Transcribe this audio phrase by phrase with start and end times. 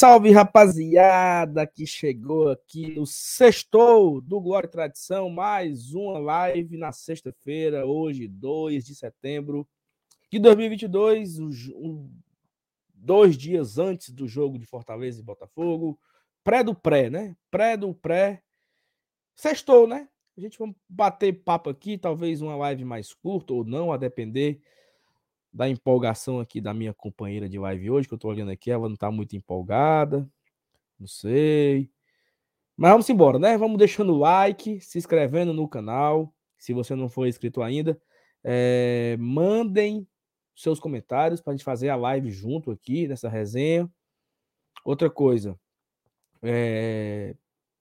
[0.00, 6.90] Salve, rapaziada que chegou aqui no sextou do Glória e Tradição, mais uma live na
[6.90, 9.68] sexta-feira, hoje, 2 de setembro
[10.32, 12.10] de 2022, um,
[12.94, 16.00] dois dias antes do jogo de Fortaleza e Botafogo,
[16.42, 17.36] pré do pré, né?
[17.50, 18.42] Pré do pré.
[19.36, 20.08] Sextou, né?
[20.34, 24.62] A gente vai bater papo aqui, talvez uma live mais curta ou não, a depender
[25.52, 28.88] da empolgação aqui da minha companheira de live hoje, que eu tô olhando aqui, ela
[28.88, 30.28] não tá muito empolgada.
[30.98, 31.90] Não sei.
[32.76, 33.58] Mas vamos embora, né?
[33.58, 38.00] Vamos deixando o like, se inscrevendo no canal, se você não for inscrito ainda.
[38.42, 40.06] É, mandem
[40.54, 43.90] seus comentários para a gente fazer a live junto aqui nessa resenha.
[44.84, 45.58] Outra coisa,
[46.42, 47.34] é,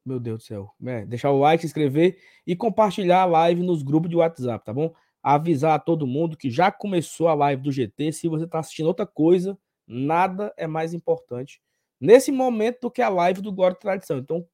[0.06, 3.84] meu Deus do céu, é, deixar o like, se inscrever e compartilhar a live nos
[3.84, 4.94] grupos de WhatsApp, tá bom?
[5.22, 8.12] Avisar a todo mundo que já começou a live do GT.
[8.12, 11.62] Se você está assistindo outra coisa, nada é mais importante
[12.00, 14.18] nesse momento do que a live do Glória e Tradição.
[14.20, 14.46] Então,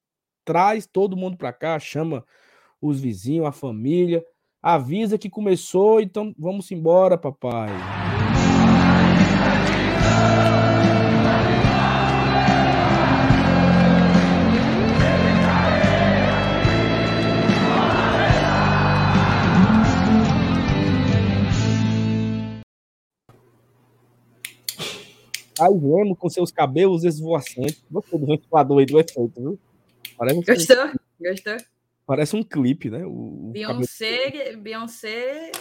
[0.44, 2.26] traz todo mundo para cá, chama
[2.82, 4.26] os vizinhos, a família,
[4.62, 7.70] avisa que começou, então vamos embora, papai.
[25.60, 27.84] Aí Remo com seus cabelos esvoaçantes.
[27.90, 29.60] Gostou do ventilador aí do efeito, viu?
[30.18, 30.86] Parece Gostou?
[30.86, 30.94] Um...
[31.20, 31.58] Gostou?
[32.06, 33.06] Parece um clipe, né?
[33.06, 34.62] O, Beyoncé, cabelo...
[34.62, 35.52] Beyoncé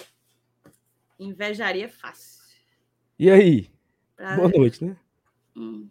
[1.18, 2.42] invejaria fácil.
[3.18, 3.70] E aí?
[4.16, 4.96] Pra Boa noite, né?
[5.56, 5.88] Hum.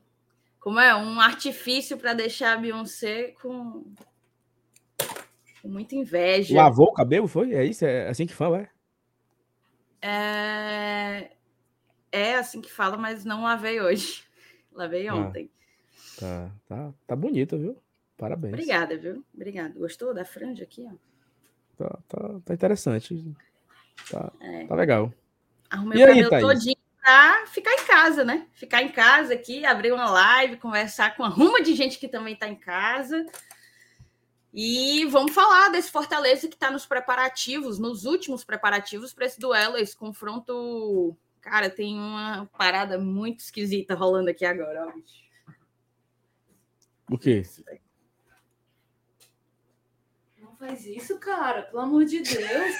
[0.59, 0.95] Como é?
[0.95, 3.83] Um artifício para deixar a Beyoncé com...
[5.61, 6.55] com muita inveja.
[6.55, 7.53] Lavou o cabelo, foi?
[7.53, 7.85] É isso?
[7.85, 8.69] É assim que fala, é?
[10.05, 11.32] É
[12.13, 14.23] é assim que fala, mas não lavei hoje.
[14.71, 15.51] Lavei ah, ontem.
[16.19, 17.77] Tá, tá, tá bonita, viu?
[18.17, 18.53] Parabéns.
[18.53, 19.23] Obrigada, viu?
[19.31, 19.77] Obrigada.
[19.77, 20.95] Gostou da franja aqui, ó?
[21.77, 23.35] Tá, tá, tá interessante.
[24.09, 24.65] Tá, é.
[24.65, 25.13] tá legal.
[25.69, 28.47] Arrumei e o cabelo aí, todinho pra ficar em casa, né?
[28.53, 32.35] Ficar em casa aqui, abrir uma live, conversar com a ruma de gente que também
[32.35, 33.25] tá em casa.
[34.53, 39.77] E vamos falar desse Fortaleza que está nos preparativos, nos últimos preparativos para esse duelo,
[39.77, 45.21] esse confronto Cara, tem uma parada muito esquisita rolando aqui agora, ó, bicho.
[47.11, 47.43] O quê?
[50.39, 52.75] Não faz isso, cara, pelo amor de Deus.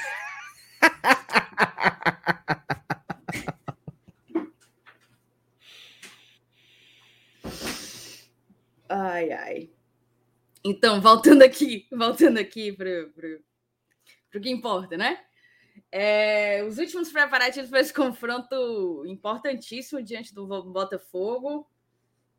[8.87, 9.69] ai, ai.
[10.63, 13.09] Então, voltando aqui, voltando aqui para
[14.33, 15.21] o que importa, né?
[15.95, 21.67] É, os últimos preparativos para esse confronto importantíssimo diante do Botafogo.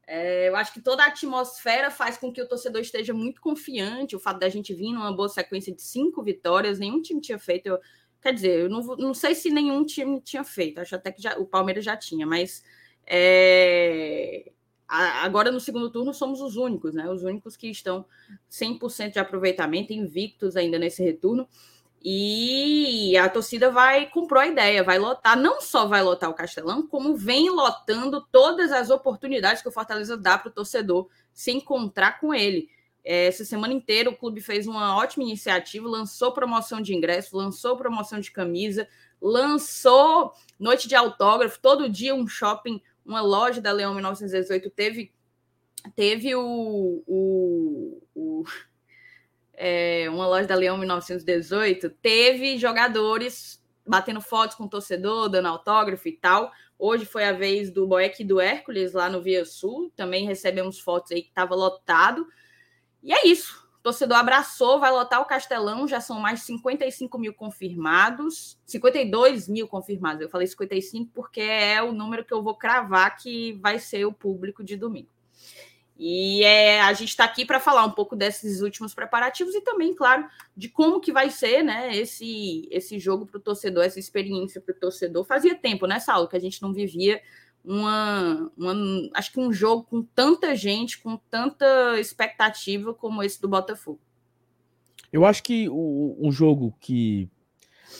[0.08, 4.16] É, eu acho que toda a atmosfera faz com que o torcedor esteja muito confiante.
[4.16, 7.66] O fato da gente vir numa boa sequência de cinco vitórias, nenhum time tinha feito.
[7.66, 7.78] Eu,
[8.20, 11.38] quer dizer, eu não, não sei se nenhum time tinha feito, acho até que já,
[11.38, 12.64] o Palmeiras já tinha, mas
[13.06, 14.50] é,
[14.88, 17.08] agora no segundo turno somos os únicos, né?
[17.08, 18.04] Os únicos que estão
[18.50, 21.48] 100% de aproveitamento, invictos ainda nesse retorno.
[22.06, 26.86] E a torcida vai comprou a ideia, vai lotar, não só vai lotar o Castelão,
[26.86, 32.20] como vem lotando todas as oportunidades que o Fortaleza dá para o torcedor se encontrar
[32.20, 32.68] com ele.
[33.02, 37.74] É, essa semana inteira o clube fez uma ótima iniciativa, lançou promoção de ingresso, lançou
[37.74, 38.86] promoção de camisa,
[39.18, 45.10] lançou noite de autógrafo, todo dia um shopping, uma loja da Leão 1918 teve
[45.94, 48.44] teve o, o, o
[49.56, 56.08] é, uma loja da Leão 1918, teve jogadores batendo fotos com o torcedor, dando autógrafo
[56.08, 56.50] e tal.
[56.78, 59.92] Hoje foi a vez do Boeck e do Hércules lá no Via Sul.
[59.94, 62.26] Também recebemos fotos aí que estava lotado.
[63.02, 63.62] E é isso.
[63.78, 65.86] O torcedor abraçou, vai lotar o Castelão.
[65.86, 68.58] Já são mais de 55 mil confirmados.
[68.66, 70.22] 52 mil confirmados.
[70.22, 74.12] Eu falei 55 porque é o número que eu vou cravar que vai ser o
[74.12, 75.08] público de domingo.
[75.96, 79.94] E é, a gente está aqui para falar um pouco desses últimos preparativos e também,
[79.94, 80.26] claro,
[80.56, 84.74] de como que vai ser né, esse, esse jogo para o torcedor, essa experiência para
[84.74, 85.24] o torcedor.
[85.24, 87.22] Fazia tempo, né, Saulo, que a gente não vivia
[87.64, 88.74] uma, uma,
[89.14, 94.00] acho que um jogo com tanta gente, com tanta expectativa como esse do Botafogo.
[95.12, 97.30] Eu acho que o, um jogo que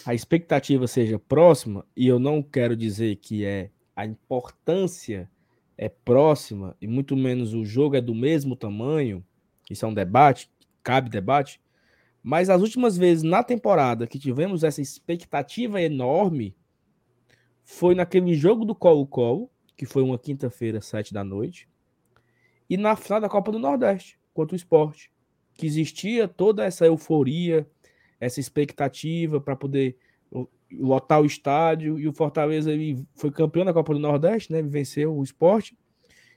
[0.04, 5.30] a expectativa seja próxima, e eu não quero dizer que é a importância
[5.76, 9.24] é próxima e muito menos o jogo é do mesmo tamanho,
[9.70, 10.50] isso é um debate,
[10.82, 11.60] cabe debate,
[12.22, 16.54] mas as últimas vezes na temporada que tivemos essa expectativa enorme
[17.64, 21.68] foi naquele jogo do Colo-Colo, que foi uma quinta-feira, sete da noite,
[22.68, 25.10] e na final da Copa do Nordeste contra o esporte.
[25.54, 27.66] Que existia toda essa euforia,
[28.18, 29.96] essa expectativa para poder
[30.80, 31.98] lotar o estádio.
[31.98, 34.62] E o Fortaleza ele foi campeão da Copa do Nordeste, né?
[34.62, 35.76] Venceu o esporte.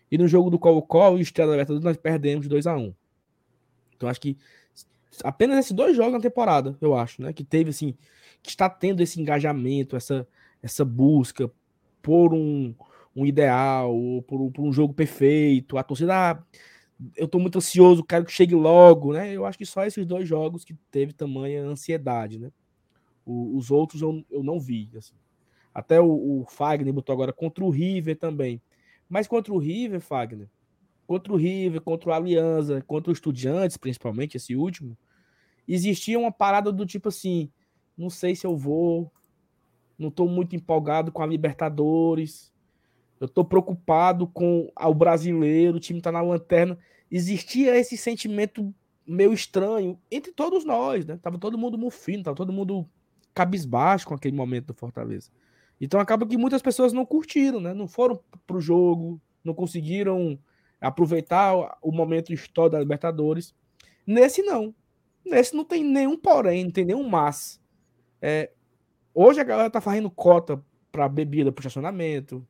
[0.09, 2.93] E no jogo do Colo-Colo e Estrela Libertadores nós perdemos 2 a 1
[3.95, 4.37] Então acho que
[5.23, 7.33] apenas esses dois jogos na temporada, eu acho, né?
[7.33, 7.95] Que teve assim,
[8.41, 10.27] que está tendo esse engajamento, essa,
[10.61, 11.51] essa busca
[12.01, 12.73] por um,
[13.15, 13.93] um ideal,
[14.27, 15.77] por, por um jogo perfeito.
[15.77, 16.43] A torcida, ah,
[17.15, 19.33] eu tô muito ansioso, quero que chegue logo, né?
[19.33, 22.51] Eu acho que só esses dois jogos que teve tamanha ansiedade, né?
[23.27, 24.89] O, os outros eu, eu não vi.
[24.97, 25.15] Assim.
[25.73, 28.61] Até o, o Fagner botou agora contra o River também.
[29.09, 30.49] Mas contra o River, Fagner,
[31.05, 34.97] contra o River, contra o Aliança, contra os Estudiantes, principalmente esse último,
[35.67, 37.51] existia uma parada do tipo assim:
[37.97, 39.11] não sei se eu vou,
[39.97, 42.53] não estou muito empolgado com a Libertadores,
[43.19, 46.77] eu estou preocupado com o brasileiro, o time está na lanterna.
[47.09, 48.73] Existia esse sentimento
[49.05, 51.17] meio estranho entre todos nós, né?
[51.21, 52.87] Tava todo mundo mufino, tava todo mundo
[53.37, 55.29] cabisbaixo com aquele momento do Fortaleza.
[55.79, 57.71] Então acaba que muitas pessoas não curtiram, né?
[57.71, 60.39] Não foram pro jogo, não conseguiram
[60.81, 63.53] aproveitar o momento histórico da Libertadores.
[64.07, 64.73] Nesse não.
[65.23, 67.61] Nesse não tem nenhum porém, não tem nenhum mas.
[68.19, 68.49] É,
[69.13, 70.59] hoje a galera tá fazendo cota
[70.91, 72.43] para bebida pro estacionamento,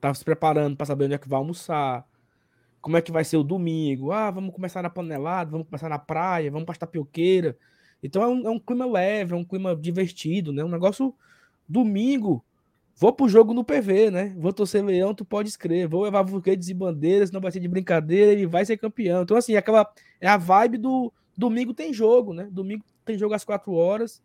[0.00, 2.06] tá se preparando para saber onde é que vai almoçar,
[2.80, 4.12] como é que vai ser o domingo.
[4.12, 7.58] Ah, vamos começar na panelada, vamos começar na praia, vamos para tapioqueira.
[8.02, 10.64] Então é um, é um clima leve, é um clima divertido, né?
[10.64, 11.14] Um negócio
[11.68, 12.44] Domingo,
[12.94, 14.34] vou pro jogo no PV, né?
[14.38, 15.88] Vou torcer leão, tu pode escrever.
[15.88, 19.22] Vou levar buquetes e bandeiras, não vai ser de brincadeira, ele vai ser campeão.
[19.22, 19.90] Então, assim, aquela
[20.20, 22.48] é a vibe do domingo tem jogo, né?
[22.50, 24.22] Domingo tem jogo às quatro horas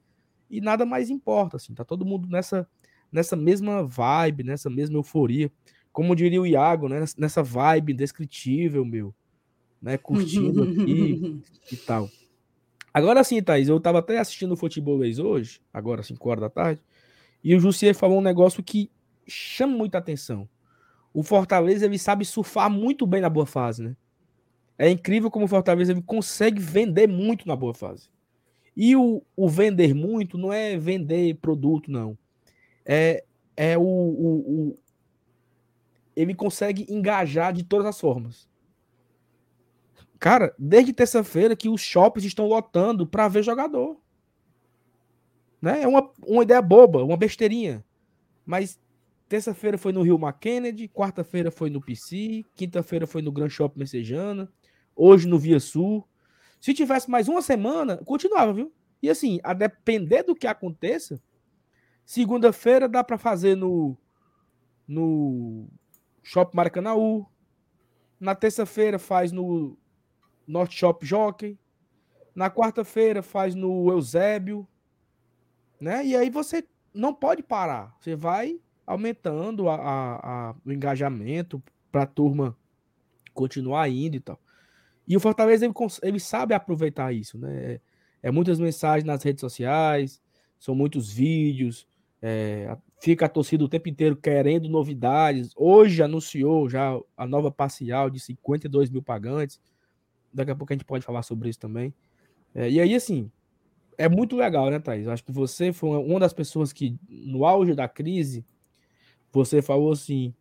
[0.50, 1.74] e nada mais importa, assim.
[1.74, 2.67] Tá todo mundo nessa,
[3.12, 5.51] nessa mesma vibe, nessa mesma euforia.
[5.91, 7.03] Como diria o Iago, né?
[7.17, 9.13] Nessa vibe indescritível, meu.
[9.81, 9.97] Né?
[9.97, 11.41] Curtindo aqui
[11.71, 12.07] e tal.
[12.93, 16.81] Agora sim, Thaís, eu tava até assistindo o Futebol hoje, agora 5 horas da tarde.
[17.43, 18.91] E o Jussier falou um negócio que
[19.27, 20.47] chama muita atenção.
[21.13, 23.95] O Fortaleza ele sabe surfar muito bem na boa fase, né?
[24.77, 28.09] É incrível como o Fortaleza ele consegue vender muito na boa fase.
[28.75, 32.17] E o, o vender muito não é vender produto, não.
[32.85, 33.23] É,
[33.55, 34.75] é o, o, o
[36.15, 38.49] ele consegue engajar de todas as formas.
[40.21, 44.00] Cara, desde terça-feira que os shoppings estão lotando para ver jogador.
[45.60, 45.81] Né?
[45.81, 47.84] É uma, uma ideia boba, uma besteirinha.
[48.45, 48.79] Mas
[49.27, 54.48] terça-feira foi no Rio McKennedy, quarta-feira foi no PC, quinta-feira foi no Grand Shop Messejana,
[54.95, 56.07] hoje no Via Sul.
[56.60, 58.72] Se tivesse mais uma semana, continuava, viu?
[59.01, 61.19] E assim, a depender do que aconteça,
[62.05, 63.98] segunda-feira dá para fazer no
[64.88, 65.67] no
[66.22, 67.25] Shop Maracanaú.
[68.19, 69.80] Na terça-feira faz no
[70.51, 71.58] Norte Shop Jockey.
[72.36, 74.67] Na quarta-feira faz no Eusébio
[75.81, 76.05] né?
[76.05, 77.98] E aí você não pode parar.
[78.00, 82.55] Você vai aumentando a, a, a o engajamento para a turma
[83.34, 84.39] continuar indo e tal.
[85.08, 87.74] E o Fortaleza ele, ele sabe aproveitar isso, né?
[87.74, 87.81] É,
[88.24, 90.22] é, muitas mensagens nas redes sociais,
[90.60, 91.88] são muitos vídeos,
[92.22, 95.51] é, fica a torcida o tempo inteiro querendo novidades.
[95.55, 99.60] Hoje anunciou já a nova parcial de 52 mil pagantes.
[100.33, 101.93] Daqui a pouco a gente pode falar sobre isso também.
[102.53, 103.31] É, e aí, assim,
[103.97, 105.07] é muito legal, né, Thaís?
[105.07, 108.45] Acho que você foi uma das pessoas que, no auge da crise,
[109.31, 110.33] você falou assim: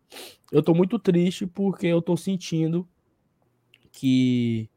[0.50, 2.88] eu tô muito triste porque eu tô sentindo
[3.92, 4.68] que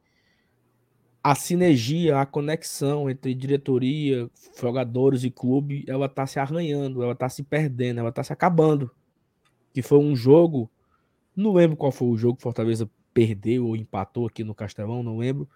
[1.22, 4.30] a sinergia, a conexão entre diretoria,
[4.60, 8.90] jogadores e clube, ela tá se arranhando, ela tá se perdendo, ela tá se acabando.
[9.72, 10.70] Que foi um jogo,
[11.34, 15.16] não lembro qual foi o jogo que Fortaleza perdeu ou empatou aqui no Castelão, não
[15.16, 15.48] lembro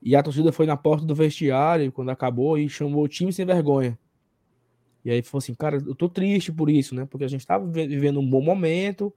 [0.00, 3.44] e a torcida foi na porta do vestiário quando acabou e chamou o time sem
[3.44, 3.98] vergonha.
[5.04, 7.06] E aí falou assim, cara, eu tô triste por isso, né?
[7.06, 9.12] Porque a gente tava vivendo um bom momento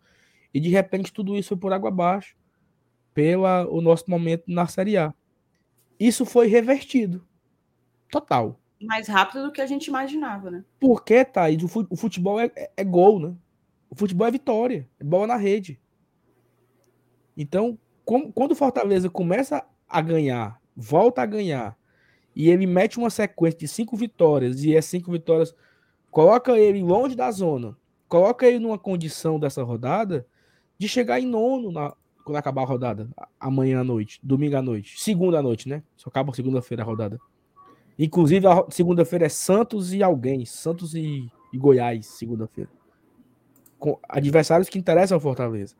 [0.53, 2.35] e de repente tudo isso foi por água abaixo
[3.13, 5.13] pela o nosso momento na Série A.
[5.99, 7.25] Isso foi revertido.
[8.09, 8.59] Total.
[8.81, 10.63] Mais rápido do que a gente imaginava, né?
[10.79, 13.35] Porque, Thaís, o futebol é, é, é gol, né?
[13.89, 15.79] O futebol é vitória, é bola na rede.
[17.37, 17.77] Então,
[18.33, 21.77] quando o Fortaleza começa a ganhar volta a ganhar
[22.35, 25.53] e ele mete uma sequência de cinco vitórias e é cinco vitórias,
[26.09, 30.25] coloca ele longe da zona, coloca ele numa condição dessa rodada
[30.77, 33.09] de chegar em nono na, quando acabar a rodada,
[33.39, 35.83] amanhã à noite, domingo à noite, segunda à noite, né?
[35.95, 37.19] Só acaba segunda-feira a rodada.
[37.99, 42.69] Inclusive, a segunda-feira é Santos e alguém, Santos e, e Goiás, segunda-feira.
[43.77, 45.75] Com adversários que interessam ao Fortaleza.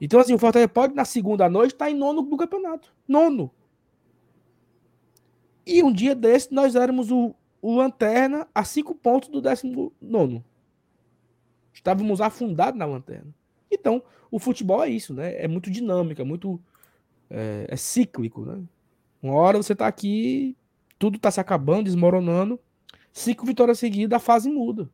[0.00, 2.94] Então, assim, o Fortaleza pode, na segunda noite, estar tá em nono do campeonato.
[3.06, 3.50] Nono.
[5.66, 10.44] E um dia desse, nós éramos o, o Lanterna a cinco pontos do décimo nono.
[11.72, 13.34] Estávamos afundados na lanterna.
[13.70, 15.34] Então, o futebol é isso, né?
[15.42, 16.60] É muito dinâmico, é muito.
[17.28, 18.60] É, é cíclico, né?
[19.22, 20.56] Uma hora você está aqui,
[20.98, 22.58] tudo está se acabando, desmoronando.
[23.12, 24.90] Cinco vitórias seguidas, a fase muda.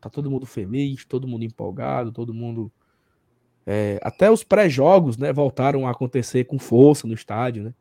[0.00, 2.72] Tá todo mundo feliz, todo mundo empolgado, todo mundo.
[3.70, 7.74] É, até os pré-jogos, né, voltaram a acontecer com força no estádio, né?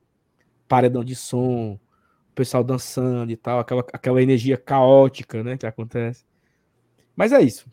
[0.68, 1.80] Paredão de som,
[2.30, 6.26] o pessoal dançando e tal, aquela, aquela energia caótica, né, que acontece.
[7.16, 7.72] Mas é isso.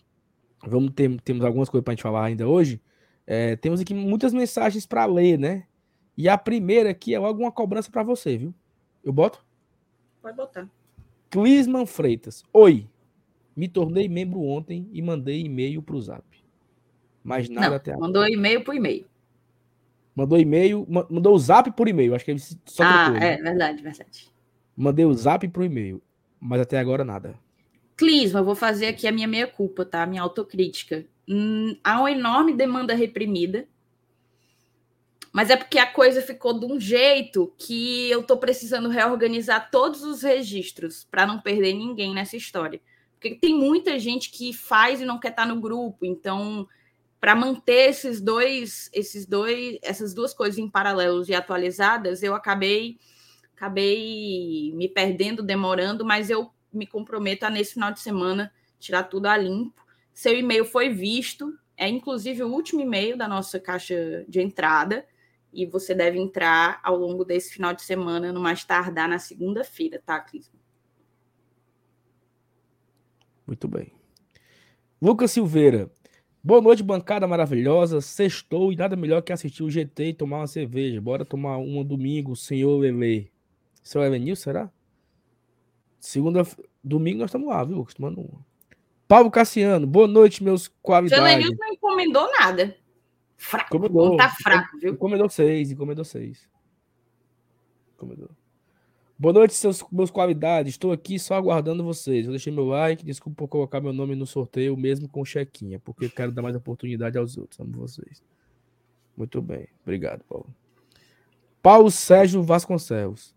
[0.65, 2.81] Vamos ter temos algumas coisas para a gente falar ainda hoje.
[3.27, 5.65] É, temos aqui muitas mensagens para ler, né?
[6.17, 8.55] E a primeira aqui é logo uma cobrança para você, viu?
[9.03, 9.45] Eu boto?
[10.23, 10.71] Pode botar.
[11.31, 12.45] Clisman Freitas.
[12.53, 12.87] Oi.
[13.57, 16.25] Me tornei membro ontem e mandei e-mail para o Zap.
[17.25, 18.07] Mas nada Não, até agora.
[18.07, 19.07] Mandou e-mail por e-mail.
[20.15, 22.15] Mandou e-mail, mandou o Zap por e-mail.
[22.15, 23.43] Acho que ele só Ah, trocou, é, né?
[23.43, 24.31] verdade, verdade.
[24.77, 26.03] Mandei o Zap por e-mail,
[26.39, 27.35] mas até agora nada.
[27.97, 30.05] Clisma, eu vou fazer aqui a minha meia-culpa, tá?
[30.05, 31.07] Minha autocrítica.
[31.29, 33.67] Hum, há uma enorme demanda reprimida,
[35.33, 40.03] mas é porque a coisa ficou de um jeito que eu tô precisando reorganizar todos
[40.05, 42.81] os registros para não perder ninguém nessa história.
[43.15, 46.69] Porque tem muita gente que faz e não quer estar tá no grupo, então
[47.25, 52.99] para manter esses dois, esses dois, essas duas coisas em paralelos e atualizadas, eu acabei
[53.57, 59.25] acabei me perdendo, demorando, mas eu me comprometo a, nesse final de semana, tirar tudo
[59.25, 59.83] a limpo.
[60.13, 65.07] Seu e-mail foi visto, é inclusive o último e-mail da nossa caixa de entrada,
[65.51, 69.99] e você deve entrar ao longo desse final de semana, no mais tardar na segunda-feira,
[70.05, 70.53] tá, Cris?
[73.47, 73.95] Muito bem.
[75.01, 75.91] Lucas Silveira.
[76.47, 78.03] Boa noite, bancada maravilhosa.
[78.03, 81.01] Sextou e nada melhor que assistir o GT e tomar uma cerveja.
[81.01, 83.33] Bora tomar uma domingo, senhor Lele.
[83.83, 84.71] Seu Elenil, será?
[85.99, 86.43] Segunda,
[86.83, 87.87] domingo nós estamos lá, viu?
[87.97, 88.45] Tomando uma.
[89.09, 91.17] Paulo Cassiano, boa noite, meus qualidades.
[91.17, 92.77] Seu Lenilson não encomendou nada.
[93.39, 93.77] Fraco.
[93.79, 94.17] Encomendou.
[94.19, 94.93] Tá fraco, viu?
[94.93, 96.47] Encomendou seis, encomendou seis.
[97.95, 98.29] Encomendou.
[99.17, 100.75] Boa noite, seus, meus qualidades.
[100.75, 102.27] Estou aqui só aguardando vocês.
[102.27, 103.05] Eu deixei meu like.
[103.05, 107.17] Desculpa por colocar meu nome no sorteio, mesmo com chequinha, porque quero dar mais oportunidade
[107.17, 107.61] aos outros.
[107.61, 108.21] Amo vocês.
[109.17, 109.69] Muito bem.
[109.83, 110.53] Obrigado, Paulo.
[111.63, 113.33] Paulo Sérgio Vasconcelos.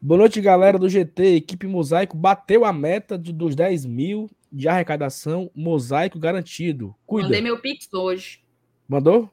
[0.00, 1.34] Boa noite, galera do GT.
[1.34, 5.50] Equipe Mosaico bateu a meta de, dos 10 mil de arrecadação.
[5.56, 6.94] Mosaico garantido.
[7.04, 7.26] Cuida.
[7.26, 8.44] Mandei meu Pix hoje.
[8.88, 9.28] Mandou?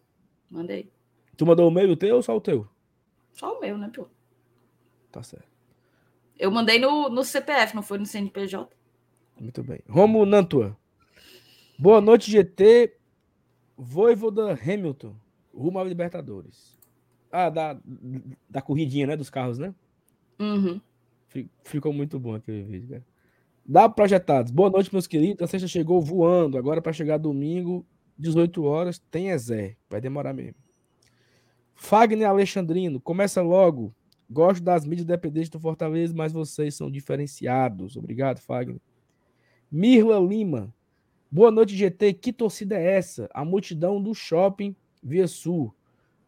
[0.49, 0.91] Mandei.
[1.37, 2.67] Tu mandou o meu e o teu ou só o teu?
[3.31, 4.07] Só o meu, né, pô?
[5.11, 5.56] Tá certo.
[6.37, 8.69] Eu mandei no, no CPF, não foi no CNPJ.
[9.39, 9.79] Muito bem.
[9.89, 10.77] Romo Nantua.
[11.77, 12.95] Boa noite, GT.
[13.77, 15.15] Voivoda Hamilton.
[15.53, 16.77] Rumo ao Libertadores.
[17.31, 17.79] Ah, da,
[18.49, 19.15] da corridinha, né?
[19.15, 19.73] Dos carros, né?
[20.39, 20.79] Uhum.
[21.63, 23.05] Ficou muito bom aquele vídeo, cara.
[23.65, 24.51] Dá projetados.
[24.51, 25.43] Boa noite, meus queridos.
[25.43, 26.57] A sexta chegou voando.
[26.57, 27.85] Agora, para chegar domingo,
[28.17, 29.75] 18 horas, tem Ezé.
[29.89, 30.55] Vai demorar mesmo.
[31.75, 33.93] Fagner Alexandrino, começa logo.
[34.29, 37.95] Gosto das mídias dependentes do Fortaleza, mas vocês são diferenciados.
[37.95, 38.81] Obrigado, Fagner.
[39.71, 40.73] Mirla Lima.
[41.31, 42.13] Boa noite, GT.
[42.13, 43.29] Que torcida é essa?
[43.33, 45.73] A multidão do shopping Via Sul.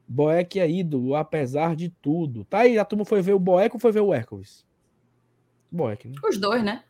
[0.07, 2.43] Boeck é ídolo, apesar de tudo.
[2.45, 4.65] Tá aí, a turma foi ver o Boeck ou foi ver o Hércules?
[5.71, 6.15] Boeck, né?
[6.27, 6.83] Os dois, né?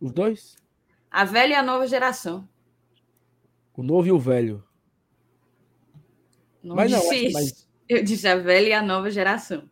[0.00, 0.56] Os dois?
[1.10, 2.48] A velha e a nova geração.
[3.74, 4.62] O novo e o velho.
[6.62, 7.68] Não mas não, mas...
[7.98, 9.64] Eu disse a velha e a nova geração.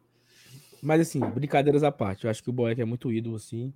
[0.83, 3.73] Mas assim, brincadeiras à parte, eu acho que o Boeck é muito ídolo, assim.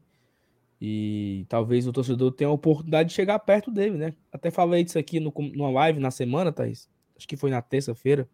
[0.81, 4.15] E talvez o torcedor tenha a oportunidade de chegar perto dele, né?
[4.33, 6.89] Até falei disso aqui no, numa live na semana, Thaís
[7.23, 8.29] acho que foi na terça-feira,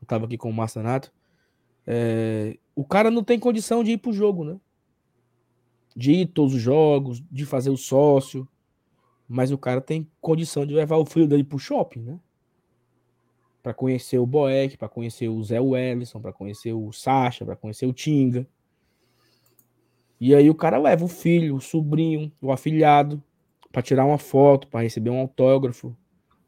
[0.00, 1.12] eu tava aqui com o Marcenato,
[1.86, 4.58] é, o cara não tem condição de ir pro jogo, né?
[5.94, 8.48] De ir todos os jogos, de fazer o sócio,
[9.28, 12.20] mas o cara tem condição de levar o filho dele pro shopping, né?
[13.64, 17.86] Para conhecer o Boeck, para conhecer o Zé Wellison, para conhecer o Sacha, para conhecer
[17.86, 18.46] o Tinga.
[20.20, 23.22] E aí o cara leva o filho, o sobrinho, o afilhado,
[23.72, 25.96] para tirar uma foto, para receber um autógrafo,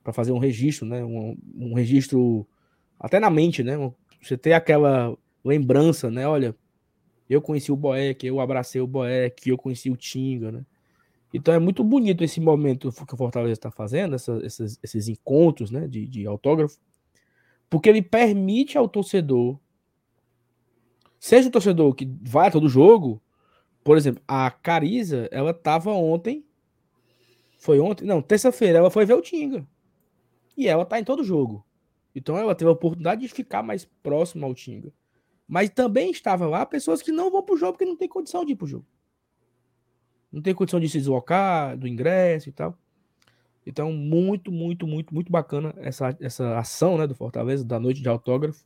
[0.04, 1.02] para fazer um registro, né?
[1.02, 2.46] Um, um, registro
[3.00, 3.76] até na mente, né?
[4.22, 6.28] Você ter aquela lembrança, né?
[6.28, 6.54] Olha,
[7.28, 10.66] eu conheci o Boeck, eu abracei o Boeck, eu conheci o Tinga, né?
[11.34, 15.70] Então é muito bonito esse momento que o Fortaleza está fazendo, essa, esses, esses, encontros
[15.70, 16.78] né, de, de autógrafo,
[17.68, 19.58] porque ele permite ao torcedor,
[21.18, 23.22] seja o torcedor que vai a todo jogo,
[23.82, 26.44] por exemplo, a Cariza, ela estava ontem,
[27.58, 29.66] foi ontem, não, terça-feira, ela foi ver o Tinga.
[30.56, 31.64] E ela tá em todo jogo.
[32.14, 34.92] Então ela teve a oportunidade de ficar mais próxima ao Tinga.
[35.46, 38.52] Mas também estava lá pessoas que não vão pro jogo porque não tem condição de
[38.52, 38.86] ir pro jogo.
[40.32, 42.76] Não tem condição de se deslocar, do ingresso e tal.
[43.66, 48.08] Então, muito, muito, muito, muito bacana essa, essa ação né, do Fortaleza, da noite de
[48.08, 48.64] autógrafo.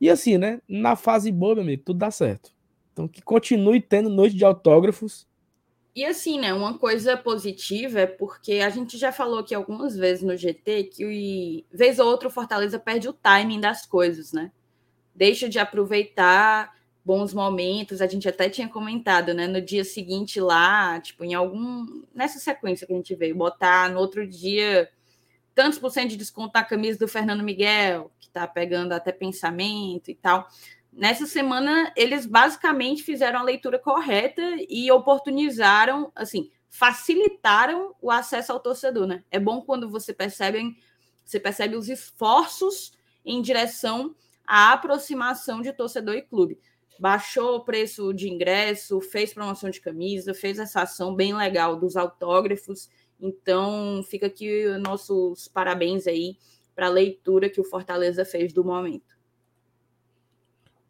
[0.00, 0.60] E assim, né?
[0.68, 2.52] Na fase boa, meu amigo, tudo dá certo.
[2.92, 5.28] Então, que continue tendo noite de autógrafos
[5.98, 10.22] e assim, né, uma coisa positiva é porque a gente já falou aqui algumas vezes
[10.22, 14.52] no GT que vez ou outra o Fortaleza perde o timing das coisas, né?
[15.12, 16.72] Deixa de aproveitar
[17.04, 22.02] bons momentos, a gente até tinha comentado, né, no dia seguinte lá, tipo, em algum
[22.14, 24.90] nessa sequência que a gente veio botar no outro dia
[25.54, 30.08] tantos por cento de desconto na camisa do Fernando Miguel, que tá pegando até pensamento
[30.08, 30.48] e tal.
[30.92, 38.60] Nessa semana, eles basicamente fizeram a leitura correta e oportunizaram, assim, facilitaram o acesso ao
[38.60, 39.24] torcedor, né?
[39.30, 40.76] É bom quando você percebe,
[41.24, 42.92] você percebe os esforços
[43.24, 44.14] em direção
[44.46, 46.58] à aproximação de torcedor e clube.
[46.98, 51.96] Baixou o preço de ingresso, fez promoção de camisa, fez essa ação bem legal dos
[51.96, 52.90] autógrafos.
[53.20, 56.36] Então, fica aqui nossos parabéns aí
[56.74, 59.18] para a leitura que o Fortaleza fez do momento.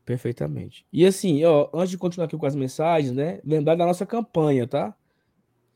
[0.05, 0.87] Perfeitamente.
[0.91, 3.41] E assim, ó, antes de continuar aqui com as mensagens, né?
[3.45, 4.97] Lembrar da nossa campanha, tá?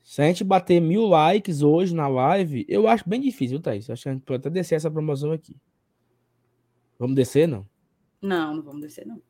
[0.03, 3.89] Se a gente bater mil likes hoje na live, eu acho bem difícil, Thaís?
[3.89, 5.57] Acho que a gente pode até descer essa promoção aqui.
[6.99, 7.67] Vamos descer, não?
[8.21, 9.21] Não, não vamos descer, não.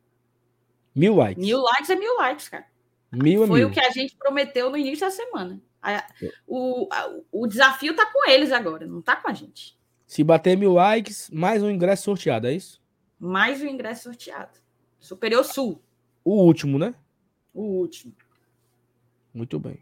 [0.95, 1.43] Mil likes.
[1.43, 2.65] Mil likes é mil likes, cara.
[3.11, 3.67] Mil Foi mil.
[3.67, 5.61] o que a gente prometeu no início da semana.
[5.81, 6.05] A,
[6.47, 9.77] o, a, o desafio tá com eles agora, não tá com a gente.
[10.07, 12.81] Se bater mil likes, mais um ingresso sorteado, é isso?
[13.19, 14.59] Mais um ingresso sorteado.
[14.99, 15.81] Superior Sul.
[16.23, 16.95] O último, né?
[17.53, 18.13] O último.
[19.33, 19.79] Muito bem.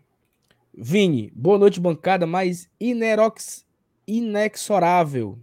[0.73, 3.65] Vini, boa noite, bancada mais inerox,
[4.07, 5.37] inexorável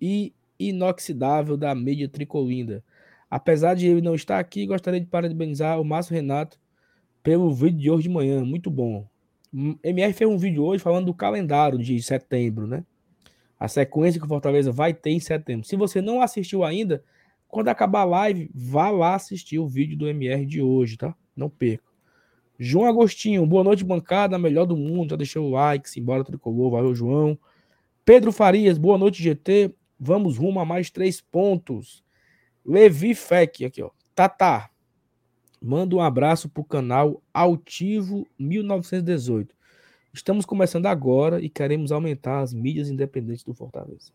[0.00, 2.84] e inoxidável da mídia tricolinda.
[3.32, 6.60] Apesar de ele não estar aqui, gostaria de parabenizar o Márcio Renato
[7.22, 8.44] pelo vídeo de hoje de manhã.
[8.44, 9.08] Muito bom.
[9.82, 12.84] MR fez um vídeo hoje falando do calendário de setembro, né?
[13.58, 15.66] A sequência que o Fortaleza vai ter em setembro.
[15.66, 17.02] Se você não assistiu ainda,
[17.48, 21.16] quando acabar a live, vá lá assistir o vídeo do MR de hoje, tá?
[21.34, 21.84] Não perca.
[22.58, 25.08] João Agostinho, boa noite, bancada, melhor do mundo.
[25.12, 27.38] Já deixou o like, simbora tricolor, valeu, João.
[28.04, 29.74] Pedro Farias, boa noite, GT.
[29.98, 32.01] Vamos rumo a mais três pontos.
[32.64, 33.90] Levi Fec, aqui, ó.
[34.14, 34.70] Tata,
[35.60, 39.54] manda um abraço pro canal Altivo 1918.
[40.12, 44.12] Estamos começando agora e queremos aumentar as mídias independentes do Fortaleza.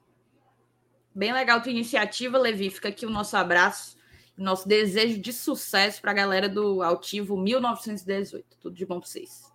[1.13, 2.69] Bem legal tua iniciativa, Levi.
[2.69, 3.97] Fica aqui o nosso abraço,
[4.37, 8.45] nosso desejo de sucesso para a galera do Altivo 1918.
[8.59, 9.51] Tudo de bom para vocês.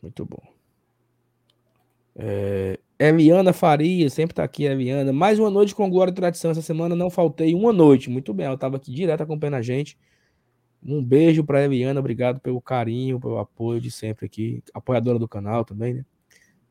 [0.00, 0.42] Muito bom.
[2.14, 5.12] É, Eliana Faria, sempre tá aqui, Eliana.
[5.12, 6.52] Mais uma noite com Glória e Tradição.
[6.52, 8.08] Essa semana não faltei uma noite.
[8.08, 9.98] Muito bem, ela estava aqui direto acompanhando a gente.
[10.80, 14.62] Um beijo para Eliana, obrigado pelo carinho, pelo apoio de sempre aqui.
[14.72, 16.04] Apoiadora do canal também, né?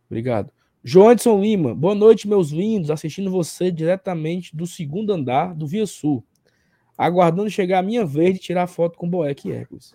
[0.09, 0.53] Obrigado.
[0.81, 2.91] Joanderson Lima, boa noite, meus lindos.
[2.91, 6.23] Assistindo você diretamente do segundo andar do Via Sul.
[6.97, 9.93] Aguardando chegar a minha vez de tirar foto com Boeck e Hércules.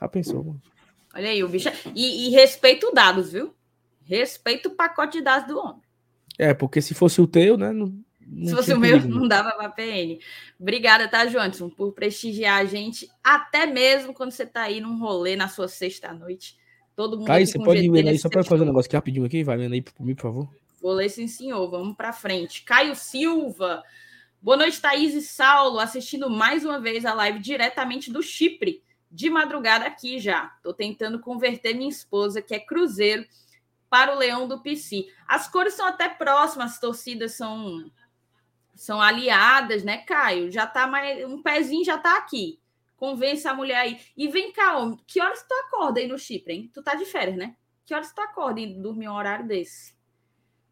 [0.00, 0.62] Já pensou, mano?
[1.14, 1.68] Olha aí, o bicho.
[1.94, 3.55] E, e respeito dados, viu?
[4.06, 5.82] Respeito o pacote de dados do homem.
[6.38, 7.72] É, porque se fosse o teu, né?
[7.72, 7.92] Não,
[8.26, 10.18] não se fosse o meu, não dava para PN.
[10.58, 15.36] Obrigada, tá, Joanderson, por prestigiar a gente, até mesmo quando você tá aí num rolê
[15.36, 16.56] na sua sexta-noite
[16.96, 17.30] Todo mundo.
[17.30, 19.74] Aí, você pode ler aí, só para fazer um negócio aqui rapidinho aqui, vai lendo
[19.74, 20.48] aí por mim, por favor.
[20.80, 21.70] Vou ler sim, senhor.
[21.70, 22.62] Vamos para frente.
[22.64, 23.82] Caio Silva.
[24.40, 28.82] Boa noite, Thaís e Saulo, assistindo mais uma vez a live diretamente do Chipre.
[29.10, 30.50] De madrugada aqui já.
[30.56, 33.26] Estou tentando converter minha esposa, que é cruzeiro,
[33.88, 35.06] para o Leão do PC.
[35.26, 37.90] As cores são até próximas, as torcidas são
[38.74, 40.50] são aliadas, né, Caio?
[40.50, 42.60] Já tá mais um pezinho já tá aqui.
[42.96, 44.00] Convence a mulher aí.
[44.16, 46.70] E vem cá, homem, que horas tu acorda aí no Chipre, hein?
[46.72, 47.56] Tu tá de férias, né?
[47.84, 49.94] Que horas tu acorda e dormir um horário desse?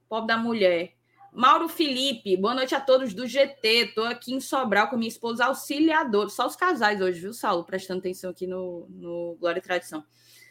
[0.09, 0.94] Pobre da mulher.
[1.33, 3.92] Mauro Felipe, boa noite a todos do GT.
[3.94, 6.29] Tô aqui em Sobral com minha esposa auxiliadora.
[6.29, 7.64] Só os casais hoje, viu, Saulo?
[7.64, 10.05] Prestando atenção aqui no, no Glória e Tradição.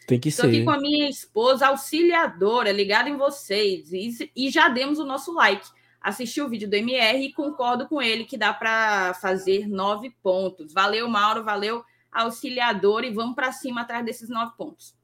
[0.06, 0.48] Tem que Tô ser.
[0.48, 3.92] aqui com a minha esposa auxiliadora, ligada em vocês.
[3.92, 5.66] E, e já demos o nosso like
[6.04, 10.74] assisti o vídeo do MR e concordo com ele que dá para fazer nove pontos.
[10.74, 14.94] Valeu, Mauro, valeu, auxiliador, e vamos para cima atrás desses nove pontos.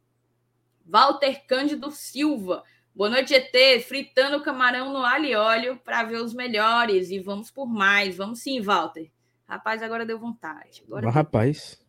[0.84, 2.62] Walter Cândido Silva.
[2.94, 3.82] Boa noite, ET.
[3.82, 7.10] Fritando camarão no alho e óleo para ver os melhores.
[7.10, 8.16] E vamos por mais.
[8.16, 9.10] Vamos sim, Walter.
[9.48, 10.82] Rapaz, agora deu vontade.
[10.86, 11.86] Agora Mas, rapaz.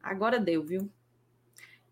[0.00, 0.90] Agora deu, viu?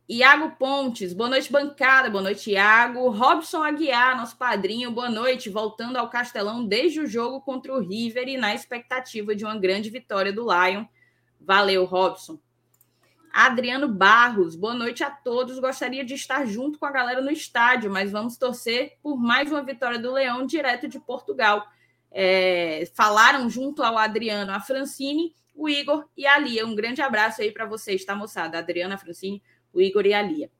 [0.08, 2.10] Iago Pontes, boa noite, bancada.
[2.10, 3.08] Boa noite, Iago.
[3.08, 5.48] Robson Aguiar, nosso padrinho, boa noite.
[5.48, 9.90] Voltando ao Castelão desde o jogo contra o River e na expectativa de uma grande
[9.90, 10.84] vitória do Lion.
[11.40, 12.38] Valeu, Robson.
[13.32, 15.60] Adriano Barros, boa noite a todos.
[15.60, 19.62] Gostaria de estar junto com a galera no estádio, mas vamos torcer por mais uma
[19.62, 21.64] vitória do Leão direto de Portugal.
[22.10, 26.66] É, falaram junto ao Adriano, a Francine, o Igor e a Lia.
[26.66, 28.58] Um grande abraço aí para vocês, tá, moçada?
[28.58, 29.40] Adriana, a Francine,
[29.72, 30.50] o Igor e a Lia.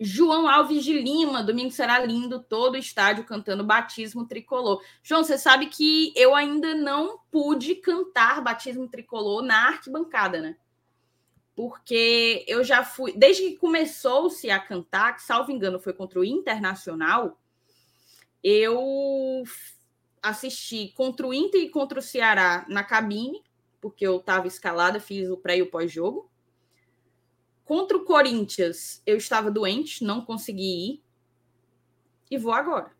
[0.00, 4.82] João Alves de Lima, domingo será lindo, todo o estádio cantando batismo tricolor.
[5.02, 10.56] João, você sabe que eu ainda não pude cantar batismo tricolor na arquibancada, né?
[11.54, 16.24] porque eu já fui, desde que começou-se a cantar, que salvo engano foi contra o
[16.24, 17.38] Internacional,
[18.42, 19.44] eu
[20.22, 23.42] assisti contra o Inter e contra o Ceará na cabine,
[23.80, 26.28] porque eu estava escalada, fiz o pré e o pós-jogo.
[27.64, 31.02] Contra o Corinthians, eu estava doente, não consegui ir.
[32.30, 32.92] E vou agora.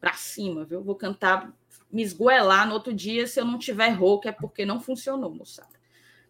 [0.00, 0.82] Para cima, viu?
[0.82, 1.52] Vou cantar,
[1.90, 3.26] me esgoelar no outro dia.
[3.26, 5.76] Se eu não tiver rouca, é porque não funcionou, moçada.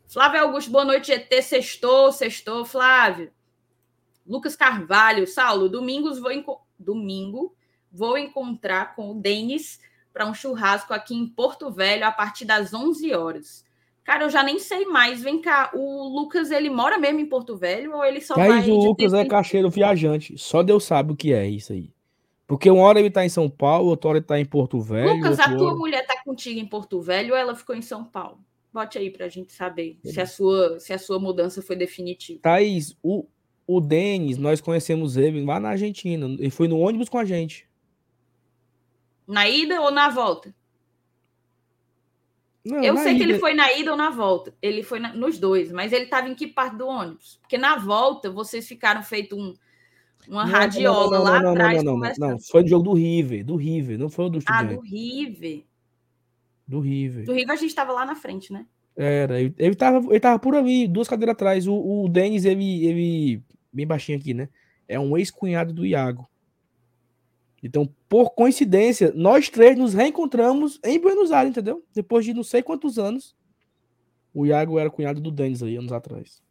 [0.07, 1.43] Flávio Augusto, boa noite, GT.
[1.43, 3.33] Sextou, sextou, Flávio.
[4.27, 6.31] Lucas Carvalho, Saulo, domingos vou
[6.79, 7.57] domingo
[7.91, 9.81] vou encontrar com o Denis
[10.13, 13.66] para um churrasco aqui em Porto Velho a partir das 11 horas.
[14.07, 15.21] Cara, eu já nem sei mais.
[15.21, 18.71] Vem cá, o Lucas, ele mora mesmo em Porto Velho ou ele só Mas vai...
[18.71, 20.39] o Lucas é cacheiro viajante.
[20.39, 21.91] Só Deus sabe o que é isso aí.
[22.47, 25.17] Porque uma hora ele tá em São Paulo, outra hora ele tá em Porto Velho.
[25.17, 25.77] Lucas, a tua hora...
[25.77, 28.39] mulher tá contigo em Porto Velho ou ela ficou em São Paulo?
[28.73, 32.39] Bote aí para a gente saber se a, sua, se a sua mudança foi definitiva.
[32.41, 33.27] Thaís, o,
[33.67, 36.27] o Denis, nós conhecemos ele lá na Argentina.
[36.27, 37.69] Ele foi no ônibus com a gente.
[39.27, 40.55] Na ida ou na volta?
[42.67, 43.19] Não, eu sei ida...
[43.19, 44.53] que ele foi na ida ou na volta.
[44.61, 45.15] Ele foi na...
[45.15, 47.39] nos dois, mas ele estava em que parte do ônibus?
[47.41, 49.55] Porque na volta vocês ficaram feito um,
[50.29, 51.83] uma não, radiola não, lá não, atrás.
[51.85, 54.41] Não, não, não, não, foi no jogo do River, do River, não foi o do.
[54.47, 55.65] Ah, do River.
[56.67, 57.25] Do River.
[57.25, 58.67] Do River a gente estava lá na frente, né?
[58.97, 61.69] Era, ele, ele, tava, ele tava por ali, duas cadeiras atrás.
[61.69, 61.75] O,
[62.05, 64.49] o Denis, ele, ele, bem baixinho aqui, né?
[64.89, 66.29] É um ex-cunhado do Iago.
[67.63, 71.85] Então, por coincidência, nós três nos reencontramos em Buenos Aires, entendeu?
[71.95, 73.35] Depois de não sei quantos anos.
[74.33, 76.43] O Iago era cunhado do Denis aí, anos atrás.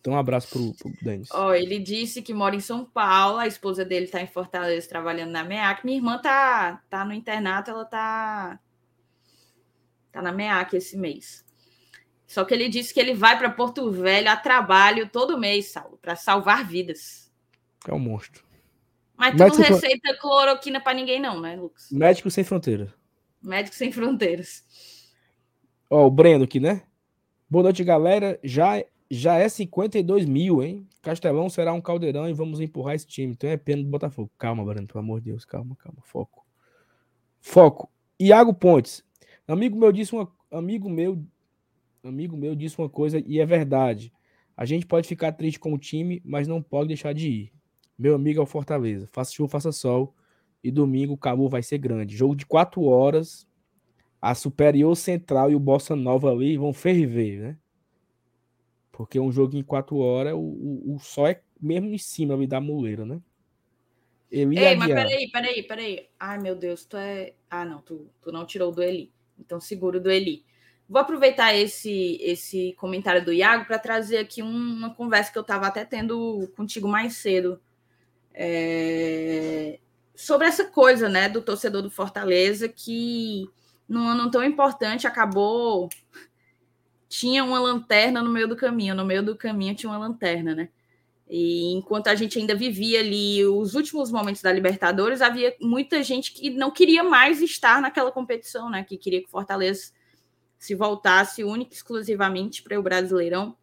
[0.00, 1.28] Então, um abraço pro, pro Denis.
[1.32, 4.88] Ó, oh, ele disse que mora em São Paulo, a esposa dele tá em Fortaleza
[4.88, 5.84] trabalhando na MEAC.
[5.84, 8.60] Minha irmã tá, tá no internato, ela tá
[10.18, 11.44] Tá na MEAC esse mês.
[12.26, 15.98] Só que ele disse que ele vai para Porto Velho a trabalho todo mês, Saulo,
[16.00, 17.32] para salvar vidas.
[17.86, 18.44] É um monstro.
[19.18, 20.18] Mas tu Médico não receita sem...
[20.18, 21.90] cloroquina para ninguém, não, né, Lucas?
[21.90, 22.88] Médico sem fronteiras.
[23.42, 24.64] Médico sem fronteiras.
[25.90, 26.84] Ó, o Breno aqui, né?
[27.50, 28.38] Boa noite, galera.
[28.44, 30.86] Já, já é 52 mil, hein?
[31.02, 33.32] Castelão será um caldeirão e vamos empurrar esse time.
[33.32, 34.30] Então é pena do Botafogo.
[34.38, 35.44] Calma, Breno, pelo amor de Deus.
[35.44, 35.98] Calma, calma.
[36.04, 36.46] Foco.
[37.40, 37.90] Foco.
[38.20, 39.04] Iago Pontes.
[39.48, 41.24] Amigo meu disse uma amigo meu
[42.04, 44.12] amigo meu disse uma coisa e é verdade.
[44.56, 47.57] A gente pode ficar triste com o time, mas não pode deixar de ir.
[47.98, 49.08] Meu amigo é o Fortaleza.
[49.10, 50.14] Faça chuva, faça sol.
[50.62, 52.16] E domingo o Cabo vai ser grande.
[52.16, 53.46] Jogo de quatro horas.
[54.20, 57.56] A Superior Central e o Bossa Nova ali vão ferver, né?
[58.90, 62.48] Porque um jogo em quatro horas, o, o, o sol é mesmo em cima ali
[62.48, 63.20] da muleira, né?
[64.30, 66.08] Eu ia Ei, mas peraí, peraí, peraí.
[66.18, 67.32] Ai, meu Deus, tu é.
[67.48, 69.12] Ah, não, tu, tu não tirou do Eli.
[69.38, 70.44] Então, seguro do Eli.
[70.88, 75.66] Vou aproveitar esse, esse comentário do Iago para trazer aqui uma conversa que eu estava
[75.66, 77.60] até tendo contigo mais cedo.
[78.34, 79.78] É,
[80.14, 83.48] sobre essa coisa né, do torcedor do Fortaleza que,
[83.88, 85.88] num ano tão importante, acabou.
[87.08, 88.94] Tinha uma lanterna no meio do caminho.
[88.94, 90.68] No meio do caminho tinha uma lanterna, né?
[91.30, 96.32] E enquanto a gente ainda vivia ali os últimos momentos da Libertadores, havia muita gente
[96.32, 98.82] que não queria mais estar naquela competição, né?
[98.82, 99.92] Que queria que o Fortaleza
[100.58, 103.56] se voltasse única e exclusivamente para o Brasileirão,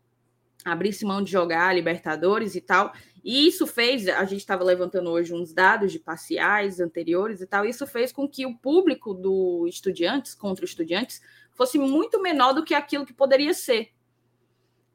[0.65, 2.91] abrisse mão de jogar Libertadores e tal.
[3.23, 7.65] E isso fez, a gente estava levantando hoje uns dados de parciais anteriores e tal,
[7.65, 11.21] isso fez com que o público do Estudiantes contra Estudiantes
[11.53, 13.91] fosse muito menor do que aquilo que poderia ser.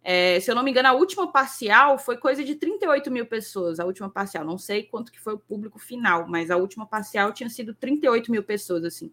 [0.02, 3.78] É, se eu não me engano, a última parcial foi coisa de 38 mil pessoas.
[3.78, 7.32] A última parcial, não sei quanto que foi o público final, mas a última parcial
[7.32, 9.12] tinha sido 38 mil pessoas, assim.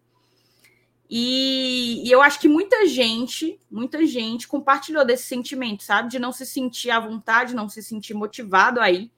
[1.10, 6.10] E, e, eu acho que muita gente, muita gente compartilhou desse sentimento, sabe?
[6.10, 9.10] De não se sentir à vontade, não se sentir motivado aí.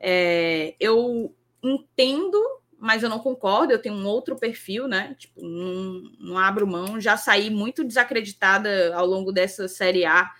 [0.00, 2.38] É, eu entendo,
[2.78, 3.72] mas eu não concordo.
[3.72, 5.14] Eu tenho um outro perfil, né?
[5.18, 7.00] Tipo, não, não abro mão.
[7.00, 10.30] Já saí muito desacreditada ao longo dessa Série A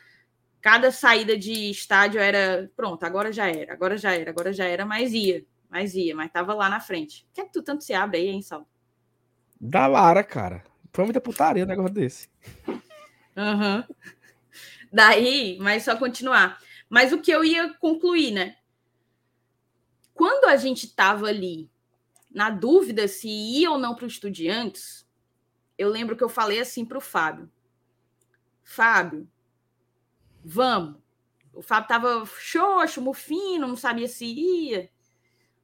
[0.63, 4.87] cada saída de estádio era pronto, agora já era, agora já era, agora já era,
[4.87, 7.27] mas ia, mas ia, mas tava lá na frente.
[7.31, 8.67] O que é que tu tanto se abre aí, hein, Sal?
[9.65, 10.65] Da Lara, cara.
[10.93, 12.29] Foi muita putaria um negócio desse.
[13.37, 13.85] Uhum.
[14.93, 16.59] Daí, mas só continuar.
[16.91, 18.57] Mas o que eu ia concluir, né?
[20.13, 21.71] Quando a gente estava ali
[22.29, 25.09] na dúvida se ia ou não para os estudiantes,
[25.79, 27.49] eu lembro que eu falei assim para o Fábio:
[28.65, 29.31] Fábio,
[30.45, 31.01] vamos.
[31.53, 34.91] O Fábio estava xoxo, mufino, não sabia se ia.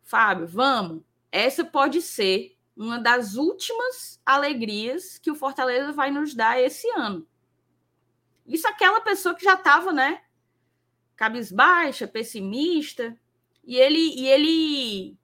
[0.04, 1.02] Fábio, vamos.
[1.32, 7.27] Essa pode ser uma das últimas alegrias que o Fortaleza vai nos dar esse ano.
[8.47, 10.23] Isso aquela pessoa que já estava, né?
[11.17, 13.19] Cabisbaixa, pessimista.
[13.64, 15.17] E ele, e ele.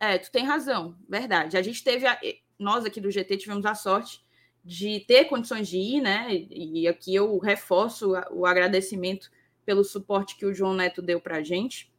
[0.00, 1.58] É, tu tem razão, verdade.
[1.58, 2.06] A gente teve.
[2.06, 2.18] A...
[2.58, 4.24] Nós aqui do GT tivemos a sorte
[4.64, 6.26] de ter condições de ir, né?
[6.50, 9.30] E aqui eu reforço o agradecimento
[9.64, 11.92] pelo suporte que o João Neto deu para a gente.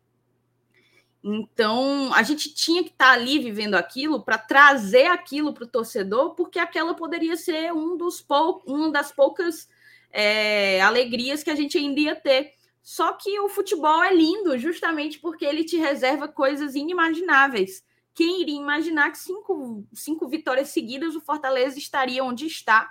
[1.29, 5.67] Então, a gente tinha que estar tá ali vivendo aquilo para trazer aquilo para o
[5.67, 8.63] torcedor, porque aquela poderia ser um dos pou...
[8.65, 9.67] uma das poucas
[10.09, 12.53] é, alegrias que a gente ainda ia ter.
[12.81, 17.83] Só que o futebol é lindo justamente porque ele te reserva coisas inimagináveis.
[18.13, 22.89] Quem iria imaginar que cinco, cinco vitórias seguidas o Fortaleza estaria onde está,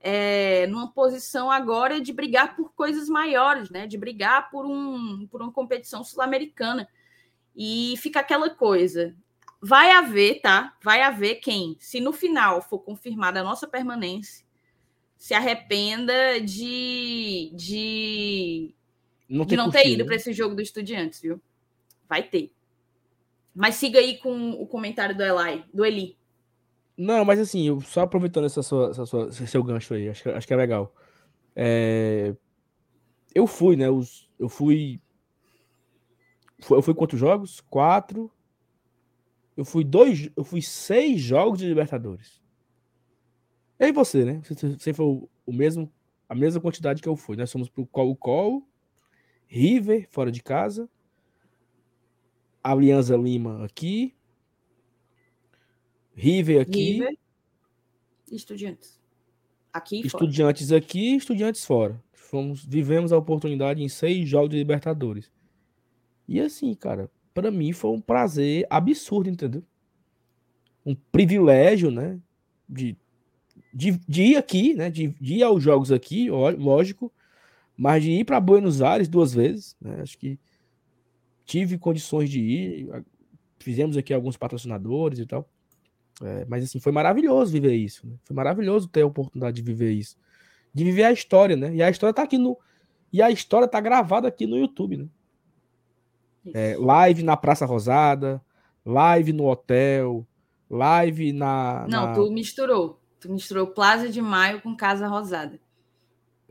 [0.00, 3.86] é, numa posição agora de brigar por coisas maiores, né?
[3.86, 6.88] De brigar por, um, por uma competição sul-americana.
[7.54, 9.14] E fica aquela coisa.
[9.60, 10.76] Vai haver, tá?
[10.82, 14.44] Vai haver quem, se no final for confirmada a nossa permanência,
[15.16, 18.74] se arrependa de, de
[19.28, 21.40] não, de não ter ido para esse jogo do Estudiantes, viu?
[22.08, 22.52] Vai ter.
[23.54, 26.18] Mas siga aí com o comentário do Eli, do Eli.
[26.96, 30.28] Não, mas assim, eu, só aproveitando essa sua, essa sua, esse seu gancho aí, acho,
[30.28, 30.94] acho que é legal.
[31.56, 32.34] É...
[33.34, 33.90] Eu fui, né?
[33.90, 35.00] Os, eu fui.
[36.70, 37.60] Eu fui quantos jogos?
[37.60, 38.30] Quatro.
[39.56, 40.30] Eu fui dois.
[40.36, 42.42] Eu fui seis jogos de Libertadores.
[43.78, 44.40] E você, né?
[44.42, 45.92] Você foi o mesmo,
[46.28, 47.36] a mesma quantidade que eu fui.
[47.36, 48.66] Nós fomos pro Colo-Colo,
[49.46, 50.88] River, fora de casa,
[52.62, 54.14] Alianza Lima aqui,
[56.14, 56.92] River aqui.
[56.92, 57.18] River.
[58.30, 59.00] Estudiantes.
[59.72, 60.78] Aqui Estudiantes fora.
[60.78, 62.02] aqui, estudiantes fora.
[62.12, 65.30] Fomos, vivemos a oportunidade em seis jogos de Libertadores.
[66.26, 69.62] E assim, cara, para mim foi um prazer absurdo, entendeu?
[70.84, 72.18] Um privilégio, né?
[72.68, 72.96] De
[73.74, 74.88] de, de ir aqui, né?
[74.88, 77.12] De, de, ir aos jogos aqui, lógico,
[77.76, 80.00] mas de ir para Buenos Aires duas vezes, né?
[80.00, 80.38] Acho que
[81.44, 83.04] tive condições de ir,
[83.58, 85.48] fizemos aqui alguns patrocinadores e tal.
[86.22, 88.06] É, mas assim, foi maravilhoso viver isso.
[88.06, 88.14] Né?
[88.24, 90.16] Foi maravilhoso ter a oportunidade de viver isso.
[90.72, 91.74] De viver a história, né?
[91.74, 92.56] E a história tá aqui no.
[93.12, 95.06] E a história tá gravada aqui no YouTube, né?
[96.52, 98.42] É, live na Praça Rosada,
[98.84, 100.26] live no hotel,
[100.68, 101.86] live na.
[101.88, 102.12] Não, na...
[102.12, 103.00] tu misturou.
[103.20, 105.58] Tu misturou Plaza de Maio com Casa Rosada.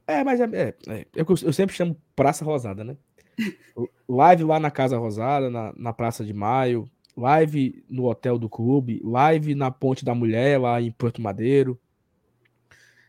[0.07, 2.97] É, mas é, é, é eu, eu, sempre chamo Praça Rosada, né?
[4.09, 9.01] live lá na Casa Rosada, na, na Praça de Maio, live no Hotel do Clube,
[9.03, 11.79] live na Ponte da Mulher, lá em Porto Madeiro.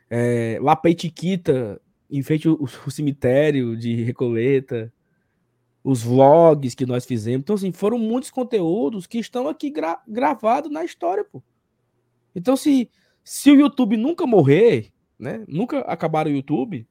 [0.09, 4.93] É, lá pra Etiquita, em frente ao, ao cemitério de Recoleta,
[5.85, 7.43] os vlogs que nós fizemos.
[7.43, 11.43] Então, assim, foram muitos conteúdos que estão aqui gra gravados na história, pô.
[12.35, 12.91] Então, se
[13.23, 15.45] se o YouTube nunca morrer, né?
[15.49, 16.87] Nunca acabar o YouTube,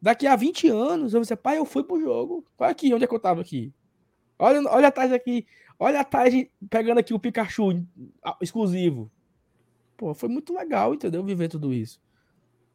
[0.00, 2.44] daqui a 20 anos eu vou dizer, pai, eu fui pro jogo.
[2.58, 3.72] Olha aqui, onde é que eu tava aqui?
[4.38, 5.46] Olha, olha atrás aqui.
[5.78, 6.32] Olha atrás
[6.70, 7.84] pegando aqui o Pikachu
[8.40, 9.10] exclusivo.
[9.96, 11.24] Pô, foi muito legal, entendeu?
[11.24, 12.00] Viver tudo isso.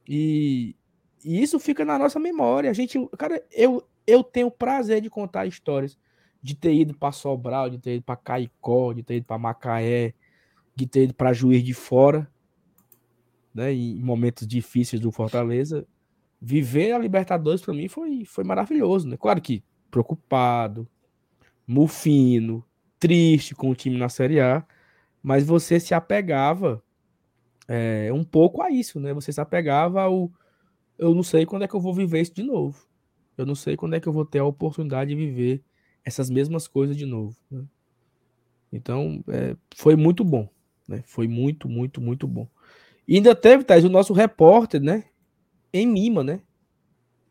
[0.08, 0.76] E,
[1.24, 2.69] e isso fica na nossa memória.
[2.69, 5.98] A gente, cara, eu, eu tenho prazer de contar histórias
[6.41, 10.13] de ter ido para Sobral, de ter ido para Caicó, de ter ido para Macaé,
[10.76, 12.30] de ter ido para Juiz de Fora
[13.54, 15.86] né, em momentos difíceis do Fortaleza,
[16.41, 19.17] viver a Libertadores para mim foi, foi maravilhoso, né?
[19.17, 20.88] Claro que preocupado,
[21.67, 22.63] mufino,
[22.98, 24.65] triste com o time na Série A,
[25.22, 26.82] mas você se apegava
[27.67, 29.13] é, um pouco a isso, né?
[29.13, 30.32] Você se apegava ao
[30.98, 32.88] eu não sei quando é que eu vou viver isso de novo.
[33.39, 35.63] Eu não sei quando é que eu vou ter a oportunidade de viver
[36.04, 37.38] essas mesmas coisas de novo.
[37.49, 37.63] Né?
[38.69, 40.49] Então, é, foi muito bom.
[40.86, 41.02] Né?
[41.06, 42.49] Foi muito, muito, muito bom.
[43.08, 45.06] E ainda teve, Thais, o nosso repórter, né?
[45.71, 46.41] Em Lima, né?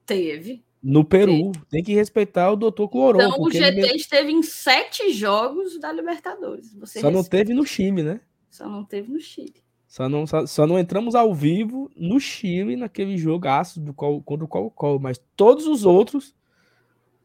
[0.06, 0.64] Teve.
[0.82, 1.52] No Peru.
[1.52, 1.66] Teve.
[1.68, 3.20] Tem que respeitar o doutor Cloron.
[3.20, 3.96] Então o GT ele...
[3.96, 6.72] esteve em sete jogos da Libertadores.
[6.74, 7.10] Você Só respeita.
[7.10, 8.20] não teve no Chile, né?
[8.48, 9.62] Só não teve no Chile.
[9.88, 14.48] Só não, só, só, não entramos ao vivo no Chile, naquele jogaço do contra o
[14.48, 15.00] Colo-Colo.
[15.00, 16.34] Mas todos os outros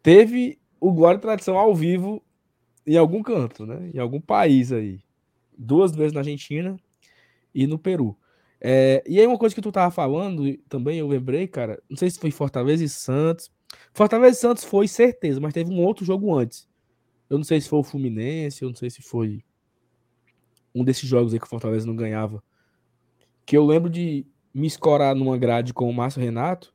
[0.02, 2.24] teve o Glória e Tradição ao vivo
[2.88, 3.92] em algum canto, né?
[3.94, 5.02] Em algum país aí.
[5.58, 6.78] Duas vezes na Argentina
[7.54, 8.18] e no Peru.
[8.62, 12.10] É, e aí uma coisa que tu tava falando também, eu lembrei, cara, não sei
[12.10, 13.52] se foi Fortaleza e Santos.
[13.94, 16.66] Fortaleza e Santos foi certeza, mas teve um outro jogo antes.
[17.30, 19.44] Eu não sei se foi o Fluminense, eu não sei se foi
[20.74, 22.42] um desses jogos aí que o Fortaleza não ganhava
[23.46, 26.74] que eu lembro de me escorar numa grade com o Márcio Renato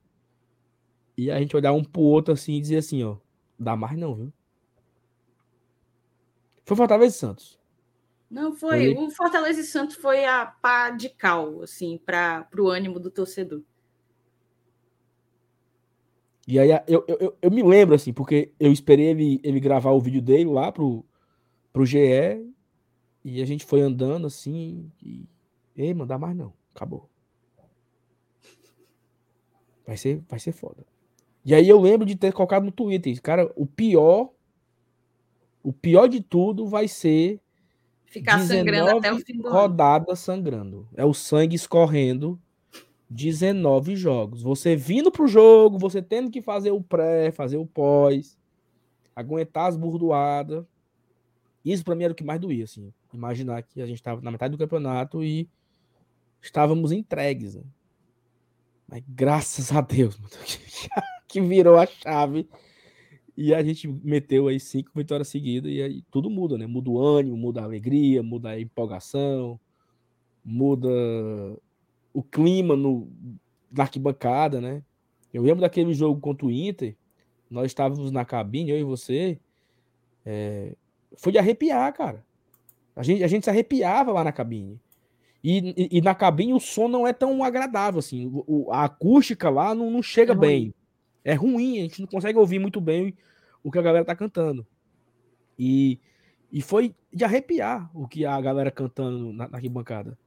[1.16, 3.16] e a gente olhar um pro outro assim e dizer assim, ó,
[3.58, 4.32] dá mais não, viu?
[6.64, 7.58] Foi Fortaleza e Santos.
[8.30, 13.00] Não foi, o Fortaleza e Santos foi a pá de cal, assim, para o ânimo
[13.00, 13.62] do torcedor.
[16.46, 20.00] E aí eu, eu, eu, me lembro, assim, porque eu esperei ele, ele gravar o
[20.00, 21.04] vídeo dele lá pro,
[21.72, 21.98] pro GE
[23.24, 25.28] e a gente foi andando assim e.
[25.76, 26.57] Ei, mandar mais não.
[26.78, 27.10] Acabou.
[29.84, 30.86] Vai ser, vai ser foda.
[31.44, 34.30] E aí eu lembro de ter colocado no Twitter, cara, o pior,
[35.60, 37.40] o pior de tudo vai ser
[38.06, 40.88] ficar sangrando até o fim do rodada sangrando.
[40.94, 42.40] É o sangue escorrendo
[43.10, 44.40] 19 jogos.
[44.40, 48.38] Você vindo pro jogo, você tendo que fazer o pré, fazer o pós,
[49.16, 50.64] aguentar as burdoadas.
[51.64, 52.92] Isso para mim era o que mais doía, assim.
[53.12, 55.48] Imaginar que a gente tava na metade do campeonato e
[56.40, 57.54] estávamos entregues.
[57.54, 57.62] Né?
[58.86, 60.18] Mas graças a Deus,
[61.28, 62.48] que virou a chave.
[63.36, 66.66] E a gente meteu aí cinco vitórias seguidas e aí tudo muda, né?
[66.66, 69.60] Muda o ânimo, muda a alegria, muda a empolgação,
[70.44, 70.88] muda
[72.12, 73.08] o clima no,
[73.70, 74.82] na arquibancada, né?
[75.32, 76.96] Eu lembro daquele jogo contra o Inter,
[77.48, 79.38] nós estávamos na cabine, eu e você,
[80.24, 80.74] é,
[81.16, 82.24] foi de arrepiar, cara.
[82.96, 84.80] A gente, a gente se arrepiava lá na cabine.
[85.42, 88.30] E, e, e, na cabine o som não é tão agradável, assim.
[88.46, 90.74] O, a acústica lá não, não chega é bem.
[91.24, 93.14] É ruim, a gente não consegue ouvir muito bem
[93.62, 94.66] o que a galera tá cantando.
[95.58, 95.98] E,
[96.50, 100.18] e foi de arrepiar o que a galera cantando na, na arquibancada.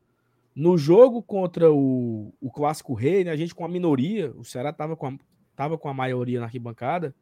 [0.54, 4.74] No jogo contra o, o Clássico Rei, né, a gente com a minoria, o Ceará
[4.74, 5.13] tava com a,
[5.56, 7.15] tava com a maioria na arquibancada,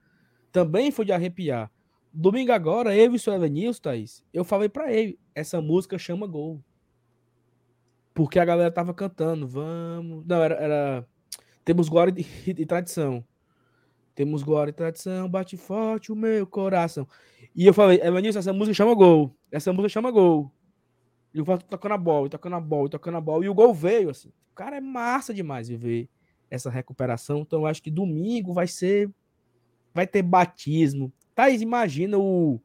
[0.52, 1.71] também foi de arrepiar.
[2.12, 6.25] Domingo agora, eu e o seu Evanilson, Thaís, eu falei para ele, essa música chama
[6.25, 6.60] gol.
[8.13, 10.26] Porque a galera tava cantando, vamos.
[10.26, 10.56] Não, era.
[10.56, 11.08] era...
[11.63, 13.24] Temos glória e, e, tradição.
[14.15, 17.08] Temos glória e tradição, bate forte o meu coração.
[17.56, 19.36] E eu falei, Evanilson, essa música chama gol.
[19.52, 20.52] Essa música chama gol.
[21.34, 23.45] E o Vasco tocando a bola, e tocando a bola, e tocando a bola.
[23.45, 24.30] E o gol veio, assim.
[24.52, 26.10] O cara é massa demais viver
[26.50, 27.41] essa recuperação.
[27.41, 29.10] Então eu acho que domingo vai ser.
[29.93, 31.13] Vai ter batismo.
[31.36, 32.60] Thaís, imagina o,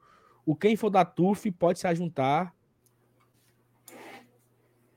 [0.44, 2.53] o quem for da TUF pode se ajuntar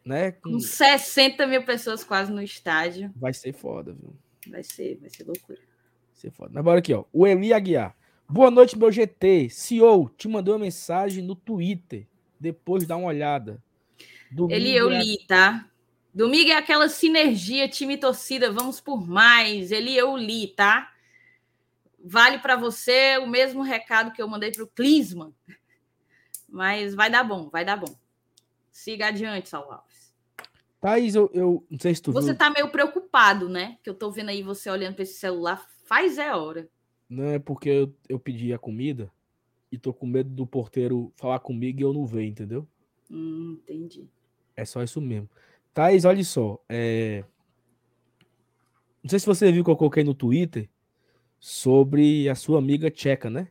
[0.07, 0.31] né?
[0.31, 3.11] Com 60 mil pessoas quase no estádio.
[3.15, 4.15] Vai ser foda, viu?
[4.47, 5.59] Vai ser, vai ser loucura.
[5.59, 6.51] Vai ser foda.
[6.53, 7.03] Mas bora aqui, ó.
[7.11, 7.95] O Eli Aguiar.
[8.27, 9.49] Boa noite, meu GT.
[9.49, 12.07] CEO, te mandou uma mensagem no Twitter.
[12.39, 13.61] Depois dá uma olhada.
[14.31, 14.99] Domingo Ele eu é...
[14.99, 15.69] li, tá?
[16.13, 19.71] Domingo é aquela sinergia time-torcida, vamos por mais.
[19.71, 20.91] Ele eu li, tá?
[22.03, 25.33] Vale para você o mesmo recado que eu mandei para o Clisman.
[26.49, 27.93] Mas vai dar bom, vai dar bom.
[28.71, 29.81] Siga adiante, Saulo
[30.79, 32.37] Thaís, eu, eu não sei se tu Você viu.
[32.37, 33.77] tá meio preocupado, né?
[33.83, 36.69] Que eu tô vendo aí você olhando para esse celular faz é hora.
[37.09, 39.11] Não, é porque eu, eu pedi a comida
[39.71, 42.67] e tô com medo do porteiro falar comigo e eu não ver, entendeu?
[43.09, 44.07] Hum, entendi.
[44.55, 45.29] É só isso mesmo.
[45.73, 46.61] Thaís, olha só.
[46.67, 47.23] É...
[49.01, 50.69] Não sei se você viu que eu coloquei no Twitter
[51.39, 53.47] sobre a sua amiga tcheca, né?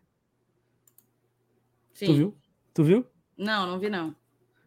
[1.94, 2.06] Sim.
[2.06, 2.36] Tu viu?
[2.74, 3.06] Tu viu?
[3.36, 4.14] Não, não vi não.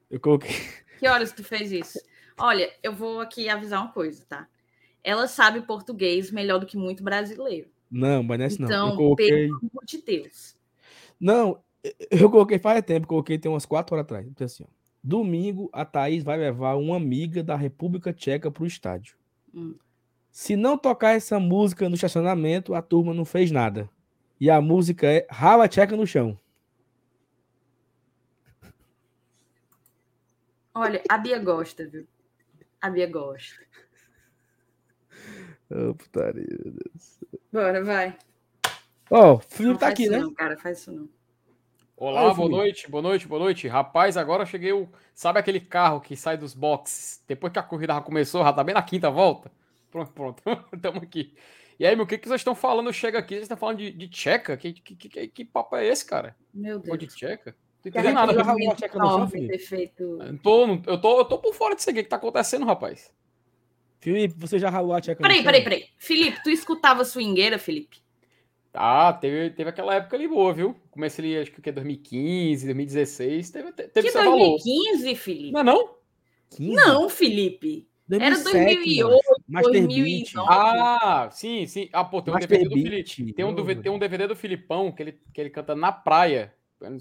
[0.10, 0.50] Eu coloquei.
[0.98, 2.00] Que horas tu fez isso?
[2.40, 4.48] Olha, eu vou aqui avisar uma coisa, tá?
[5.04, 7.70] Ela sabe português melhor do que muito brasileiro.
[7.90, 8.86] Não, mas nessa então, não.
[8.88, 9.28] Então, coloquei...
[9.28, 10.56] pelo amor de Deus.
[11.20, 11.62] Não,
[12.12, 14.28] eu coloquei faz tempo, coloquei tem umas quatro horas atrás.
[14.28, 14.68] Então, assim, ó,
[15.04, 19.16] domingo a Thaís vai levar uma amiga da República Tcheca para o estádio.
[19.54, 19.76] Hum.
[20.32, 23.90] Se não tocar essa música no estacionamento, a turma não fez nada.
[24.40, 26.40] E a música é Rala Tcheca no chão.
[30.74, 32.08] Olha, a Bia gosta, viu?
[32.82, 33.56] A Bia gosta.
[35.70, 37.20] Ô, oh, putaria, meu Deus.
[37.52, 38.18] Bora, vai.
[39.12, 40.20] Ó, oh, o Felipe tá aqui, né?
[40.20, 41.10] Não, cara, faz isso não.
[41.98, 43.68] Olá, boa noite, boa noite, boa noite.
[43.68, 44.88] Rapaz, agora cheguei o.
[45.14, 47.22] Sabe aquele carro que sai dos boxes?
[47.28, 49.52] Depois que a corrida já começou, já tá bem na quinta volta?
[49.92, 50.42] Pronto, pronto.
[50.82, 51.36] Tamo aqui.
[51.78, 52.94] E aí, meu, o que, que vocês estão falando?
[52.94, 54.56] Chega aqui, vocês estão falando de, de tcheca?
[54.56, 56.38] Que, que, que, que, papo é esse, cara?
[56.54, 56.90] Meu Deus.
[56.90, 57.54] Pô, de tcheca?
[57.84, 58.34] Não entendeu nada.
[58.34, 59.28] No?
[59.60, 60.20] Feito...
[60.44, 62.00] Tô, eu, tô, eu tô por fora disso aqui.
[62.00, 63.14] O que tá acontecendo, rapaz?
[64.00, 65.86] Felipe, você já ralou a tcheca Peraí, peraí, peraí.
[65.98, 67.98] Felipe, tu escutava swingueira, Felipe?
[68.74, 70.76] Ah, teve, teve aquela época ali boa, viu?
[70.92, 73.50] Comecei ali, acho que o que, 2015, 2016.
[73.50, 74.38] Teve, teve Que seu valor.
[74.38, 75.52] 2015, Felipe?
[75.52, 75.96] Não é não?
[76.52, 76.76] 15?
[76.76, 77.90] Não, Felipe.
[78.12, 80.04] Era 2008, Master 2009.
[80.04, 80.34] Beat.
[80.38, 81.90] Ah, sim, sim.
[81.94, 82.72] Ah, pô, tem um DVD do.
[82.72, 83.34] Felipe.
[83.34, 86.54] Tem um, DVD, tem um DVD do Filipão que ele, que ele canta na praia.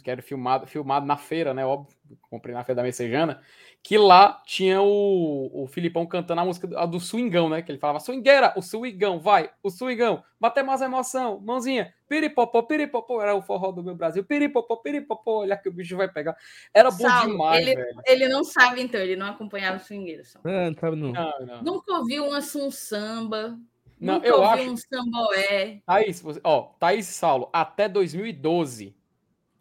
[0.03, 1.65] Que era filmado, filmado na feira, né?
[1.65, 1.97] Óbvio.
[2.29, 3.41] Comprei na feira da Messejana.
[3.81, 7.63] Que lá tinha o, o Filipão cantando a música do, a do swingão, né?
[7.63, 13.23] Que ele falava, swingueira, o swingão, vai, o swingão, bater mais emoção, mãozinha, piripopó, piripopó,
[13.23, 16.37] era o forró do meu Brasil, piripopó, piripopó, olha que o bicho vai pegar.
[16.75, 18.01] Era bom Saulo, demais, ele- velho.
[18.05, 20.25] Ele não sabe, então, ele não acompanhava o swingueiro.
[20.45, 21.13] Ah, não sabe não.
[21.13, 21.63] Não, não.
[21.63, 23.57] Nunca ouviu um Assum Samba.
[24.01, 25.81] Não, nunca eu ouviu acho- um samboé.
[25.87, 28.95] Thaís, você, ó, Thaís e Saulo, até 2012.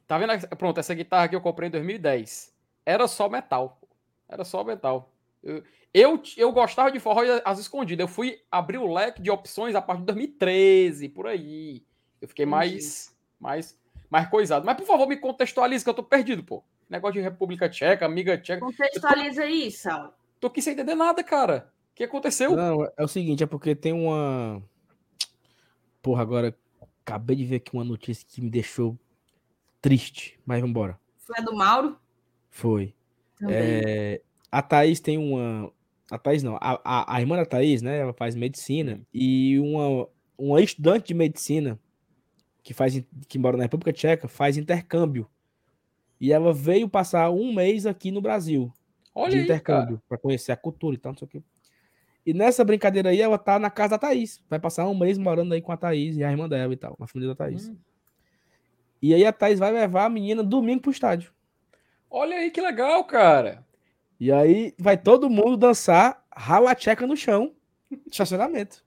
[0.08, 0.32] Tá vendo?
[0.58, 2.56] Pronto, essa guitarra aqui eu comprei em 2010.
[2.86, 3.78] Era só metal.
[3.82, 3.88] pô.
[4.30, 5.12] Era só metal.
[5.44, 8.06] Eu, eu, eu gostava de forró as escondidas.
[8.06, 11.84] Eu fui abrir o leque de opções a partir de 2013, por aí.
[12.22, 13.78] Eu fiquei mais, mais,
[14.10, 14.66] mais coisado.
[14.66, 16.64] Mas, por favor, me contextualize, que eu tô perdido, pô.
[16.90, 18.62] Negócio de República Tcheca, amiga tcheca.
[18.62, 20.14] Contextualiza aí, Saulo.
[20.40, 21.70] Tô aqui sem entender nada, cara.
[21.92, 22.56] O que aconteceu?
[22.56, 24.62] Não, é o seguinte, é porque tem uma.
[26.02, 26.56] Porra, agora
[27.06, 28.98] acabei de ver aqui uma notícia que me deixou
[29.88, 30.38] triste.
[30.46, 31.00] Mas vambora.
[31.18, 31.98] Foi a do Mauro?
[32.50, 32.94] Foi.
[33.50, 34.22] É,
[34.52, 35.72] a Thaís tem uma.
[36.12, 38.00] A Thaís não, a, a, a irmã da Thaís, né?
[38.00, 39.00] Ela faz medicina.
[39.14, 40.08] E uma,
[40.38, 41.80] uma estudante de medicina
[42.64, 45.30] que, faz, que mora na República Tcheca faz intercâmbio.
[46.20, 48.74] E ela veio passar um mês aqui no Brasil
[49.14, 51.44] Olha de aí, intercâmbio, pra conhecer a cultura e tal, não sei o quê.
[52.26, 54.44] E nessa brincadeira aí, ela tá na casa da Thaís.
[54.50, 56.96] Vai passar um mês morando aí com a Thaís e a irmã dela e tal,
[57.00, 57.70] na família da Thaís.
[57.70, 57.78] Hum.
[59.02, 61.32] E aí a Thaís vai levar a menina domingo pro estádio.
[62.10, 63.66] Olha aí que legal, cara.
[64.20, 67.54] E aí vai todo mundo dançar rala tcheca no chão,
[68.10, 68.84] estacionamento.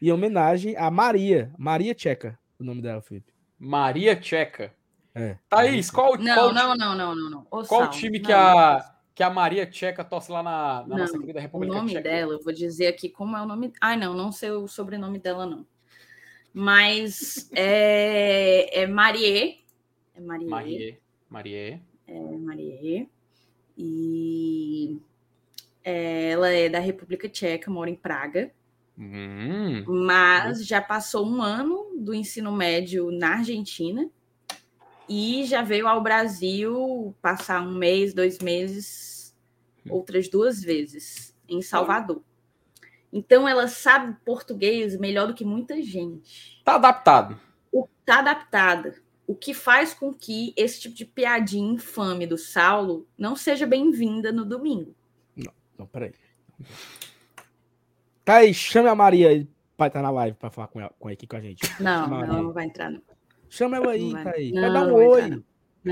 [0.00, 3.34] Em homenagem a Maria, Maria Tcheca, o nome dela, Felipe.
[3.58, 4.72] Maria Tcheca.
[5.14, 5.36] É.
[5.48, 7.40] Thaís, qual, Não, qual, não, não, não, não, não.
[7.50, 8.24] Ô, qual Saulo, time não.
[8.24, 11.90] que a, que a Maria Tcheca torce lá na, na nossa querida O República nome
[11.90, 12.02] Tcheca?
[12.02, 13.72] dela, eu vou dizer aqui como é o nome.
[13.80, 15.66] Ai, não, não sei o sobrenome dela, não.
[16.52, 19.60] Mas é, é Marie.
[20.14, 20.48] É Marie.
[20.48, 20.98] Marie.
[21.28, 21.80] Marie.
[22.06, 23.08] É Marie.
[23.78, 25.00] E
[25.84, 28.50] é, ela é da República Tcheca, mora em Praga.
[28.98, 34.10] Hum, mas já passou um ano do ensino médio na Argentina
[35.08, 39.34] e já veio ao Brasil passar um mês, dois meses,
[39.88, 42.22] outras duas vezes em Salvador.
[43.12, 46.60] Então ela sabe português melhor do que muita gente.
[46.64, 47.38] tá adaptado.
[48.00, 48.94] Está adaptada.
[49.26, 54.32] O que faz com que esse tipo de piadinha infame do Saulo não seja bem-vinda
[54.32, 54.94] no domingo.
[55.78, 56.12] Não, peraí.
[58.24, 61.26] Thaís, chame a Maria aí pra estar na live pra falar com ela, com aqui
[61.26, 61.62] com a gente.
[61.82, 63.00] Não, ela não vai entrar, não.
[63.48, 64.52] Chama ela aí, Não vai- Thaís.
[64.52, 65.30] não, Vai dar um não vai entrar, oi.
[65.30, 65.44] não.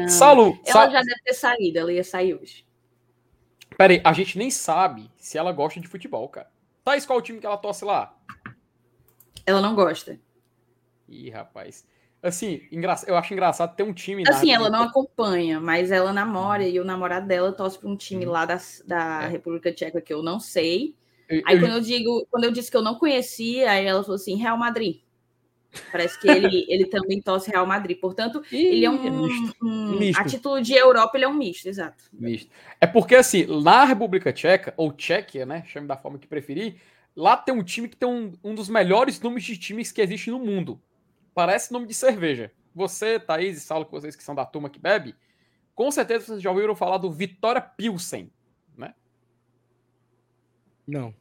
[0.03, 0.09] Não.
[0.09, 2.66] Saulo, Ela já deve ter saído, ela ia sair hoje.
[3.79, 6.51] peraí, a gente nem sabe se ela gosta de futebol, cara.
[6.89, 8.16] Thaís, qual o time que ela torce lá?
[9.45, 10.18] Ela não gosta.
[11.07, 11.86] Ih, rapaz.
[12.22, 12.97] Assim, engra...
[13.07, 16.84] eu acho engraçado ter um time Assim, ela não acompanha, mas ela namora e o
[16.84, 18.32] namorado dela torce para um time Uhum.
[18.32, 19.28] lá da, da É.
[19.28, 20.97] República Tcheca que eu não sei.
[21.28, 24.03] Eu- Aí eu- quando eu digo, quando eu disse que eu não conhecia, aí ela
[24.03, 25.03] falou assim, Real Madrid.
[25.93, 27.99] Parece que ele, ele também torce Real Madrid.
[28.01, 29.57] Portanto, ele é Ih, um, misto.
[29.62, 30.21] um- Misto.
[30.21, 32.05] a título de Europa, ele é um misto, exato.
[32.12, 32.51] Misto.
[32.81, 35.62] É porque, assim, na República Tcheca, ou Tchequia, né?
[35.66, 36.77] Chame da forma que preferir,
[37.14, 40.31] lá tem um time que tem um, um dos melhores nomes de times que existe
[40.31, 40.81] no mundo.
[41.35, 42.51] Parece nome de cerveja.
[42.75, 45.14] Você, Thaís e Saulo, que vocês que são da turma que bebe,
[45.75, 48.31] com certeza vocês já ouviram falar do Vitória Pilsen.
[50.87, 51.14] Não.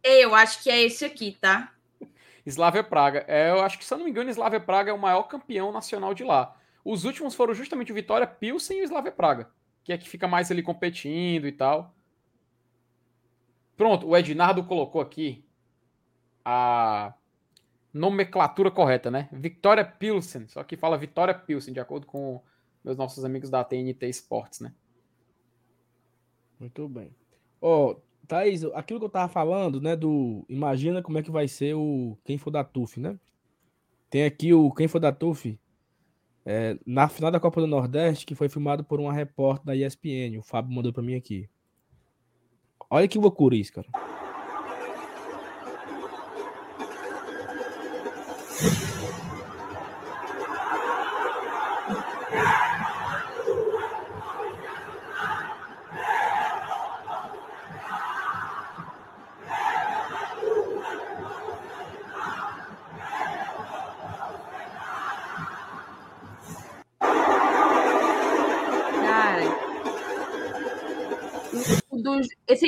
[0.00, 1.72] Eu acho que é esse aqui, tá?
[2.48, 3.24] Slavia Praga.
[3.28, 5.70] É, eu acho que, se eu não me engano, Slavia Praga é o maior campeão
[5.70, 6.56] nacional de lá.
[6.84, 9.50] Os últimos foram justamente o Vitória Pilsen e o Slavia Praga,
[9.84, 11.94] que é que fica mais ali competindo e tal.
[13.76, 15.44] Pronto, o Ednardo colocou aqui
[16.44, 17.14] a
[17.92, 19.28] nomenclatura correta, né?
[19.30, 22.42] Vitória Pilsen, só que fala Vitória Pilsen, de acordo com
[22.82, 24.72] meus nossos amigos da TNT Sports, né?
[26.58, 27.14] Muito bem.
[27.60, 27.96] Ó,
[28.28, 30.44] Thaís, aquilo que eu tava falando, né, do...
[30.48, 33.18] Imagina como é que vai ser o Quem For da TUF, né?
[34.10, 35.58] Tem aqui o Quem For da TUF,
[36.44, 40.38] é, na final da Copa do Nordeste, que foi filmado por uma repórter da ESPN.
[40.38, 41.48] O Fábio mandou pra mim aqui.
[42.90, 43.88] Olha que loucura isso, cara.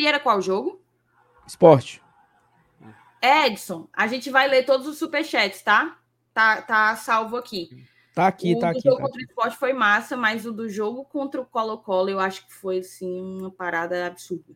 [0.01, 0.81] aí era qual jogo?
[1.45, 2.01] Esporte.
[3.21, 5.99] Edson, a gente vai ler todos os superchats, tá?
[6.33, 7.69] Tá, tá salvo aqui.
[8.15, 8.89] Tá aqui, o tá do aqui.
[8.89, 9.27] jogo Tá contra aqui.
[9.27, 12.79] o esporte foi massa, mas o do jogo contra o Colo-Colo eu acho que foi
[12.79, 14.55] assim uma parada absurda.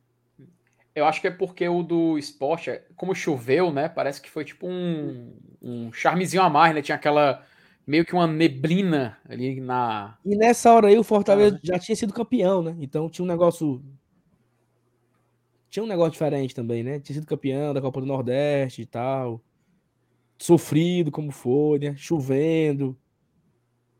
[0.94, 3.88] Eu acho que é porque o do esporte, é- como choveu, né?
[3.88, 6.80] Parece que foi tipo um, um charmezinho a mais, né?
[6.82, 7.44] Tinha aquela.
[7.84, 10.16] meio que uma neblina ali na.
[10.24, 12.76] E nessa hora aí o Fortaleza já tinha sido campeão, né?
[12.78, 13.82] Então tinha um negócio.
[15.74, 17.00] Tinha um negócio diferente também, né?
[17.00, 19.42] Tinha sido campeão da Copa do Nordeste e tal.
[20.38, 21.96] Sofrido como foi, né?
[21.96, 22.96] Chovendo.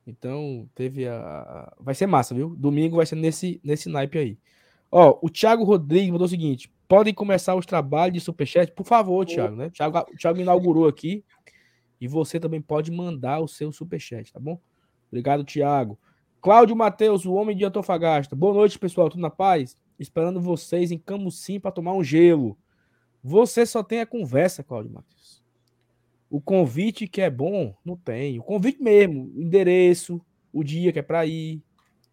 [0.07, 1.75] Então teve a-.
[1.81, 2.55] Vai ser massa, viu?
[2.55, 4.39] Domingo vai ser nesse, nesse naipe aí.
[4.89, 8.71] Ó, o Thiago Rodrigues mandou o seguinte: podem começar os trabalhos de Superchat?
[8.71, 9.67] Por favor, Thiago, né?
[9.67, 11.25] O Thiago, o Thiago inaugurou aqui.
[12.01, 14.61] E você também pode mandar o seu Superchat, tá bom?
[15.09, 15.99] Obrigado, Thiago.
[16.41, 18.37] Cláudio Matheus, o homem de Antofagasta.
[18.37, 19.11] Boa noite, pessoal.
[19.11, 19.77] Tudo na paz?
[19.99, 22.59] Esperando vocês em Camusim para tomar um gelo.
[23.23, 25.43] Você só tem a conversa, Cláudio Matheus.
[26.29, 28.39] O convite que é bom, não tem.
[28.39, 30.21] O convite mesmo, endereço,
[30.53, 31.63] o dia que é para ir.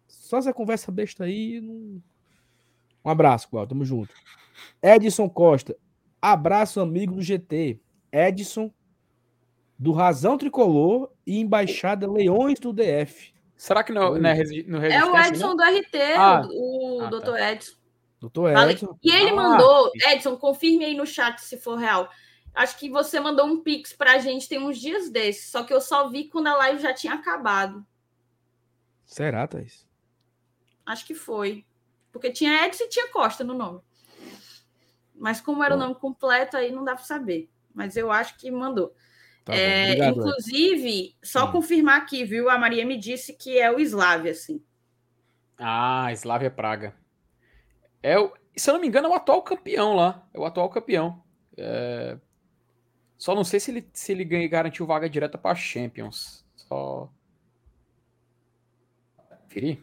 [0.06, 1.60] Só essa conversa besta aí.
[1.60, 2.02] Não...
[3.04, 3.70] Um abraço, Cláudio.
[3.70, 4.14] Tamo junto.
[4.80, 5.76] Edson Costa.
[6.20, 7.80] Abraço, amigo do GT.
[8.12, 8.70] Edson,
[9.78, 13.34] do Razão Tricolor e Embaixada Leões do DF.
[13.62, 15.56] Será que não, não é, resi- no É o Resistência, Edson não?
[15.56, 16.42] do RT, Ah.
[16.50, 17.10] o, o Ah, tá.
[17.10, 17.76] doutor Edson.
[18.20, 18.74] Doutor Falei.
[18.74, 18.98] Edson.
[19.00, 22.10] E ele Ah, mandou, Edson, confirme aí no chat se for real.
[22.52, 25.80] Acho que você mandou um pix pra gente tem uns dias desses, só que eu
[25.80, 27.86] só vi quando a live já tinha acabado.
[29.06, 29.86] Será, Thaís?
[30.84, 31.64] Acho que foi.
[32.10, 33.80] Porque tinha Edson e tinha Costa no nome.
[35.14, 35.84] Mas como era o Bom.
[35.84, 37.48] nome completo, aí não dá pra saber.
[37.72, 38.92] Mas eu acho que mandou.
[39.44, 39.54] Tá.
[39.54, 41.52] É, inclusive, só Hum.
[41.52, 42.48] confirmar aqui, viu?
[42.48, 44.62] A Maria me disse que é o Slavia, assim.
[45.58, 46.94] Ah, Slavia Praga.
[48.02, 50.26] É o, se eu não me engano, é o atual campeão lá.
[50.32, 51.22] É o atual campeão.
[51.56, 52.16] É,
[53.18, 56.44] Só não sei se ele, se ele garantiu vaga direta para Champions.
[56.56, 57.08] Só.
[59.44, 59.82] Conferir?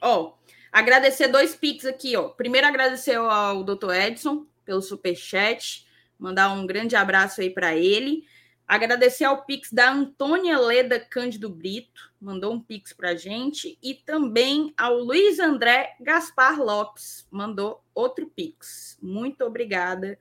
[0.00, 0.34] Ó,
[0.70, 2.28] agradecer dois pics aqui, ó.
[2.28, 3.92] Primeiro agradecer ao Dr.
[3.94, 5.86] Edson pelo superchat,
[6.18, 8.24] mandar um grande abraço aí para ele.
[8.68, 14.74] Agradecer ao pix da Antônia Leda Cândido Brito, mandou um pix pra gente e também
[14.76, 18.98] ao Luiz André Gaspar Lopes, mandou outro pix.
[19.00, 20.18] Muito obrigada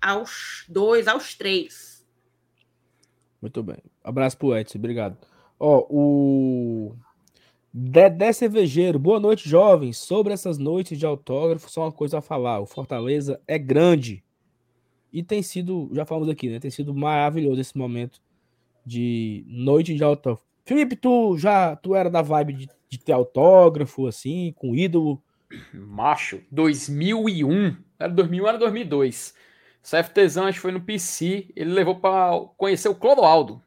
[0.00, 2.06] aos dois, aos três.
[3.42, 3.78] Muito bem.
[4.04, 5.18] Abraço pro Edson, obrigado.
[5.58, 6.94] Ó, o
[7.72, 9.98] Dedé Cervejeiro, boa noite, jovens.
[9.98, 14.22] Sobre essas noites de autógrafo, só uma coisa a falar: o Fortaleza é grande.
[15.14, 16.58] E tem sido, já falamos aqui, né?
[16.58, 18.20] Tem sido maravilhoso esse momento
[18.84, 20.44] de noite de autógrafo.
[20.64, 25.22] Felipe, tu já tu era da vibe de, de ter autógrafo, assim, com ídolo?
[25.72, 27.76] Macho, 2001.
[27.96, 29.34] Era 2001, era 2002.
[29.82, 31.46] CFTzão, acho que foi no PC.
[31.54, 33.62] Ele levou para conhecer o Clodoaldo.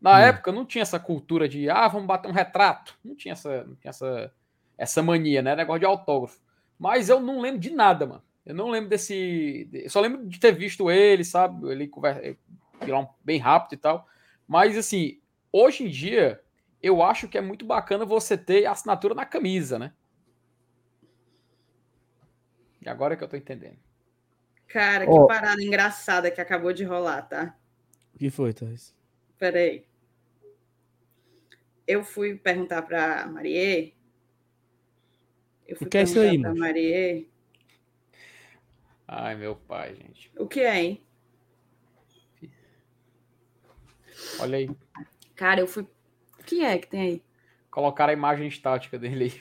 [0.00, 0.20] Na Hum.
[0.20, 2.98] época não tinha essa cultura de, ah, vamos bater um retrato.
[3.04, 4.32] Não tinha essa, não tinha essa,
[4.76, 5.54] essa mania, né?
[5.54, 6.40] Negócio de autógrafo.
[6.76, 8.22] Mas eu não lembro de nada, mano.
[8.46, 9.68] Eu não lembro desse.
[9.72, 11.68] Eu só lembro de ter visto ele, sabe?
[11.68, 12.36] Ele conversa
[13.24, 14.08] bem rápido e tal.
[14.46, 15.20] Mas, assim,
[15.52, 16.40] hoje em dia,
[16.80, 19.92] eu acho que é muito bacana você ter a assinatura na camisa, né?
[22.80, 23.78] E agora é que eu tô entendendo.
[24.68, 25.26] Cara, que Ó.
[25.26, 27.56] parada engraçada que acabou de rolar, tá?
[28.14, 28.94] O que foi, Thais?
[29.36, 29.84] Peraí.
[31.84, 33.92] Eu fui perguntar para Marie.
[35.66, 36.60] Eu fui que é isso aí, moço?
[36.60, 37.28] Marie.
[39.08, 40.32] Ai, meu pai, gente.
[40.36, 41.06] O que é, hein?
[44.40, 44.70] Olha aí.
[45.34, 45.84] Cara, eu fui.
[46.38, 47.22] O que é que tem aí?
[47.70, 49.40] Colocaram a imagem estática dele aí.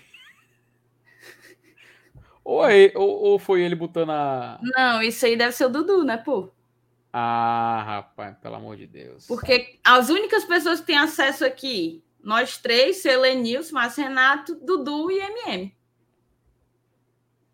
[2.43, 4.59] ou, é, ou, ou foi ele botando a.
[4.61, 6.51] Não, isso aí deve ser o Dudu, né, pô?
[7.11, 9.26] Ah, rapaz, pelo amor de Deus.
[9.26, 15.20] Porque as únicas pessoas que têm acesso aqui, nós três, Selenils, Márcio Renato, Dudu e
[15.20, 15.76] MM.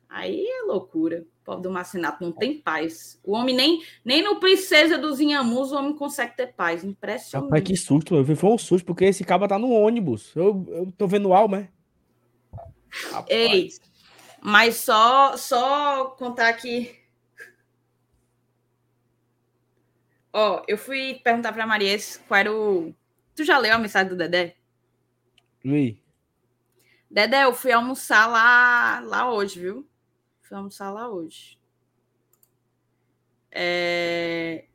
[0.10, 1.26] Aí é loucura.
[1.44, 3.20] Pobre do Márcio Renato não tem paz.
[3.24, 6.84] O homem nem, nem no Princesa dos Inhamus o homem consegue ter paz.
[6.84, 7.50] Impressionante.
[7.50, 8.36] Rapaz, que susto, meu.
[8.36, 10.32] Foi um susto, porque esse caba tá no ônibus.
[10.36, 11.70] Eu, eu tô vendo Alma, é?
[13.12, 13.28] Rapaz.
[13.30, 13.70] Ei,
[14.42, 16.96] mas só só contar aqui.
[20.34, 22.94] Ó, eu fui perguntar para Maria qual era o.
[23.36, 24.56] Tu já leu a mensagem do Dedé?
[25.64, 25.98] Luiz.
[27.10, 29.91] Dedé, eu fui almoçar lá, lá hoje, viu?
[30.52, 31.58] Fui almoçar lá hoje.
[33.50, 34.66] É...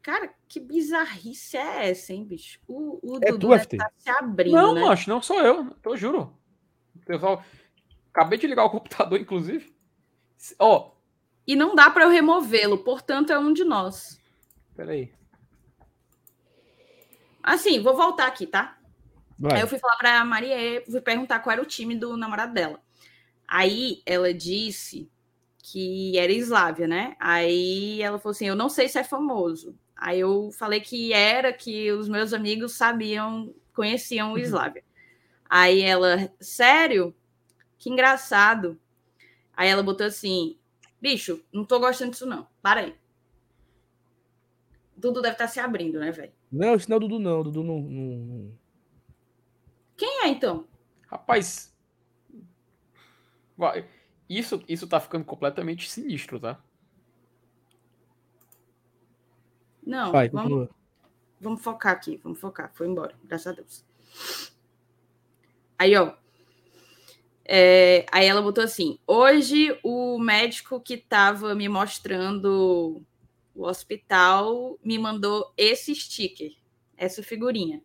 [0.00, 2.58] Cara, que bizarrice é essa, hein, bicho?
[2.66, 4.80] O, o É Dudu tu, estar se abrindo, Não, né?
[4.80, 5.76] macho, não sou eu.
[5.84, 6.34] Eu juro.
[7.20, 7.44] Só...
[8.10, 9.76] Acabei de ligar o computador, inclusive.
[10.58, 10.78] Ó.
[10.78, 10.92] Oh.
[11.46, 14.18] E não dá para eu removê-lo, portanto, é um de nós.
[14.74, 15.12] Peraí.
[17.42, 18.78] Assim, vou voltar aqui, tá?
[19.38, 19.56] Vai.
[19.56, 22.80] Aí eu fui falar pra Maria, fui perguntar qual era o time do namorado dela.
[23.46, 25.10] Aí ela disse
[25.62, 27.16] que era Eslávia, né?
[27.20, 29.78] Aí ela falou assim: Eu não sei se é famoso.
[29.96, 34.38] Aí eu falei que era, que os meus amigos sabiam, conheciam o uhum.
[34.38, 34.84] Eslávia.
[35.48, 37.14] Aí ela, sério?
[37.78, 38.78] Que engraçado.
[39.56, 40.56] Aí ela botou assim:
[41.00, 42.46] Bicho, não tô gostando disso, não.
[42.60, 42.94] Para aí.
[44.96, 46.32] Dudu deve estar tá se abrindo, né, velho?
[46.50, 47.42] Não, isso não é o Dudu, não.
[47.42, 48.52] Dudu não, não.
[49.96, 50.66] Quem é, então?
[51.08, 51.71] Rapaz.
[54.28, 56.62] Isso, isso tá ficando completamente sinistro, tá?
[59.84, 60.68] Não, Vai, vamos,
[61.40, 62.70] vamos focar aqui, vamos focar.
[62.74, 63.84] Foi embora, graças a Deus.
[65.78, 66.14] Aí, ó.
[67.44, 73.02] É, aí ela botou assim: hoje o médico que estava me mostrando
[73.54, 76.52] o hospital me mandou esse sticker,
[76.96, 77.82] essa figurinha.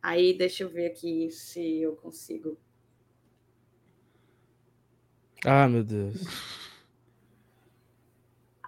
[0.00, 2.56] Aí deixa eu ver aqui se eu consigo.
[5.44, 6.16] Ah, meu Deus.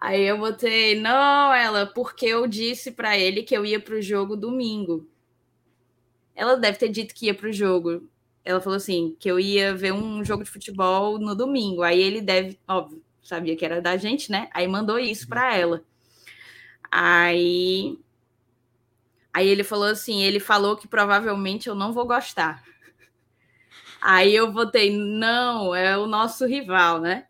[0.00, 4.36] Aí eu botei, não, ela, porque eu disse para ele que eu ia pro jogo
[4.36, 5.08] domingo.
[6.34, 8.06] Ela deve ter dito que ia pro jogo.
[8.44, 11.82] Ela falou assim, que eu ia ver um jogo de futebol no domingo.
[11.82, 14.50] Aí ele deve, óbvio, sabia que era da gente, né?
[14.52, 15.82] Aí mandou isso para ela.
[16.90, 17.98] Aí
[19.32, 22.62] Aí ele falou assim, ele falou que provavelmente eu não vou gostar.
[24.06, 27.26] Aí eu botei, não, é o nosso rival, né?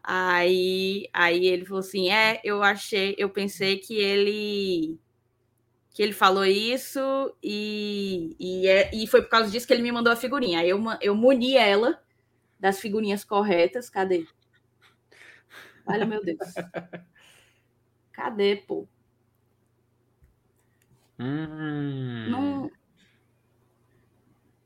[0.00, 4.96] Aí, aí ele falou assim, é, eu achei, eu pensei que ele
[5.92, 7.00] que ele falou isso
[7.42, 10.60] e, e, é, e foi por causa disso que ele me mandou a figurinha.
[10.60, 12.00] Aí eu, eu muni ela
[12.60, 13.90] das figurinhas corretas.
[13.90, 14.24] Cadê?
[15.84, 16.38] Olha, meu Deus.
[18.12, 18.86] Cadê, pô?
[21.18, 22.28] Hum.
[22.30, 22.77] Não...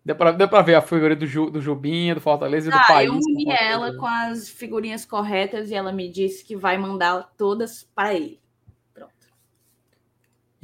[0.04, 2.76] Deu pra, deu pra ver a figurinha do, Ju, do Jubinha, do Fortaleza e do
[2.76, 3.08] ah, país.
[3.08, 7.88] Eu uni ela com as figurinhas corretas e ela me disse que vai mandar todas
[7.94, 8.40] para ele.
[8.92, 9.12] Pronto.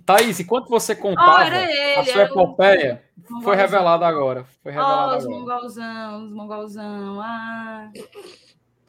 [0.04, 3.04] Thaís, enquanto você contava oh, ele, a sua epopeia,
[3.44, 4.44] foi revelado agora.
[4.60, 7.20] Foi revelado oh, os mongolzão, os mongolzão.
[7.20, 7.90] Ah.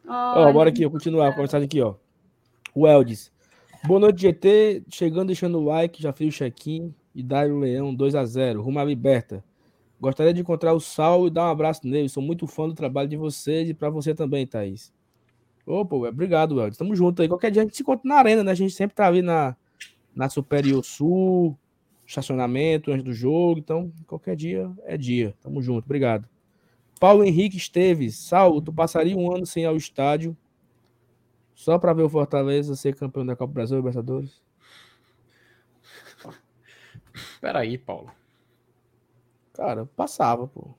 [0.08, 1.93] Ó, oh, bora aqui, eu continuar mensagem aqui, ó.
[2.74, 3.32] O Eldis.
[3.86, 4.84] Boa noite, GT.
[4.89, 6.93] Chegando, deixando o like, já fiz o check-in.
[7.14, 9.43] E Dário Leão, 2 a 0 Rumo à liberta.
[10.00, 12.08] Gostaria de encontrar o Sal e dar um abraço nele.
[12.08, 14.93] Sou muito fã do trabalho de vocês e para você também, Thaís.
[15.66, 16.78] Opa, obrigado, Welder.
[16.78, 17.28] Tamo junto aí.
[17.28, 18.52] Qualquer dia a gente se encontra na arena, né?
[18.52, 19.56] A gente sempre tá ali na,
[20.16, 21.58] na Superior Sul,
[22.08, 23.60] estacionamento antes do jogo.
[23.60, 25.36] Então, qualquer dia é dia.
[25.41, 25.84] Tamo junto.
[25.84, 26.28] Obrigado.
[27.00, 28.18] Paulo Henrique Esteves.
[28.18, 30.36] Sal, tu passaria um ano sem ir ao estádio
[31.54, 34.41] só para ver o Fortaleza ser campeão da Copa Brasil Libertadores?
[37.41, 38.10] Peraí, Paulo.
[39.60, 40.70] Cara, passava, pô.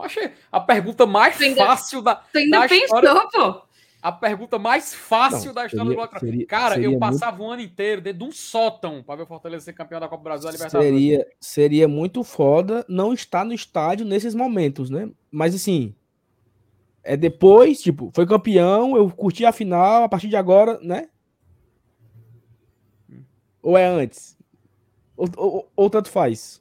[0.00, 2.24] Achei a pergunta mais ainda, fácil da.
[2.32, 3.62] Você ainda da pensou, história, pô?
[4.02, 7.48] A pergunta mais fácil Não, da história seria, do seria, Cara, seria eu passava muito...
[7.48, 10.24] um ano inteiro dentro de um sótão para ver o Fortaleza ser campeão da Copa
[10.24, 10.90] Brasil e Libertadores.
[10.92, 15.08] Seria, seria muito foda não estar no estádio nesses momentos, né?
[15.30, 15.94] Mas assim,
[17.04, 21.08] é depois, tipo, foi campeão, eu curti a final, a partir de agora, né?
[23.62, 24.36] Ou é antes?
[25.16, 26.60] Ou, ou, ou tanto faz?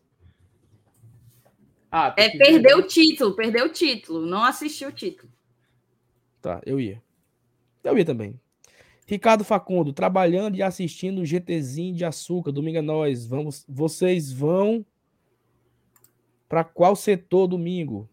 [2.00, 5.32] Ah, é perder o título, perder o título, não assistir o título.
[6.39, 7.02] Tá, eu ia.
[7.84, 8.39] Eu ia também.
[9.08, 13.26] Ricardo Facundo, trabalhando e assistindo o GTzinho de açúcar, domingo é nós.
[13.26, 14.86] Vamos, vocês vão
[16.48, 18.08] para qual setor domingo?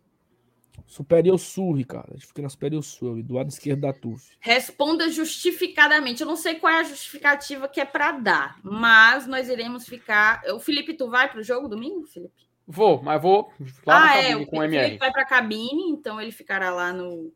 [0.86, 2.12] Superior Sul, Ricardo.
[2.12, 4.34] A gente fica na Superior Sul, do lado esquerdo da TUF.
[4.40, 6.22] Responda justificadamente.
[6.22, 10.42] Eu não sei qual é a justificativa que é para dar, mas nós iremos ficar.
[10.54, 12.53] O Felipe, tu vai para o jogo domingo, Felipe?
[12.66, 13.52] Vou, mas vou
[13.86, 14.84] lá ah, é, com o MR.
[14.84, 17.32] Felipe vai para a cabine, então ele ficará lá no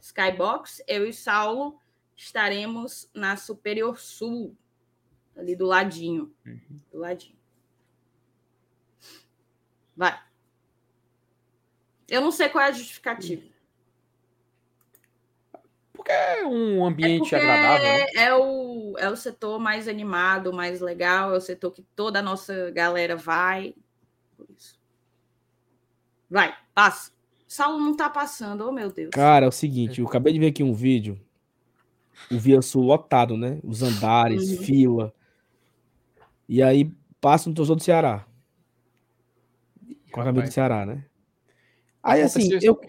[0.00, 0.82] Skybox.
[0.88, 1.78] Eu e Saulo
[2.16, 4.56] estaremos na Superior Sul,
[5.36, 6.34] ali do ladinho.
[6.44, 6.80] Uhum.
[6.90, 7.36] Do ladinho.
[9.96, 10.18] Vai.
[12.08, 13.42] Eu não sei qual é a justificativa.
[15.92, 17.86] Porque é um ambiente é agradável.
[17.86, 18.06] Né?
[18.14, 22.22] É, o, é o setor mais animado, mais legal, é o setor que toda a
[22.22, 23.74] nossa galera vai.
[26.30, 27.10] Vai, passa.
[27.46, 29.10] Saulo não tá passando, oh meu Deus.
[29.10, 31.20] Cara, é o seguinte, eu acabei de ver aqui um vídeo.
[32.30, 33.60] O Via Sul lotado, né?
[33.62, 34.64] Os andares, uhum.
[34.64, 35.14] fila.
[36.48, 38.26] E aí passa no torcedor do Ceará.
[40.10, 41.04] Com a camisa do Ceará, né?
[42.02, 42.80] Aí assim, eu,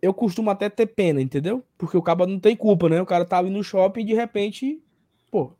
[0.00, 1.64] eu costumo até ter pena, entendeu?
[1.78, 3.00] Porque o cara não tem culpa, né?
[3.00, 4.80] O cara tá ali no shopping e de repente,
[5.30, 5.52] pô.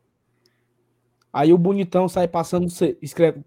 [1.31, 2.67] Aí o bonitão sai passando,
[3.01, 3.41] escreve,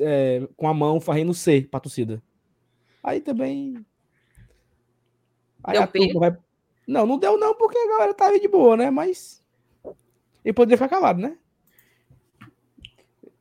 [0.00, 2.22] é, com a mão, fazendo C pra torcida.
[3.02, 3.84] Aí também.
[5.64, 6.36] Aí deu a turma vai.
[6.86, 8.90] Não, não deu não, porque a galera tava de boa, né?
[8.90, 9.42] Mas.
[10.44, 11.36] E poderia ficar calado, né?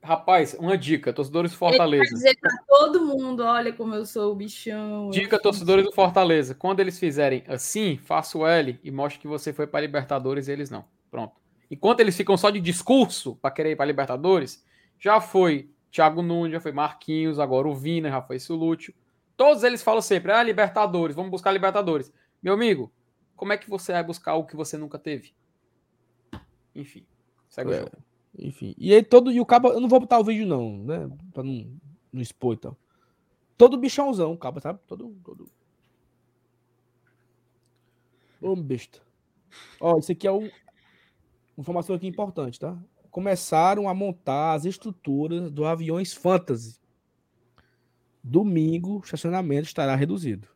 [0.01, 2.03] Rapaz, uma dica, torcedores do Fortaleza.
[2.03, 5.09] Ele dizer pra todo mundo, olha como eu sou o bichão.
[5.11, 6.55] Dica, torcedores do Fortaleza.
[6.55, 10.51] Quando eles fizerem assim, faça o L e mostre que você foi para Libertadores e
[10.51, 10.85] eles não.
[11.11, 11.33] Pronto.
[11.69, 14.65] Enquanto eles ficam só de discurso para querer ir para Libertadores,
[14.97, 18.93] já foi Thiago Nunes, já foi Marquinhos, agora o Vina, já foi Sulúcio.
[19.39, 22.11] Todos eles falam sempre, ah, Libertadores, vamos buscar Libertadores.
[22.43, 22.91] Meu amigo,
[23.37, 25.33] como é que você vai buscar o que você nunca teve?
[26.75, 27.05] Enfim,
[27.47, 27.75] segue é.
[27.75, 27.91] o jogo.
[28.37, 28.75] Enfim.
[28.77, 29.31] E aí todo.
[29.31, 29.69] E o cabo.
[29.69, 31.09] Eu não vou botar o vídeo, não, né?
[31.33, 31.71] Pra não,
[32.11, 32.77] não expor e tal.
[33.57, 34.77] Todo bichãozão, o cabo, sabe?
[34.85, 35.15] Todo.
[35.23, 35.49] todo...
[38.41, 38.99] Ô, besta.
[39.79, 40.51] Ó, isso aqui é um.
[41.57, 42.77] Informação aqui importante, tá?
[43.09, 46.77] Começaram a montar as estruturas do aviões Fantasy.
[48.23, 50.47] Domingo, o estacionamento estará reduzido.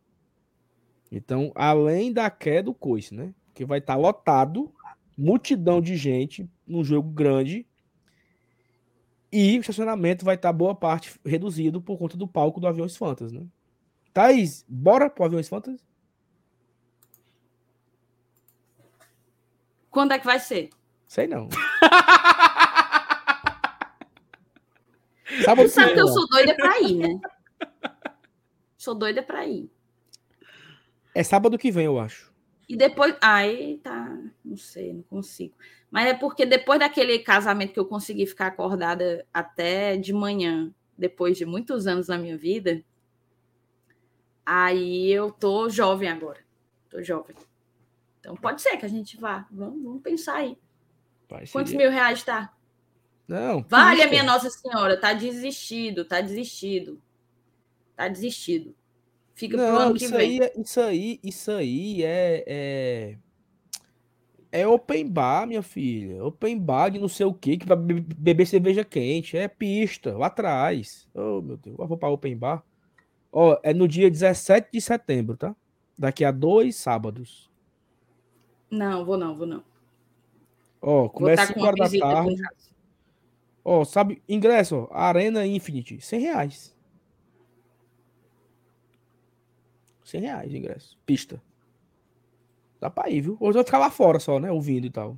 [1.11, 3.33] Então, além da queda do coice, né?
[3.53, 4.73] Que vai estar lotado,
[5.17, 7.67] multidão de gente, num jogo grande.
[9.31, 13.33] E o estacionamento vai estar boa parte reduzido por conta do palco do Aviões Fantasy,
[13.35, 13.45] né?
[14.13, 15.83] Thaís, bora pro Aviões Fantasy?
[19.89, 20.69] Quando é que vai ser?
[21.07, 21.47] Sei não.
[25.45, 27.19] Sábado Você sabe que eu sou doida pra ir, né?
[28.83, 29.71] Sou doida pra ir.
[31.15, 32.33] É sábado que vem, eu acho.
[32.67, 33.15] E depois.
[33.21, 34.13] Aí tá.
[34.43, 35.55] Não sei, não consigo.
[35.89, 41.37] Mas é porque depois daquele casamento que eu consegui ficar acordada até de manhã, depois
[41.37, 42.83] de muitos anos na minha vida,
[44.45, 46.41] aí eu tô jovem agora.
[46.89, 47.37] Tô jovem.
[48.19, 49.47] Então pode ser que a gente vá.
[49.49, 50.57] Vamos, vamos pensar aí.
[51.29, 52.53] Pai, Quantos mil reais tá?
[53.25, 53.63] Não.
[53.69, 57.01] Vale a minha Nossa Senhora, tá desistido, tá desistido.
[57.95, 58.75] Tá desistido.
[59.33, 60.19] Fica não, pro ano que vem.
[60.19, 63.17] Aí, é, isso aí, isso aí é, é,
[64.51, 66.23] é open bar, minha filha.
[66.23, 69.35] Open bar de não sei o que, que vai beber cerveja quente.
[69.37, 71.07] É pista, lá atrás.
[71.13, 71.77] Oh, meu Deus.
[71.79, 72.63] Eu vou para open bar.
[73.31, 75.55] Ó, é no dia 17 de setembro, tá?
[75.97, 77.49] Daqui a dois sábados.
[78.69, 79.63] Não, vou não, vou não.
[80.81, 82.41] Ó, começa 5 horas da tarde.
[83.63, 86.72] Ó, sabe, ingresso, ó, Arena Infinity, 100 reais.
[90.13, 90.97] 100 reais de ingresso.
[91.05, 91.41] Pista.
[92.79, 93.37] Dá pra ir, viu?
[93.39, 94.51] Hoje vai ficar lá fora só, né?
[94.51, 95.17] Ouvindo e tal.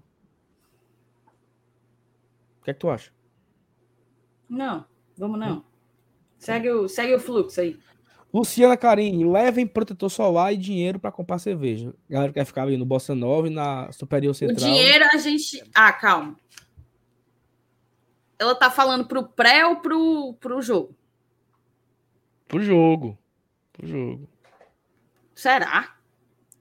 [2.62, 3.12] O que é que tu acha?
[4.48, 4.86] Não,
[5.18, 5.58] vamos não.
[5.58, 5.64] Hum.
[6.38, 7.78] Segue o, segue o fluxo aí.
[8.34, 11.94] Luciana Carini, levem protetor solar e dinheiro para comprar cerveja.
[12.10, 14.70] A galera quer ficar ali no Bossa Nova e na Superior Central.
[14.70, 15.62] O dinheiro a gente.
[15.74, 16.38] Ah, calma.
[18.38, 20.96] Ela tá falando pro pré ou pro, pro jogo?
[22.48, 23.18] Pro jogo.
[23.74, 24.35] Pro jogo.
[25.36, 25.96] Será?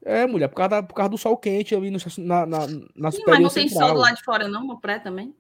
[0.05, 3.11] É, mulher, por causa, da, por causa do sol quente ali no, na, na, na
[3.11, 3.89] Sim, Mas não tem central.
[3.89, 5.35] sol do lado de fora, não, no pré também?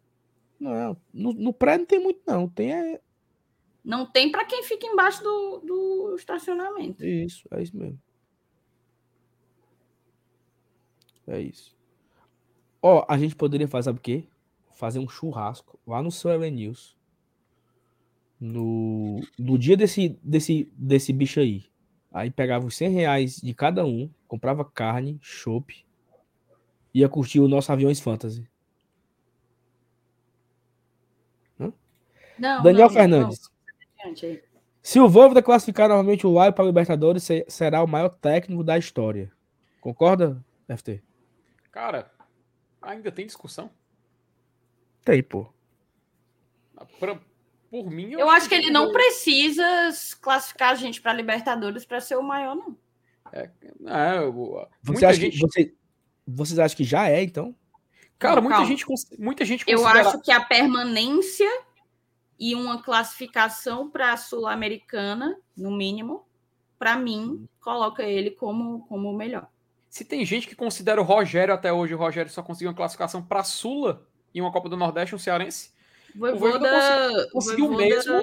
[0.59, 2.49] Não, no, no pré não tem muito, não.
[2.49, 3.01] Tem é...
[3.85, 7.05] Não tem para quem fica embaixo do, do estacionamento.
[7.05, 8.01] Isso, é isso mesmo.
[11.27, 11.77] É isso.
[12.81, 14.25] Ó, a gente poderia fazer, sabe o quê?
[14.73, 16.97] Fazer um churrasco lá no seu News.
[18.41, 21.65] No, no dia desse, desse, desse bicho aí.
[22.15, 25.85] Aí pegava os 100 reais de cada um, comprava carne, chopp,
[26.95, 28.49] ia curtir o nosso Aviões Fantasy.
[32.39, 33.51] Não, Daniel não, Fernandes.
[34.05, 34.39] Não.
[34.83, 38.77] Se o Voivoda classificar novamente o Live para a Libertadores, será o maior técnico da
[38.77, 39.33] história.
[39.81, 41.03] Concorda, FT?
[41.71, 42.11] Cara,
[42.83, 43.71] ainda tem discussão?
[45.05, 45.47] Tem, pô.
[46.99, 47.19] Pra,
[47.75, 49.65] por mim, eu, eu acho que ele não precisa
[50.21, 52.77] classificar a gente para Libertadores para ser o maior, não.
[53.33, 53.51] É,
[53.87, 55.33] é, eu, você acha gente...
[55.33, 55.75] que, você,
[56.25, 57.53] vocês acham que já é, então?
[58.17, 58.87] Cara, não, muita gente,
[59.19, 60.03] muita gente considera...
[60.03, 61.51] Eu acho que a permanência
[62.39, 66.25] e uma classificação para a Sul-Americana, no mínimo,
[66.79, 69.49] para mim, coloca ele como, como o melhor.
[69.91, 73.21] Se tem gente que considera o Rogério até hoje, o Rogério só conseguiu uma classificação
[73.21, 75.74] para a Sula e uma Copa do Nordeste, um cearense.
[76.15, 78.15] Voivoda, conseguiu mesmo.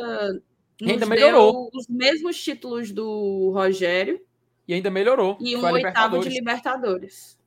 [0.82, 1.70] ainda melhorou.
[1.74, 4.22] Os mesmos títulos do Rogério.
[4.68, 5.38] E ainda melhorou.
[5.42, 7.38] E um oitavo de Libertadores.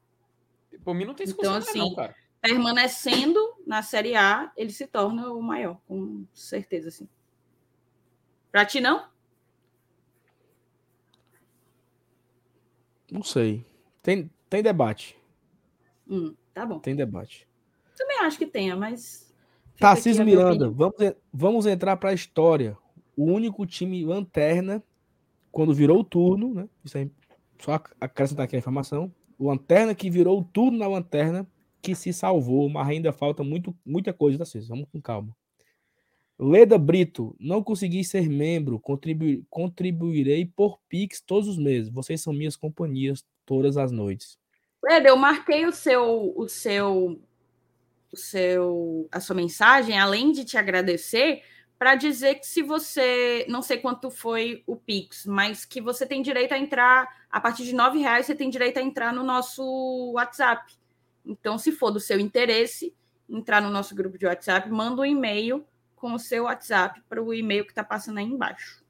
[0.85, 2.15] Por mim não tem discussão então, assim, não, cara.
[2.43, 7.09] Permanecendo na Série A, ele se torna o maior, com certeza, sim.
[8.53, 9.09] Pra ti, não?
[13.11, 13.65] Não sei.
[14.03, 15.19] Tem, tem debate.
[16.07, 16.79] Hum, tá bom.
[16.81, 17.49] Tem debate.
[17.97, 19.24] Também acho que tenha, mas.
[19.79, 20.95] Tarcísio Miranda, vamos,
[21.33, 22.77] vamos entrar para a história.
[23.17, 24.83] O único time lanterna,
[25.51, 26.69] quando virou o turno, né?
[26.85, 27.11] Isso aí,
[27.59, 29.13] só acrescentar aqui a informação.
[29.39, 31.47] O lanterna que virou o turno na lanterna,
[31.83, 34.69] que se salvou, mas ainda falta muito, muita coisa, Tarcísio.
[34.69, 35.37] Vamos com calma.
[36.39, 41.89] Leda Brito, não consegui ser membro, contribu contribuirei por Pix todos os meses.
[41.89, 44.37] Vocês são minhas companhias todas as noites.
[44.83, 47.21] Leda, eu marquei o seu, o seu,
[48.15, 51.43] o seu, a sua mensagem, além de te agradecer,
[51.79, 56.23] para dizer que se você, não sei quanto foi o Pix, mas que você tem
[56.23, 60.13] direito a entrar, a partir de nove reais, você tem direito a entrar no nosso
[60.13, 60.73] WhatsApp.
[61.27, 62.95] Então, se for do seu interesse,
[63.29, 67.35] entrar no nosso grupo de WhatsApp, manda um e-mail com o seu WhatsApp para o
[67.35, 68.85] e-mail que está passando aí embaixo.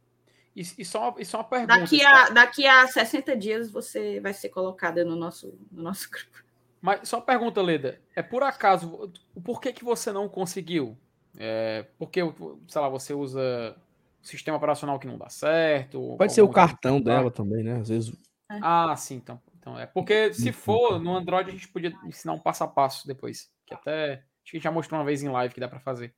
[0.54, 1.80] E, e, só, e só uma pergunta.
[1.80, 6.43] Daqui a, daqui a 60 dias você vai ser colocada no nosso, no nosso grupo.
[6.84, 7.98] Mas só uma pergunta, Leda.
[8.14, 9.10] É por acaso,
[9.42, 10.94] por que, que você não conseguiu?
[11.34, 12.20] É, porque,
[12.68, 13.74] sei lá, você usa
[14.20, 16.14] sistema operacional que não dá certo?
[16.18, 17.80] Pode ser o cartão dela também, né?
[17.80, 18.12] Às vezes.
[18.50, 18.58] É.
[18.60, 19.40] Ah, sim, então.
[19.58, 19.86] Então é.
[19.86, 23.50] Porque se for no Android, a gente podia ensinar um passo a passo depois.
[23.64, 24.12] Que até.
[24.42, 26.14] Acho que a gente já mostrou uma vez em live que dá para fazer.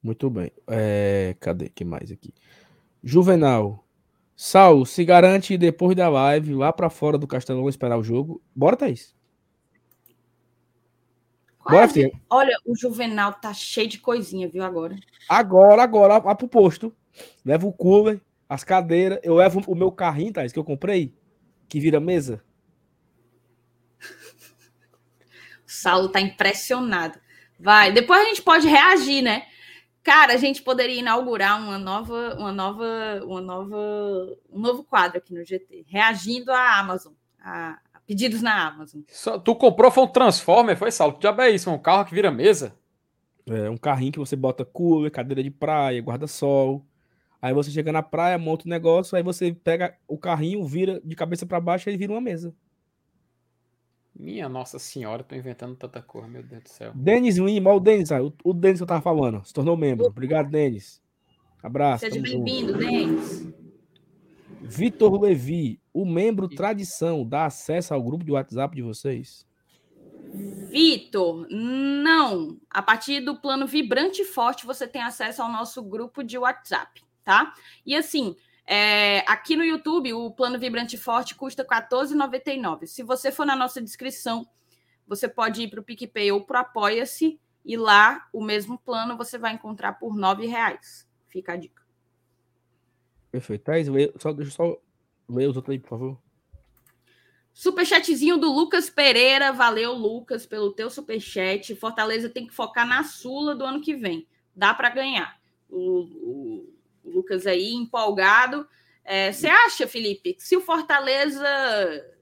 [0.00, 0.52] Muito bem.
[0.68, 1.68] É, cadê?
[1.70, 2.32] que mais aqui?
[3.02, 3.84] Juvenal.
[4.40, 8.40] Sal, se garante depois da live, lá para fora do Castelão esperar o jogo.
[8.54, 9.12] Bora, Thaís.
[11.68, 12.12] Bora, filha.
[12.30, 14.96] Olha, o Juvenal tá cheio de coisinha, viu, agora?
[15.28, 16.94] Agora, agora, lá pro posto.
[17.44, 19.18] Levo o cooler, as cadeiras.
[19.24, 21.12] Eu levo o meu carrinho, Thaís, que eu comprei,
[21.68, 22.40] que vira mesa.
[25.66, 27.18] O Saulo tá impressionado.
[27.58, 29.46] Vai, depois a gente pode reagir, né?
[30.08, 33.76] Cara, a gente poderia inaugurar uma nova, uma nova, uma nova,
[34.50, 39.02] um novo quadro aqui no GT, reagindo à Amazon, a, a pedidos na Amazon.
[39.08, 41.18] Só, tu comprou foi um Transformer, foi Saulo?
[41.22, 42.74] Já é isso, um carro que vira mesa?
[43.46, 46.86] É um carrinho que você bota cooler, cadeira de praia, guarda-sol.
[47.42, 51.02] Aí você chega na praia, monta o um negócio, aí você pega o carrinho, vira
[51.04, 52.54] de cabeça para baixo e vira uma mesa.
[54.18, 56.92] Minha Nossa Senhora, tô inventando tanta coisa, meu Deus do céu.
[56.92, 60.06] Denis Lima, o Denis, o, o Denis que eu tava falando, se tornou membro.
[60.06, 61.00] Obrigado, Denis.
[61.62, 62.04] Abraço.
[62.04, 63.46] Seja bem-vindo, Denis.
[64.60, 69.46] Vitor Levi, o membro tradição, dá acesso ao grupo de WhatsApp de vocês?
[70.68, 72.58] Vitor, não.
[72.68, 77.54] A partir do plano Vibrante Forte, você tem acesso ao nosso grupo de WhatsApp, tá?
[77.86, 78.34] E assim,
[78.70, 82.84] é, aqui no YouTube, o plano Vibrante Forte custa R$ 14,99.
[82.84, 84.46] Se você for na nossa descrição,
[85.06, 89.16] você pode ir para o PicPay ou para o Apoia-se, e lá o mesmo plano
[89.16, 91.08] você vai encontrar por R$ reais.
[91.28, 91.82] Fica a dica.
[93.30, 93.64] Perfeito.
[93.64, 93.86] Thais,
[94.18, 94.76] só, deixa eu só
[95.26, 96.18] ler os outros aí, por favor.
[97.54, 99.50] Superchatzinho do Lucas Pereira.
[99.50, 101.74] Valeu, Lucas, pelo teu superchat.
[101.74, 104.28] Fortaleza tem que focar na Sula do ano que vem.
[104.54, 105.40] Dá para ganhar.
[105.70, 106.77] O, o
[107.08, 108.66] Lucas aí empolgado.
[109.04, 111.46] É, você acha, Felipe, que se o Fortaleza,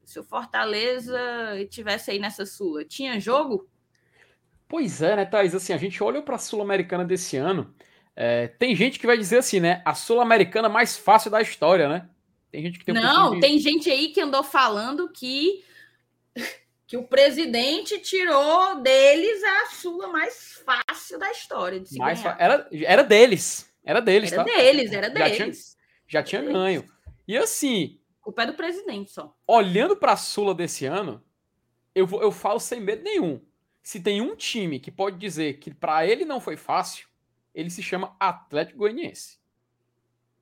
[0.05, 1.19] se o Fortaleza
[1.69, 3.69] tivesse aí nessa Sula, tinha jogo?
[4.69, 5.55] Pois é, né, Thaís?
[5.55, 7.75] Assim, a gente olha para a Sul-Americana desse ano.
[8.15, 9.83] É, tem gente que vai dizer assim, né?
[9.85, 12.09] A Sul-Americana mais fácil da história, né?
[12.51, 13.41] Tem gente que tem um Não, de...
[13.41, 15.63] tem gente aí que andou falando que
[16.87, 22.69] que o presidente tirou deles a Sula mais fácil da história de se mais Era,
[22.71, 23.69] era deles.
[23.87, 24.53] Era deles, era tá?
[24.53, 25.31] deles, era deles.
[25.39, 25.53] Já tinha,
[26.09, 26.85] já tinha ganho.
[27.27, 28.01] E assim.
[28.25, 29.33] O pé do presidente só.
[29.47, 31.23] Olhando para a Sula desse ano,
[31.95, 33.41] eu, eu falo sem medo nenhum.
[33.85, 37.07] Se tem um time que pode dizer que para ele não foi fácil,
[37.55, 39.39] ele se chama Atlético Goianiense.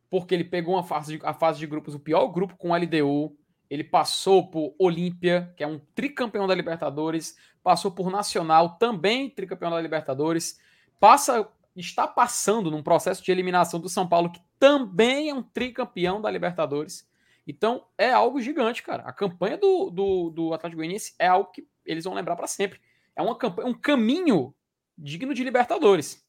[0.09, 2.74] Porque ele pegou uma fase de, a fase de grupos, o pior grupo com o
[2.74, 3.36] LDU.
[3.68, 7.36] Ele passou por Olímpia, que é um tricampeão da Libertadores.
[7.62, 10.59] Passou por Nacional, também tricampeão da Libertadores.
[10.99, 16.20] Passa está passando num processo de eliminação do São Paulo, que também é um tricampeão
[16.20, 17.08] da Libertadores.
[17.46, 19.02] Então é algo gigante, cara.
[19.02, 22.80] A campanha do, do, do Atlético Goianiense é algo que eles vão lembrar para sempre.
[23.14, 24.54] É uma campanha, um caminho
[24.96, 26.24] digno de Libertadores.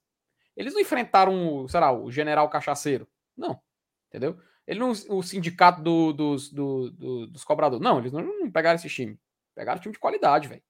[0.56, 3.08] Eles não enfrentaram, sei lá, o general cachaceiro.
[3.36, 3.60] Não.
[4.10, 4.40] Entendeu?
[4.68, 7.84] Ele não, o sindicato do, dos, do, do, dos cobradores.
[7.84, 9.20] Não, eles não, não pegaram esse time.
[9.54, 10.64] Pegaram time de qualidade, velho.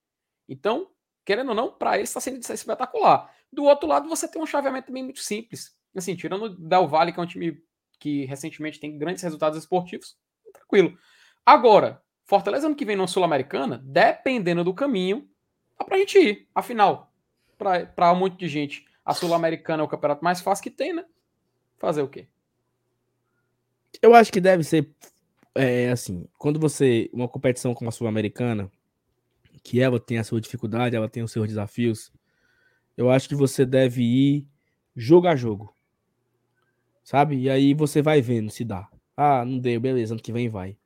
[0.47, 0.91] Então,
[1.23, 3.34] querendo ou não, para eles está sendo espetacular.
[3.56, 5.76] Do outro lado, você tem um chaveamento também muito simples.
[5.95, 7.62] Assim, tirando o Del Valle, que é um time
[7.99, 10.18] que recentemente tem grandes resultados esportivos,
[10.53, 10.97] tranquilo.
[11.45, 15.30] Agora, Fortaleza ano que vem na Sul-Americana, dependendo do caminho,
[15.78, 16.47] dá pra gente ir.
[16.53, 17.14] Afinal,
[17.58, 21.06] para um monte de gente, a Sul-Americana é o campeonato mais fácil que tem, né?
[21.78, 22.28] Fazer o quê?
[24.01, 24.89] Eu acho que deve ser
[25.56, 27.10] é assim, quando você.
[27.14, 28.70] Uma competição como a Sul-Americana,
[29.64, 32.12] que ela tem a sua dificuldade, ela tem os seus desafios,
[32.98, 34.48] eu acho que você deve ir
[34.96, 35.74] jogo a jogo.
[37.04, 37.38] Sabe?
[37.38, 38.88] E aí você vai vendo se dá.
[39.16, 40.78] Ah, não deu, beleza, ano que vem vai.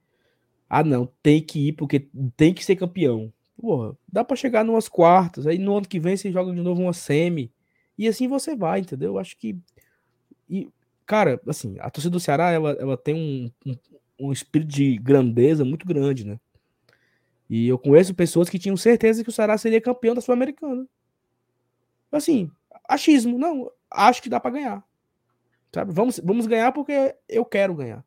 [0.69, 3.33] Ah, não, tem que ir porque tem que ser campeão.
[3.59, 6.81] Porra, dá para chegar numas quartas, aí no ano que vem você joga de novo
[6.81, 7.51] uma semi.
[7.97, 9.13] E assim você vai, entendeu?
[9.13, 9.57] Eu acho que.
[10.49, 10.69] E,
[11.05, 15.65] cara, assim, a torcida do Ceará, ela, ela tem um, um, um espírito de grandeza
[15.65, 16.39] muito grande, né?
[17.49, 20.87] E eu conheço pessoas que tinham certeza que o Ceará seria campeão da Sul-Americana.
[22.11, 22.51] Assim,
[22.87, 24.83] achismo, não, acho que dá para ganhar.
[25.73, 25.93] Sabe?
[25.93, 28.03] Vamos, vamos ganhar porque eu quero ganhar.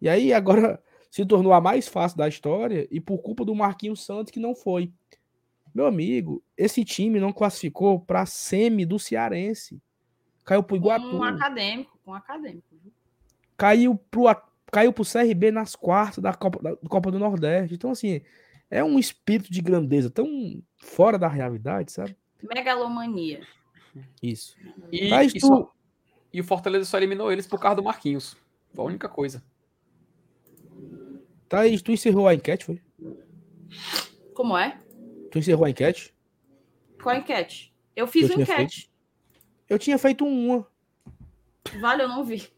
[0.00, 4.04] E aí agora se tornou a mais fácil da história e por culpa do Marquinhos
[4.04, 4.92] Santos que não foi.
[5.74, 9.80] Meu amigo, esse time não classificou para semi do Cearense.
[10.44, 11.10] Caiu pro Iguatu.
[11.10, 12.66] Com um acadêmico, com um acadêmico.
[13.56, 14.24] Caiu pro
[14.70, 17.74] caiu pro CRB nas quartas da Copa, da Copa do Nordeste.
[17.74, 18.22] Então assim,
[18.70, 22.16] é um espírito de grandeza tão fora da realidade, sabe?
[22.42, 23.46] Megalomania.
[24.22, 24.56] Isso.
[24.90, 25.46] E, Mas, tu...
[25.46, 25.72] só...
[26.32, 28.36] e o Fortaleza só eliminou eles por causa do Marquinhos.
[28.74, 29.42] Foi a única coisa.
[31.48, 32.82] Thaís, tu encerrou a enquete, foi?
[34.34, 34.80] Como é?
[35.30, 36.14] Tu encerrou a enquete?
[37.02, 37.74] Qual enquete?
[37.94, 38.80] Eu fiz eu enquete.
[38.82, 38.92] Feito?
[39.68, 40.66] Eu tinha feito uma.
[41.80, 42.48] Vale, eu não vi.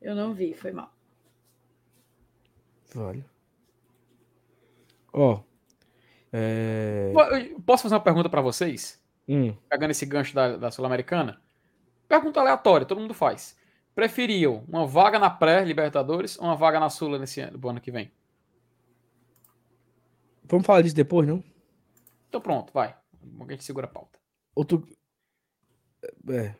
[0.00, 0.92] Eu não vi, foi mal.
[2.94, 3.24] Vale.
[5.12, 5.34] Ó.
[5.34, 5.44] Oh,
[6.32, 7.12] é...
[7.66, 9.00] Posso fazer uma pergunta para vocês?
[9.28, 9.54] Hum.
[9.68, 11.40] Pegando esse gancho da, da Sul-Americana.
[12.08, 13.56] Pergunta aleatória, todo mundo faz
[13.94, 18.10] preferiam uma vaga na pré-Libertadores ou uma vaga na Sula nesse ano, ano que vem?
[20.44, 21.42] Vamos falar disso depois, não?
[22.28, 22.96] Então pronto, vai.
[23.40, 24.18] A gente segura a pauta.
[24.54, 24.86] Outro...
[26.28, 26.54] É.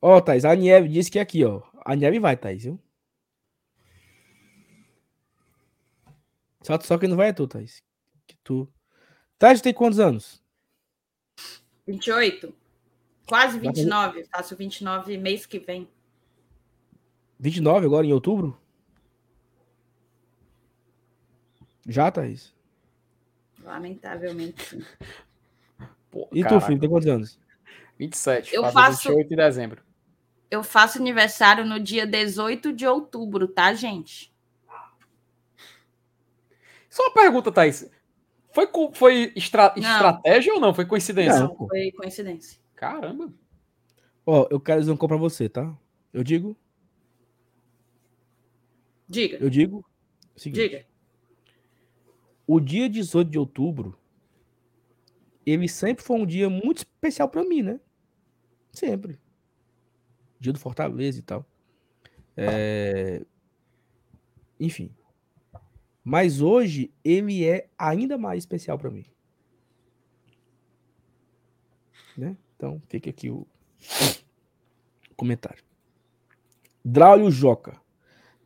[0.00, 1.62] Ó, oh, Thais, a Nieve disse que é aqui, ó.
[1.84, 2.80] A Nieve vai, Thais, viu?
[6.62, 7.82] Só, só que não vai é tu, Thais.
[8.26, 8.72] Que tu...
[9.40, 10.38] Thais tem quantos anos?
[11.86, 12.54] 28.
[13.26, 14.24] Quase 29.
[14.24, 15.88] Faço 29 mês que vem.
[17.38, 18.60] 29 agora, em outubro?
[21.88, 22.54] Já, Thaís?
[23.62, 24.84] Lamentavelmente, sim.
[26.10, 27.40] Pô, e tu, filho, tem quantos anos?
[27.98, 28.54] 27.
[28.54, 29.82] Eu faço 28 de dezembro.
[30.50, 34.30] Eu faço aniversário no dia 18 de outubro, tá, gente?
[36.90, 37.88] Só uma pergunta, Thaís.
[38.52, 39.72] Foi, foi estra...
[39.76, 40.74] estratégia ou não?
[40.74, 41.40] Foi coincidência?
[41.40, 42.60] Não, foi coincidência.
[42.74, 43.32] Caramba.
[44.26, 45.76] Ó, eu quero dizer um pra você, tá?
[46.12, 46.56] Eu digo
[49.10, 49.38] Diga.
[49.38, 49.84] Eu digo.
[50.36, 50.86] Seguinte, Diga.
[52.46, 53.98] O dia 18 de outubro,
[55.44, 57.80] ele sempre foi um dia muito especial para mim, né?
[58.70, 59.18] Sempre.
[60.38, 61.44] Dia do Fortaleza e tal.
[62.36, 63.26] É...
[64.60, 64.94] Enfim.
[66.04, 69.04] Mas hoje ele é ainda mais especial para mim.
[72.16, 72.36] Né?
[72.56, 73.46] Então, fica aqui o
[75.16, 75.62] comentário.
[76.84, 77.80] Draulio Joca.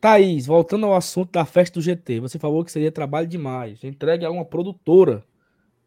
[0.00, 3.82] Thaís, voltando ao assunto da festa do GT, você falou que seria trabalho demais.
[3.82, 5.24] Entregue a uma produtora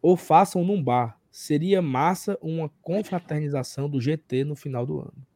[0.02, 1.20] ou façam num bar.
[1.30, 5.28] Seria massa uma confraternização do GT no final do ano.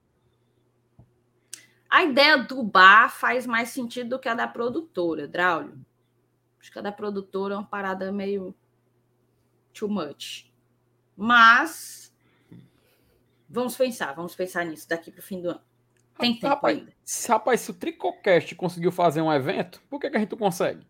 [1.88, 5.78] A ideia do bar faz mais sentido do que a da produtora, Draulio.
[6.62, 8.56] Acho que a da produtora é uma parada meio
[9.74, 10.46] too much.
[11.18, 12.14] Mas
[13.50, 15.62] vamos pensar, vamos pensar nisso daqui para o fim do ano.
[16.20, 16.94] Tem tempo rapaz, ainda.
[17.04, 20.38] Se, rapaz, se o Tricocast conseguiu fazer um evento, por que, que a gente não
[20.38, 20.86] consegue?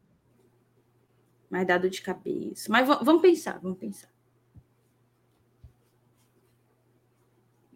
[1.49, 2.69] Mais dado de cabeça.
[2.69, 4.09] Mas vamos pensar, vamos pensar.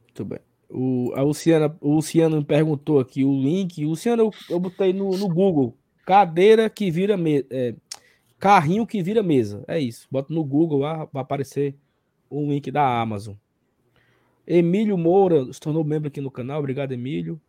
[0.04, 0.40] Muito bem.
[0.70, 3.86] O, a Luciana, o Luciano me perguntou aqui o link.
[3.86, 5.78] Luciano, eu, eu botei no, no Google.
[6.06, 7.46] Cadeira que vira mesa.
[7.50, 7.76] É,
[8.40, 9.64] carrinho que vira mesa.
[9.68, 10.08] É isso.
[10.10, 11.76] Bota no Google lá, vai aparecer
[12.30, 13.36] o link da Amazon.
[14.48, 16.60] Emílio Moura se tornou membro aqui no canal.
[16.60, 17.42] Obrigado, Emílio.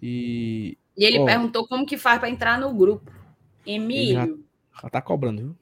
[0.00, 3.10] E, e ele ó, perguntou como que faz para entrar no grupo.
[3.66, 4.44] Emílio.
[4.72, 5.56] Já, já tá cobrando, viu?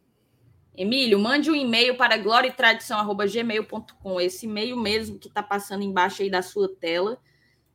[0.76, 6.42] Emílio, mande um e-mail para gloriatradição.gmail.com, esse e-mail mesmo que está passando embaixo aí da
[6.42, 7.16] sua tela,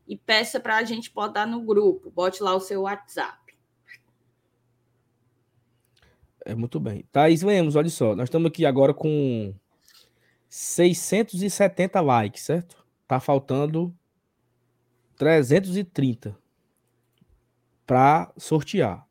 [0.05, 2.11] e peça para a gente botar no grupo.
[2.11, 3.38] Bote lá o seu WhatsApp.
[6.49, 7.05] É muito bem.
[7.11, 9.53] Thaís Lemos, olha só, nós estamos aqui agora com
[10.49, 12.83] 670 likes, certo?
[13.07, 13.95] Tá faltando
[15.15, 16.35] 330
[17.85, 19.05] para sortear.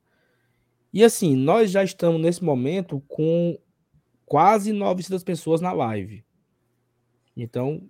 [0.92, 3.56] E assim, nós já estamos nesse momento com
[4.26, 6.24] quase 900 pessoas na live.
[7.36, 7.88] Então,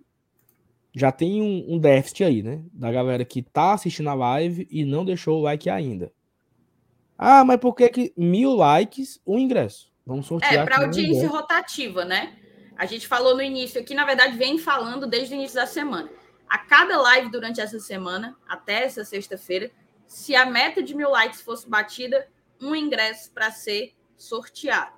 [0.93, 2.63] já tem um, um, déficit aí, né?
[2.71, 6.13] Da galera que tá assistindo a live e não deixou o like ainda.
[7.21, 9.91] Ah, mas por que que mil likes, um ingresso?
[10.05, 10.53] Vamos sortear.
[10.53, 12.39] É, para audiência um rotativa, né?
[12.77, 16.09] A gente falou no início aqui, na verdade, vem falando desde o início da semana.
[16.47, 19.69] A cada live durante essa semana, até essa sexta-feira,
[20.07, 22.25] se a meta de mil likes fosse batida,
[22.61, 24.97] um ingresso para ser sorteado.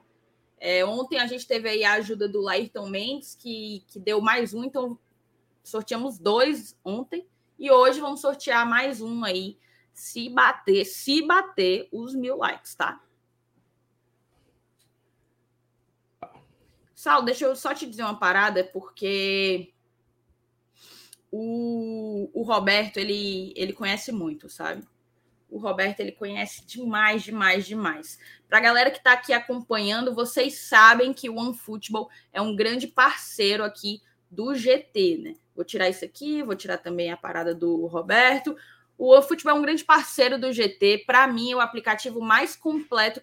[0.60, 4.54] É, ontem a gente teve aí a ajuda do Laírton Mendes, que, que deu mais
[4.54, 4.96] um, então
[5.64, 7.26] sorteamos dois ontem.
[7.58, 9.58] E hoje vamos sortear mais um aí,
[9.94, 13.02] se bater, se bater os mil likes, tá?
[16.96, 19.74] Sal, deixa eu só te dizer uma parada, porque
[21.32, 24.88] o, o Roberto, ele, ele conhece muito, sabe?
[25.50, 28.20] O Roberto, ele conhece demais, demais, demais.
[28.48, 32.88] Para a galera que está aqui acompanhando, vocês sabem que o OneFootball é um grande
[32.88, 35.36] parceiro aqui do GT, né?
[35.56, 38.56] Vou tirar isso aqui, vou tirar também a parada do Roberto.
[39.02, 41.06] O OneFootball é um grande parceiro do GT.
[41.08, 43.20] Para mim, é o aplicativo mais completo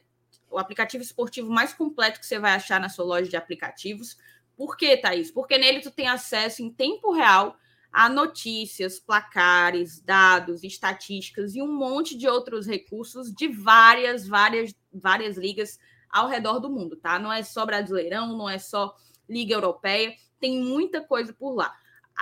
[0.51, 4.17] o aplicativo esportivo mais completo que você vai achar na sua loja de aplicativos.
[4.57, 5.31] Por que, Thaís?
[5.31, 7.57] Porque nele tu tem acesso em tempo real
[7.93, 15.37] a notícias, placares, dados, estatísticas e um monte de outros recursos de várias, várias, várias
[15.37, 15.79] ligas
[16.11, 17.21] ao redor do mundo, tá?
[17.21, 18.97] Não é só Brasileirão, não é só
[19.29, 21.73] Liga Europeia, tem muita coisa por lá.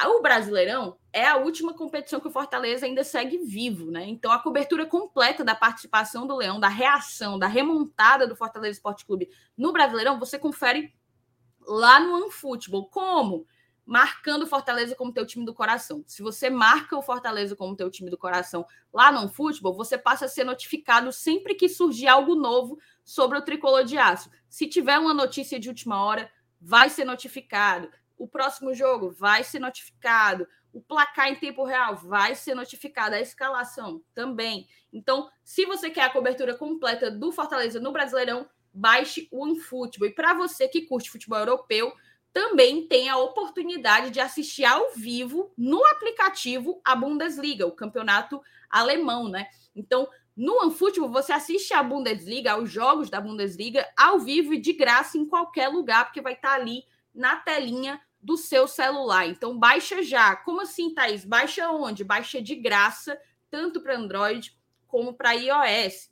[0.04, 4.04] O Brasileirão é a última competição que o Fortaleza ainda segue vivo, né?
[4.06, 9.06] Então, a cobertura completa da participação do Leão, da reação, da remontada do Fortaleza Esporte
[9.06, 10.94] Clube no Brasileirão, você confere
[11.66, 12.90] lá no OneFootball.
[12.90, 13.46] Como?
[13.86, 16.04] Marcando o Fortaleza como teu time do coração.
[16.06, 20.26] Se você marca o Fortaleza como teu time do coração lá no OneFootball, você passa
[20.26, 24.30] a ser notificado sempre que surgir algo novo sobre o tricolor de aço.
[24.48, 26.30] Se tiver uma notícia de última hora,
[26.60, 27.88] vai ser notificado
[28.18, 33.20] o próximo jogo vai ser notificado, o placar em tempo real vai ser notificado, a
[33.20, 34.68] escalação também.
[34.92, 40.08] Então, se você quer a cobertura completa do Fortaleza no Brasileirão, baixe o OneFootball.
[40.08, 41.92] E para você que curte futebol europeu,
[42.32, 49.28] também tem a oportunidade de assistir ao vivo no aplicativo a Bundesliga, o campeonato alemão,
[49.28, 49.46] né?
[49.74, 50.06] Então,
[50.36, 55.16] no OneFootball, você assiste a Bundesliga, aos jogos da Bundesliga, ao vivo e de graça
[55.16, 59.28] em qualquer lugar, porque vai estar ali na telinha do seu celular.
[59.28, 60.34] Então, baixa já.
[60.34, 61.24] Como assim, Thaís?
[61.24, 62.02] Baixa onde?
[62.02, 63.16] Baixa de graça,
[63.48, 64.58] tanto para Android
[64.88, 66.10] como para iOS.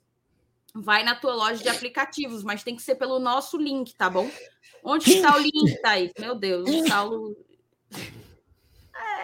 [0.73, 4.31] Vai na tua loja de aplicativos, mas tem que ser pelo nosso link, tá bom?
[4.81, 5.51] Onde está o link,
[5.83, 6.13] Thaís?
[6.17, 7.35] Meu Deus, o Saulo.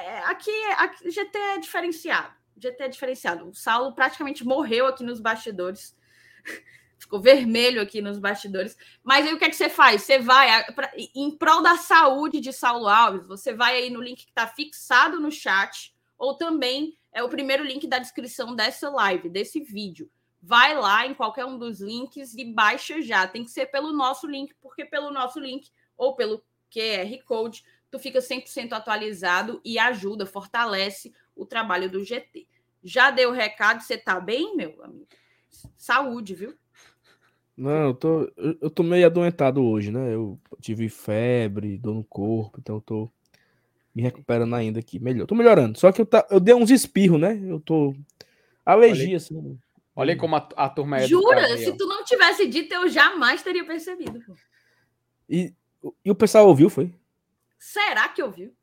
[0.04, 2.34] É, aqui, aqui GT é diferenciado.
[2.58, 3.48] GT é diferenciado.
[3.48, 5.96] O Saulo praticamente morreu aqui nos bastidores
[7.02, 8.78] ficou vermelho aqui nos bastidores.
[9.04, 10.04] Mas aí o que é que você faz?
[10.04, 10.64] Você vai,
[11.16, 15.20] em prol da saúde de Saulo Alves, você vai aí no link que está fixado
[15.20, 20.10] no chat, ou também é o primeiro link da descrição dessa live, desse vídeo.
[20.42, 23.28] Vai lá em qualquer um dos links e baixa já.
[23.28, 28.00] Tem que ser pelo nosso link, porque pelo nosso link ou pelo QR Code, tu
[28.00, 32.48] fica 100% atualizado e ajuda, fortalece o trabalho do GT.
[32.84, 35.08] Já deu o recado, você tá bem, meu amigo?
[35.78, 36.61] Saúde, viu?
[37.62, 40.12] Não, eu tô, eu, tô meio adoentado hoje, né?
[40.12, 43.08] Eu tive febre, dor no corpo, então eu tô
[43.94, 44.98] me recuperando ainda aqui.
[44.98, 45.78] Melhor, tô melhorando.
[45.78, 47.40] Só que eu, tá, eu dei uns espirros, né?
[47.44, 47.96] Eu tô.
[48.66, 49.60] Alergia, olha, assim.
[49.96, 51.08] Olha como a, a turma é.
[51.08, 51.56] Jura?
[51.56, 54.20] Se tu não tivesse dito, eu jamais teria percebido.
[55.30, 55.54] E,
[56.04, 56.92] e o pessoal ouviu, foi?
[57.60, 58.56] Será que ouviu?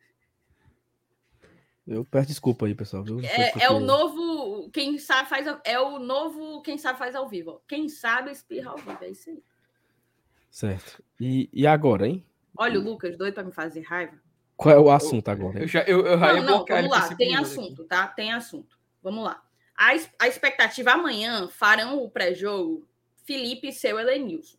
[1.89, 3.02] Eu peço desculpa aí, pessoal.
[3.23, 4.69] É, é o novo.
[4.70, 5.47] Quem sabe faz.
[5.65, 6.60] É o novo.
[6.60, 7.62] Quem sabe faz ao vivo.
[7.66, 8.98] Quem sabe espirra ao vivo.
[9.01, 9.43] É isso aí.
[10.51, 11.02] Certo.
[11.19, 12.23] E, e agora, hein?
[12.56, 14.20] Olha o Lucas, doido para me fazer raiva.
[14.55, 15.60] Qual é o assunto agora?
[15.60, 17.15] Eu, já, eu, eu não, não, vamos lá.
[17.15, 17.89] Tem assunto, aqui.
[17.89, 18.06] tá?
[18.09, 18.78] Tem assunto.
[19.02, 19.43] Vamos lá.
[19.74, 22.86] A, a expectativa amanhã farão o pré-jogo
[23.24, 24.59] Felipe e seu Elenilson.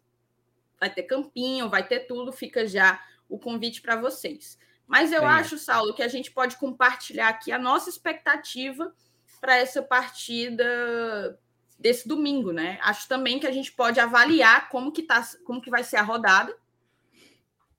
[0.80, 2.32] Vai ter campinho, vai ter tudo.
[2.32, 4.58] Fica já o convite para vocês.
[4.90, 5.28] Mas eu é.
[5.28, 8.92] acho, Saulo, que a gente pode compartilhar aqui a nossa expectativa
[9.40, 11.40] para essa partida
[11.78, 12.80] desse domingo, né?
[12.82, 16.02] Acho também que a gente pode avaliar como que tá, como que vai ser a
[16.02, 16.58] rodada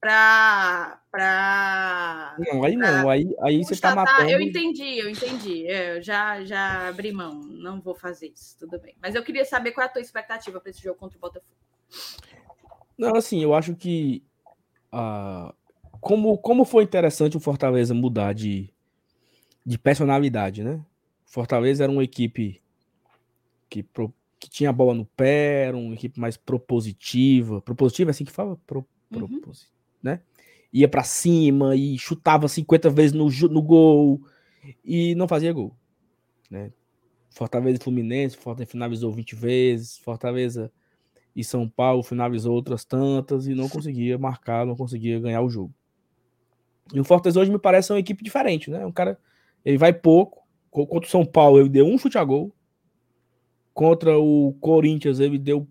[0.00, 4.30] para para Não, aí não, aí aí você está matando.
[4.30, 5.66] Eu entendi, eu entendi.
[5.66, 8.94] É, eu já já abri mão, não vou fazer isso, tudo bem.
[9.02, 11.58] Mas eu queria saber qual é a tua expectativa para esse jogo contra o Botafogo.
[12.96, 14.22] Não, assim, eu acho que
[14.92, 15.52] uh,
[16.01, 18.70] como, como foi interessante o Fortaleza mudar de,
[19.64, 20.85] de personalidade, né?
[21.27, 22.60] Fortaleza era uma equipe
[23.68, 27.60] que, pro, que tinha a bola no pé, era uma equipe mais propositiva.
[27.60, 28.56] Propositiva é assim que fala?
[28.66, 29.40] Pro, uhum.
[30.02, 30.20] né?
[30.72, 34.22] ia para cima e chutava 50 vezes no, no gol
[34.85, 35.77] e não fazia gol.
[36.51, 36.72] Né?
[37.31, 40.72] Fortaleza e Fluminense, Fortaleza finalizou 20 vezes, Fortaleza
[41.35, 45.72] e São Paulo finalizou outras tantas e não conseguia marcar, não conseguia ganhar o jogo.
[46.92, 48.84] E o Fortaleza hoje me parece uma equipe diferente, né?
[48.84, 49.18] Um cara,
[49.64, 50.40] ele vai pouco.
[50.70, 52.52] Contra o São Paulo, ele deu um chute a gol.
[53.74, 55.66] Contra o Corinthians, ele deu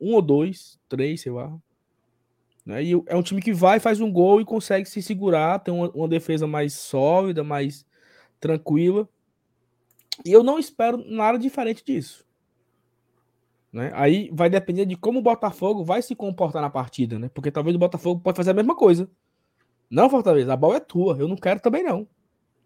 [0.00, 1.56] um ou dois, três, sei lá.
[2.64, 2.82] Né?
[2.82, 5.90] E é um time que vai, faz um gol e consegue se segurar, tem uma,
[5.90, 7.86] uma defesa mais sólida, mais
[8.40, 9.08] tranquila.
[10.24, 12.24] E eu não espero nada diferente disso.
[13.72, 13.90] Né?
[13.94, 17.28] Aí vai depender de como o Botafogo vai se comportar na partida, né?
[17.28, 19.10] Porque talvez o Botafogo pode fazer a mesma coisa.
[19.90, 22.06] Não, Fortaleza, a bola é tua, eu não quero também não.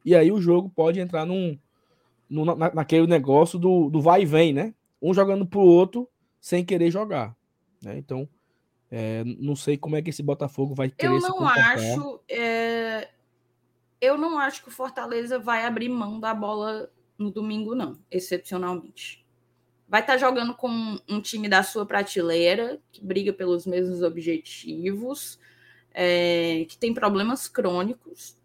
[0.05, 1.59] E aí o jogo pode entrar num,
[2.29, 4.75] num na, naquele negócio do, do vai e vem, né?
[5.01, 6.09] Um jogando pro outro
[6.41, 7.37] sem querer jogar.
[7.83, 7.99] Né?
[7.99, 8.29] Então,
[8.91, 12.21] é, não sei como é que esse Botafogo vai querer Eu não acho.
[12.29, 13.09] É...
[14.01, 16.89] Eu não acho que o Fortaleza vai abrir mão da bola
[17.19, 19.27] no domingo, não, excepcionalmente
[19.89, 25.41] vai estar tá jogando com um time da sua prateleira, que briga pelos mesmos objetivos,
[26.01, 28.37] é, que tem problemas crônicos.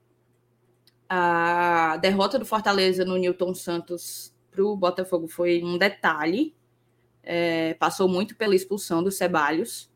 [1.08, 6.56] A derrota do Fortaleza no Newton Santos para o Botafogo foi um detalhe.
[7.22, 9.88] É, passou muito pela expulsão do Ceballos.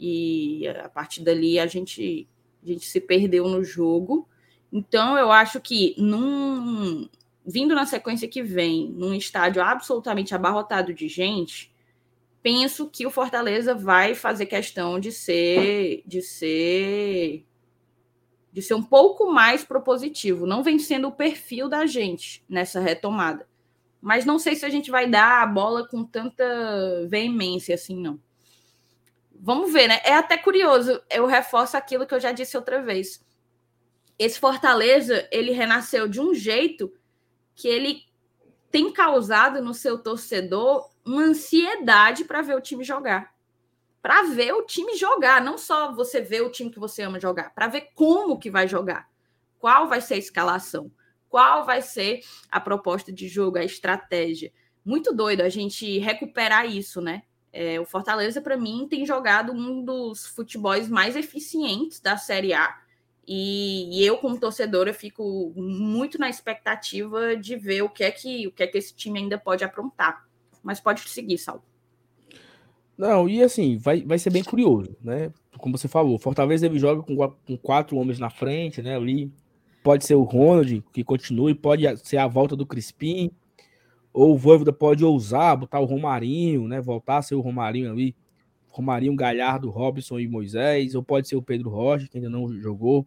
[0.00, 2.26] E a partir dali a gente,
[2.62, 4.26] a gente se perdeu no jogo.
[4.72, 7.06] Então eu acho que num,
[7.44, 11.70] vindo na sequência que vem, num estádio absolutamente abarrotado de gente,
[12.48, 17.46] penso que o Fortaleza vai fazer questão de ser de ser
[18.50, 23.46] de ser um pouco mais propositivo, não vem sendo o perfil da gente nessa retomada.
[24.00, 26.42] Mas não sei se a gente vai dar a bola com tanta
[27.06, 28.18] veemência assim, não.
[29.38, 30.00] Vamos ver, né?
[30.02, 31.02] É até curioso.
[31.10, 33.22] Eu reforço aquilo que eu já disse outra vez.
[34.18, 36.90] Esse Fortaleza, ele renasceu de um jeito
[37.54, 38.04] que ele
[38.70, 43.34] tem causado no seu torcedor uma ansiedade para ver o time jogar.
[44.00, 47.54] Para ver o time jogar, não só você ver o time que você ama jogar,
[47.54, 49.08] para ver como que vai jogar.
[49.58, 50.90] Qual vai ser a escalação?
[51.28, 52.20] Qual vai ser
[52.50, 54.52] a proposta de jogo, a estratégia?
[54.84, 57.22] Muito doido a gente recuperar isso, né?
[57.52, 62.78] É, o Fortaleza, para mim, tem jogado um dos futebols mais eficientes da Série A
[63.30, 68.46] e, e, eu, como torcedora, fico muito na expectativa de ver o que é que
[68.46, 70.26] o que é que esse time ainda pode aprontar.
[70.68, 71.64] Mas pode seguir, Sal.
[72.98, 75.32] Não, e assim, vai, vai ser bem curioso, né?
[75.56, 78.94] Como você falou, Fortaleza ele joga com, com quatro homens na frente, né?
[78.94, 79.32] Ali
[79.82, 83.30] pode ser o Ronald, que continue, pode ser a volta do Crispim,
[84.12, 86.82] ou o Voivoda pode ousar, botar o Romarinho, né?
[86.82, 88.14] Voltar a ser o Romarinho ali,
[88.68, 93.06] Romarinho, Galhardo, Robson e Moisés, ou pode ser o Pedro Rocha, que ainda não jogou.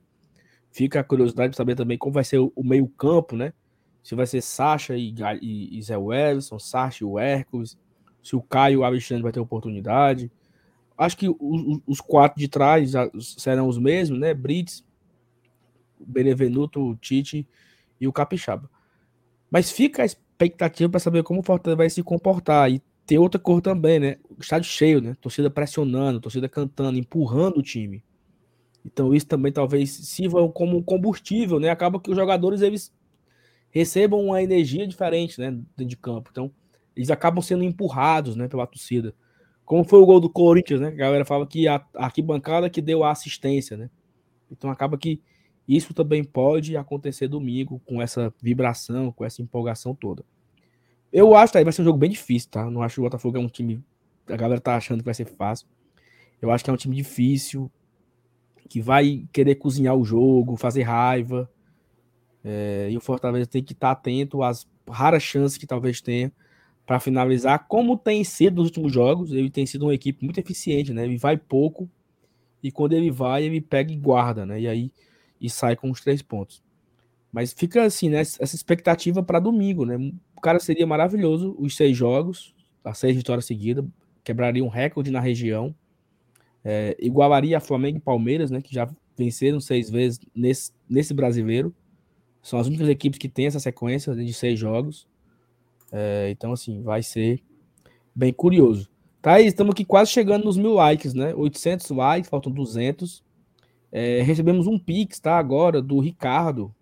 [0.71, 3.53] Fica a curiosidade de saber também como vai ser o, meio-campo, né?
[4.03, 7.77] Se vai ser Sacha e, e, e Zé Wellison, Sacha e o Hércules,
[8.21, 10.31] se o Caio e o Alexandre vai ter oportunidade.
[10.97, 12.91] Acho que os, os quatro de trás
[13.37, 14.33] serão os mesmos, né?
[14.33, 14.83] Brits,
[15.99, 17.47] Benevenuto, Tite
[17.99, 18.69] e o Capixaba.
[19.49, 22.71] Mas fica a expectativa para saber como o Fortaleza vai se comportar.
[22.71, 24.17] E tem outra cor também, né?
[24.39, 25.15] Estádio cheio, né?
[25.19, 28.03] Torcida pressionando, torcida cantando, empurrando o time.
[28.85, 31.69] Então isso também talvez sirva como um combustível, né?
[31.69, 32.91] Acaba que os jogadores eles
[33.72, 36.30] recebam uma energia diferente, né, dentro de campo.
[36.31, 36.52] Então
[36.95, 39.15] eles acabam sendo empurrados, né, pela torcida.
[39.65, 40.88] Como foi o gol do Corinthians, né?
[40.89, 43.89] A galera fala que a arquibancada que deu a assistência, né?
[44.52, 45.22] Então acaba que
[45.65, 50.26] isso também pode acontecer domingo com essa vibração, com essa empolgação toda.
[51.14, 52.69] Eu acho que vai ser um jogo bem difícil, tá?
[52.69, 53.81] Não acho que o Botafogo é um time.
[54.27, 55.68] A galera tá achando que vai ser fácil.
[56.41, 57.72] Eu acho que é um time difícil
[58.68, 61.49] que vai querer cozinhar o jogo, fazer raiva.
[62.43, 66.31] É, e o Fortaleza tem que estar atento às raras chances que talvez tenha
[66.85, 69.31] para finalizar, como tem sido nos últimos jogos.
[69.31, 71.03] Ele tem sido uma equipe muito eficiente, né?
[71.03, 71.89] Ele vai pouco
[72.61, 74.59] e quando ele vai, ele pega e guarda, né?
[74.59, 74.91] E aí
[75.39, 76.61] e sai com os três pontos.
[77.31, 78.19] Mas fica assim, né?
[78.19, 79.97] Essa expectativa para domingo, né?
[80.35, 82.53] O cara seria maravilhoso os seis jogos,
[82.84, 83.85] as seis vitórias seguidas,
[84.23, 85.73] quebraria um recorde na região.
[86.63, 88.88] É, igualaria a Flamengo e Palmeiras, né, que já
[89.18, 91.73] venceram seis vezes nesse, nesse brasileiro.
[92.41, 95.07] São as únicas equipes que têm essa sequência de seis jogos.
[95.91, 97.41] É, então, assim, vai ser
[98.15, 98.89] bem curioso.
[99.22, 101.34] Tá aí, estamos aqui quase chegando nos mil likes, né?
[101.35, 103.23] 800 likes, faltam 200.
[103.91, 105.38] É, recebemos um pix, tá?
[105.38, 106.73] Agora, do Ricardo.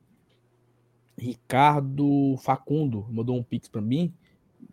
[1.17, 4.13] Ricardo Facundo mandou um pix para mim.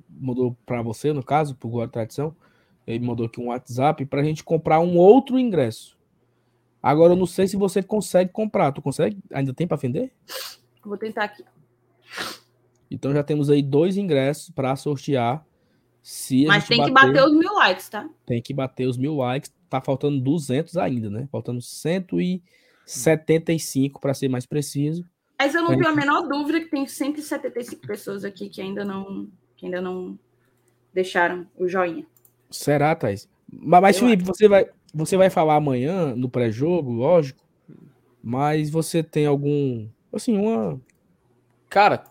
[0.08, 2.36] Mandou para você, no caso, por Guarda Tradição.
[2.86, 5.98] Ele mandou aqui um WhatsApp para a gente comprar um outro ingresso.
[6.80, 8.70] Agora eu não sei se você consegue comprar.
[8.70, 9.18] Tu consegue?
[9.32, 10.12] Ainda tem para vender?
[10.86, 11.44] Vou tentar aqui.
[12.90, 15.46] Então já temos aí dois ingressos para sortear.
[16.02, 18.08] Se Mas tem bater, que bater os mil likes, tá?
[18.24, 19.52] Tem que bater os mil likes.
[19.68, 21.26] Tá faltando 200 ainda, né?
[21.32, 25.04] Faltando 175 para ser mais preciso.
[25.38, 29.28] Mas eu não tenho a menor dúvida que tem 175 pessoas aqui que ainda não,
[29.56, 30.16] que ainda não
[30.94, 32.06] deixaram o joinha.
[32.50, 33.28] Será, Thaís?
[33.52, 37.44] Mas, mas Felipe, você vai, você vai falar amanhã no pré-jogo, lógico.
[38.22, 39.88] Mas você tem algum.
[40.12, 40.80] Assim, uma.
[41.68, 42.04] Cara.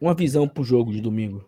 [0.00, 1.44] Uma visão pro jogo de domingo.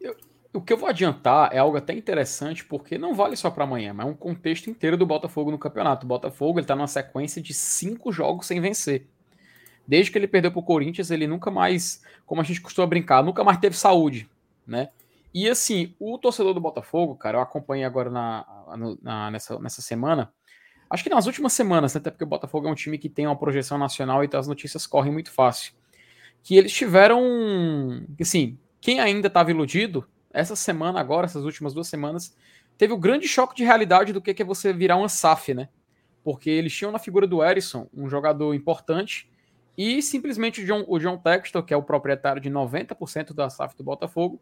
[0.00, 0.14] Eu,
[0.52, 3.94] o que eu vou adiantar é algo até interessante, porque não vale só para amanhã,
[3.94, 6.04] mas é um contexto inteiro do Botafogo no campeonato.
[6.04, 9.06] O Botafogo ele tá numa sequência de cinco jogos sem vencer.
[9.86, 13.44] Desde que ele perdeu pro Corinthians, ele nunca mais, como a gente costuma brincar, nunca
[13.44, 14.28] mais teve saúde,
[14.66, 14.90] né?
[15.32, 18.44] E assim, o torcedor do Botafogo, cara, eu acompanhei agora na,
[19.02, 20.32] na, nessa, nessa semana.
[20.88, 23.26] Acho que nas últimas semanas, né, até porque o Botafogo é um time que tem
[23.26, 25.72] uma projeção nacional e então as notícias correm muito fácil.
[26.42, 27.20] Que eles tiveram.
[28.20, 32.36] Assim, quem ainda estava iludido, essa semana agora, essas últimas duas semanas,
[32.78, 35.68] teve o grande choque de realidade do que é você virar uma SAF, né?
[36.22, 39.28] Porque eles tinham na figura do Erisson um jogador importante
[39.76, 43.76] e simplesmente o John, o John Textor, que é o proprietário de 90% da SAF
[43.76, 44.40] do Botafogo,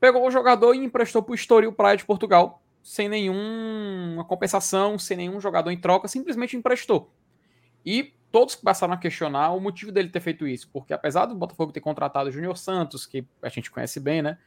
[0.00, 5.16] pegou o jogador e emprestou para o Estoril Praia de Portugal, sem nenhuma compensação, sem
[5.16, 7.12] nenhum jogador em troca, simplesmente emprestou.
[7.84, 11.72] E todos passaram a questionar o motivo dele ter feito isso, porque apesar do Botafogo
[11.72, 14.38] ter contratado o Júnior Santos, que a gente conhece bem, né?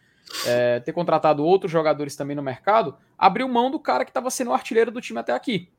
[0.45, 4.51] É, ter contratado outros jogadores também no mercado, abriu mão do cara que estava sendo
[4.51, 5.69] o artilheiro do time até aqui.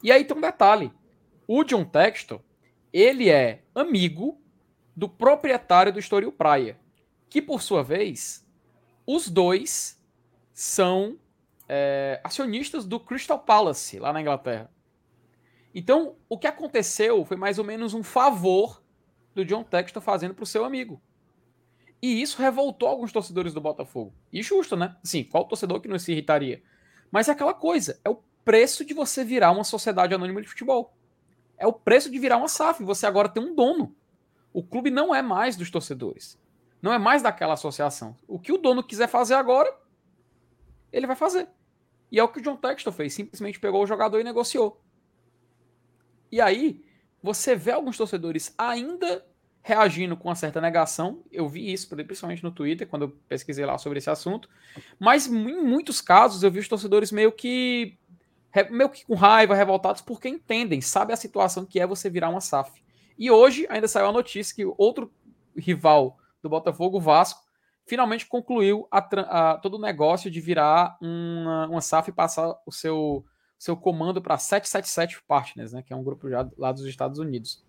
[0.00, 0.92] E aí tem um detalhe:
[1.48, 2.40] o John Textor,
[2.92, 4.40] ele é amigo
[4.94, 6.78] do proprietário do Estoril Praia,
[7.28, 8.48] que por sua vez
[9.04, 10.00] os dois
[10.52, 11.18] são
[11.68, 14.70] é, acionistas do Crystal Palace, lá na Inglaterra.
[15.74, 18.82] Então, o que aconteceu foi mais ou menos um favor
[19.34, 21.00] do John Textor fazendo para o seu amigo.
[22.00, 24.14] E isso revoltou alguns torcedores do Botafogo.
[24.32, 24.96] E justo, né?
[25.02, 26.62] Sim, qual torcedor que não se irritaria?
[27.10, 30.94] Mas é aquela coisa, é o preço de você virar uma sociedade anônima de futebol.
[31.56, 32.84] É o preço de virar uma SAF.
[32.84, 33.96] Você agora tem um dono.
[34.52, 36.38] O clube não é mais dos torcedores.
[36.82, 38.16] Não é mais daquela associação.
[38.28, 39.74] O que o dono quiser fazer agora,
[40.96, 41.48] ele vai fazer.
[42.10, 43.12] E é o que o John Textor fez.
[43.12, 44.80] Simplesmente pegou o jogador e negociou.
[46.30, 46.84] E aí,
[47.22, 49.24] você vê alguns torcedores ainda
[49.62, 51.22] reagindo com uma certa negação.
[51.32, 54.48] Eu vi isso, principalmente no Twitter, quando eu pesquisei lá sobre esse assunto.
[55.00, 57.98] Mas em muitos casos eu vi os torcedores meio que
[58.70, 62.40] meio que com raiva, revoltados, porque entendem, sabe a situação que é você virar uma
[62.40, 62.84] SAF.
[63.18, 65.12] E hoje ainda saiu a notícia que outro
[65.56, 67.43] rival do Botafogo, o Vasco,
[67.86, 72.72] finalmente concluiu a, a, todo o negócio de virar uma, uma SAF e passar o
[72.72, 73.24] seu,
[73.58, 77.64] seu comando para 777 Partners, né, que é um grupo já lá dos Estados Unidos.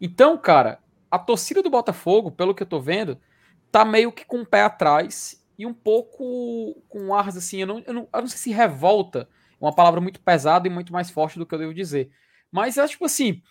[0.00, 0.78] Então, cara,
[1.10, 3.18] a torcida do Botafogo, pelo que eu tô vendo,
[3.70, 7.82] tá meio que com o pé atrás e um pouco com ar assim, eu não,
[7.86, 9.28] eu não, eu não sei se revolta,
[9.60, 12.10] é uma palavra muito pesada e muito mais forte do que eu devo dizer.
[12.50, 13.42] Mas é tipo assim,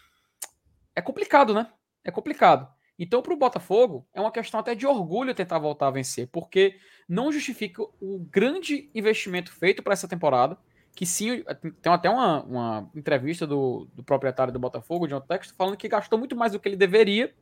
[0.95, 1.69] é complicado, né?
[2.03, 2.68] É complicado.
[2.98, 6.78] Então, para o Botafogo, é uma questão até de orgulho tentar voltar a vencer, porque
[7.07, 10.57] não justifica o grande investimento feito para essa temporada.
[10.95, 11.44] Que sim,
[11.82, 16.20] tem até uma, uma entrevista do, do, proprietário do Botafogo, John Texto, falando que gastou
[16.20, 17.34] muito mais do que ele deveria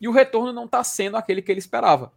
[0.00, 2.12] e o retorno não está sendo aquele que ele esperava.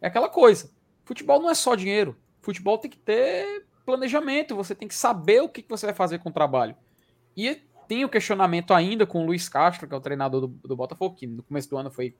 [0.00, 0.70] É aquela coisa:
[1.04, 5.48] futebol não é só dinheiro, futebol tem que ter planejamento, você tem que saber o
[5.50, 6.74] que você vai fazer com o trabalho.
[7.36, 10.76] E tem o questionamento ainda com o Luiz Castro, que é o treinador do, do
[10.76, 12.14] Botafogo, que no começo do ano foi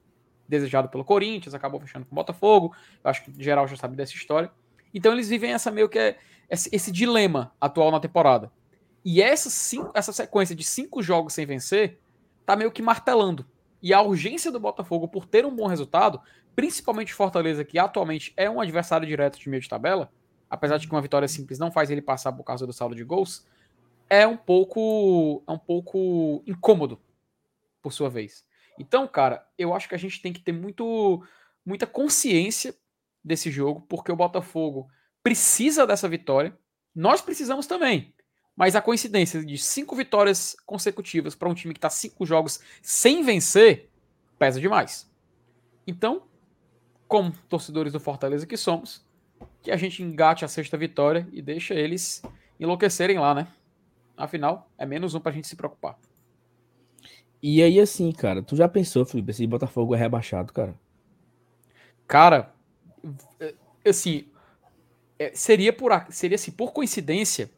[0.47, 2.75] desejado pelo Corinthians, acabou fechando com o Botafogo.
[3.03, 4.51] Eu acho que geral já sabe dessa história.
[4.93, 6.17] Então eles vivem essa meio que é,
[6.49, 8.51] esse, esse, dilema atual na temporada.
[9.03, 11.99] E essa, cinco, essa sequência de cinco jogos sem vencer
[12.45, 13.45] tá meio que martelando.
[13.81, 16.19] E a urgência do Botafogo por ter um bom resultado,
[16.55, 20.11] principalmente Fortaleza, que atualmente é um adversário direto de meio de tabela,
[20.49, 23.03] apesar de que uma vitória simples não faz ele passar por causa do saldo de
[23.03, 23.45] gols,
[24.09, 26.99] é um pouco é um pouco incômodo
[27.81, 28.45] por sua vez.
[28.79, 31.23] Então, cara, eu acho que a gente tem que ter muito
[31.65, 32.75] muita consciência
[33.23, 34.87] desse jogo, porque o Botafogo
[35.21, 36.57] precisa dessa vitória.
[36.95, 38.13] Nós precisamos também.
[38.55, 43.21] Mas a coincidência de cinco vitórias consecutivas para um time que está cinco jogos sem
[43.21, 43.89] vencer
[44.39, 45.09] pesa demais.
[45.85, 46.23] Então,
[47.07, 49.05] como torcedores do Fortaleza que somos,
[49.61, 52.21] que a gente engate a sexta vitória e deixa eles
[52.59, 53.47] enlouquecerem lá, né?
[54.17, 55.97] Afinal, é menos um pra gente se preocupar.
[57.41, 60.73] E aí, assim, cara, tu já pensou, Felipe, se Botafogo é rebaixado, cara?
[62.07, 62.51] Cara,
[63.85, 64.27] assim,
[65.19, 67.51] é, seria por seria assim, por coincidência.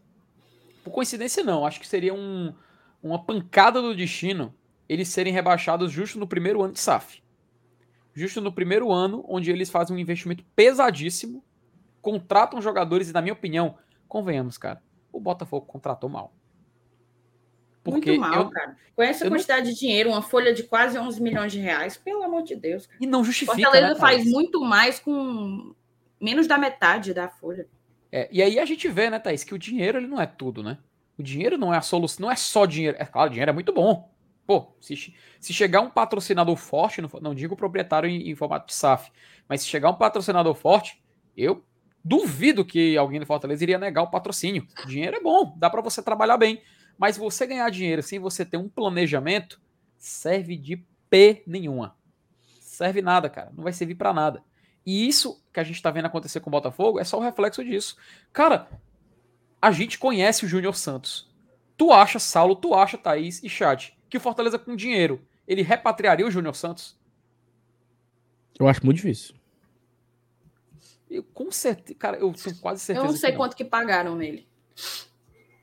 [0.84, 1.66] Por coincidência, não.
[1.66, 2.54] Acho que seria um,
[3.02, 4.54] uma pancada do destino
[4.90, 7.22] eles serem rebaixados justo no primeiro ano de SAF.
[8.14, 11.44] Justo no primeiro ano, onde eles fazem um investimento pesadíssimo,
[12.02, 13.78] contratam jogadores e, na minha opinião,
[14.08, 14.82] convenhamos, cara,
[15.14, 16.34] o Botafogo contratou mal.
[17.90, 18.78] Porque Muito mal, eu, cara.
[18.96, 19.74] Com essa quantidade não...
[19.74, 22.86] de dinheiro, uma folha de quase 11 milhões de reais, pelo amor de Deus.
[22.88, 22.98] Cara.
[23.02, 23.54] E não justifica.
[23.54, 25.74] Fortaleza né, faz muito mais com
[26.20, 27.68] menos da metade da folha.
[28.12, 30.64] É, e aí a gente vê, né, Thaís, que o dinheiro ele não é tudo,
[30.64, 30.78] né?
[31.18, 32.98] O dinheiro não é a solução, não é só dinheiro.
[33.00, 34.10] É claro, o dinheiro é muito bom.
[34.48, 38.74] Pô, se, se chegar um patrocinador forte, não, não digo proprietário em, em, formato de
[38.74, 39.12] SAF,
[39.48, 41.00] mas se chegar um patrocinador forte,
[41.38, 41.64] eu
[42.04, 44.66] duvido que alguém do Fortaleza iria negar o patrocínio.
[44.84, 46.62] O dinheiro é bom, dá para você trabalhar bem.
[47.00, 49.62] Mas você ganhar dinheiro sem você ter um planejamento,
[49.98, 51.96] serve de P nenhuma.
[52.60, 53.54] Serve nada, cara.
[53.56, 54.44] Não vai servir para nada.
[54.86, 57.64] E isso que a gente tá vendo acontecer com o Botafogo é só o reflexo
[57.64, 57.96] disso.
[58.34, 58.68] Cara,
[59.62, 61.30] a gente conhece o Júnior Santos.
[61.78, 66.28] Tu acha, Saulo, tu acha, Thaís e Chat, que o Fortaleza com dinheiro, ele repatriaria
[66.28, 66.98] o Júnior Santos?
[68.60, 69.36] Eu acho muito difícil.
[71.10, 73.08] Eu, com certeza, cara, eu tenho quase certeza.
[73.08, 74.48] Eu não sei que quanto que pagaram nele.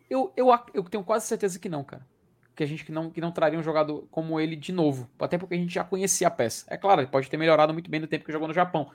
[0.09, 2.07] Eu, eu, eu tenho quase certeza que não, cara.
[2.55, 5.11] Que a gente que não, que não traria um jogador como ele de novo.
[5.19, 6.65] Até porque a gente já conhecia a peça.
[6.69, 8.91] É claro, ele pode ter melhorado muito bem no tempo que jogou no Japão.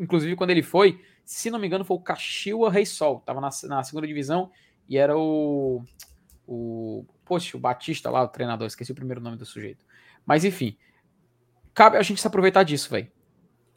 [0.00, 3.20] Inclusive, quando ele foi, se não me engano, foi o Kashiwa Reisol.
[3.20, 4.50] Tava na, na segunda divisão
[4.88, 5.84] e era o.
[6.46, 7.04] O.
[7.24, 8.66] Poxa, o Batista lá, o treinador.
[8.66, 9.84] Esqueci o primeiro nome do sujeito.
[10.24, 10.76] Mas enfim.
[11.72, 13.08] Cabe a gente se aproveitar disso, velho.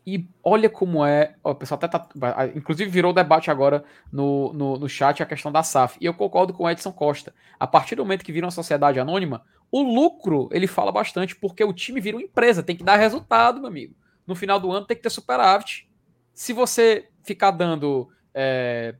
[0.05, 1.35] E olha como é.
[1.43, 2.07] Ó, o pessoal até tá.
[2.55, 5.97] Inclusive virou debate agora no, no, no chat a questão da SAF.
[6.01, 7.33] E eu concordo com o Edson Costa.
[7.59, 11.63] A partir do momento que vira uma sociedade anônima, o lucro ele fala bastante, porque
[11.63, 13.95] o time vira uma empresa, tem que dar resultado, meu amigo.
[14.25, 15.89] No final do ano tem que ter superávit.
[16.33, 18.95] Se você ficar dando é,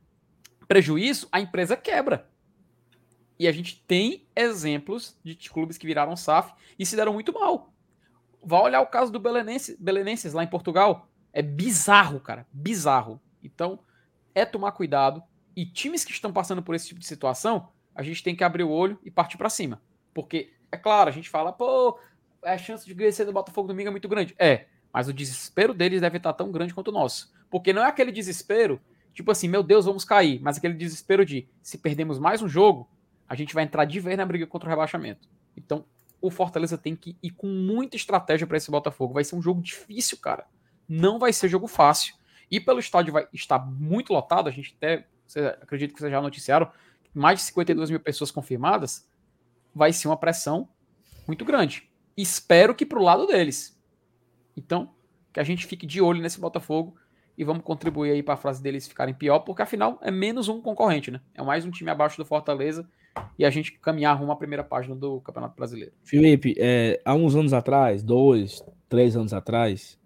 [0.68, 2.28] prejuízo, a empresa quebra.
[3.38, 7.69] E a gente tem exemplos de clubes que viraram SAF e se deram muito mal.
[8.42, 11.08] Vai olhar o caso do Belenenses, lá em Portugal.
[11.32, 12.46] É bizarro, cara.
[12.52, 13.20] Bizarro.
[13.42, 13.80] Então,
[14.34, 15.22] é tomar cuidado.
[15.54, 18.62] E times que estão passando por esse tipo de situação, a gente tem que abrir
[18.62, 19.80] o olho e partir para cima.
[20.14, 21.98] Porque, é claro, a gente fala, pô,
[22.42, 24.34] a chance de vencer do Botafogo domingo é muito grande.
[24.38, 27.32] É, mas o desespero deles deve estar tão grande quanto o nosso.
[27.50, 28.80] Porque não é aquele desespero,
[29.12, 30.40] tipo assim, meu Deus, vamos cair.
[30.40, 32.88] Mas aquele desespero de, se perdemos mais um jogo,
[33.28, 35.28] a gente vai entrar de vez na briga contra o rebaixamento.
[35.56, 35.84] Então,
[36.20, 39.14] o Fortaleza tem que ir com muita estratégia para esse Botafogo.
[39.14, 40.46] Vai ser um jogo difícil, cara.
[40.88, 42.14] Não vai ser jogo fácil.
[42.50, 45.06] E pelo estádio vai estar muito lotado, a gente até,
[45.62, 46.70] acredito que vocês já noticiaram,
[47.14, 49.08] mais de 52 mil pessoas confirmadas,
[49.74, 50.68] vai ser uma pressão
[51.26, 51.88] muito grande.
[52.16, 53.80] Espero que para o lado deles.
[54.56, 54.92] Então,
[55.32, 56.96] que a gente fique de olho nesse Botafogo
[57.38, 60.60] e vamos contribuir aí para a frase deles ficarem pior, porque afinal é menos um
[60.60, 61.20] concorrente, né?
[61.34, 62.88] É mais um time abaixo do Fortaleza
[63.38, 65.92] e a gente caminhar rumo à primeira página do Campeonato Brasileiro.
[66.02, 69.98] Felipe, é, há uns anos atrás, dois, três anos atrás,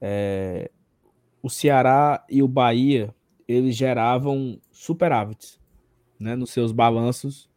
[0.00, 0.70] é,
[1.42, 3.14] o Ceará e o Bahia
[3.46, 5.60] eles geravam superávites
[6.18, 7.50] né, nos seus balanços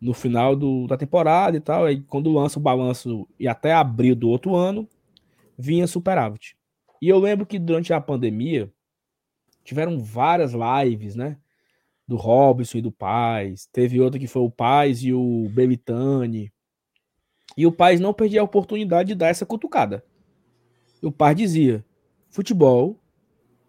[0.00, 1.84] no final do, da temporada e tal.
[1.84, 4.88] Aí quando lança o balanço e até abril do outro ano,
[5.58, 6.56] vinha superávit.
[7.00, 8.70] E eu lembro que durante a pandemia
[9.62, 11.36] tiveram várias lives, né?
[12.10, 13.66] Do Robson e do Paz.
[13.66, 16.52] Teve outra que foi o Paz e o Belitani.
[17.56, 20.04] E o Paz não perdia a oportunidade de dar essa cutucada.
[21.00, 21.84] E o Paz dizia:
[22.28, 22.98] futebol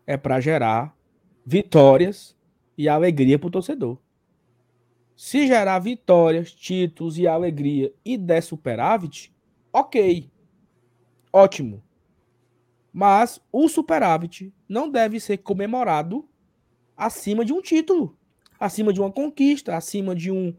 [0.07, 0.97] é para gerar
[1.45, 2.35] vitórias
[2.75, 3.99] e alegria para o torcedor.
[5.15, 9.31] Se gerar vitórias, títulos e alegria e der superávit,
[9.71, 10.31] ok.
[11.31, 11.83] Ótimo.
[12.91, 16.27] Mas o superávit não deve ser comemorado
[16.97, 18.17] acima de um título
[18.61, 20.53] acima de uma conquista, acima de, um,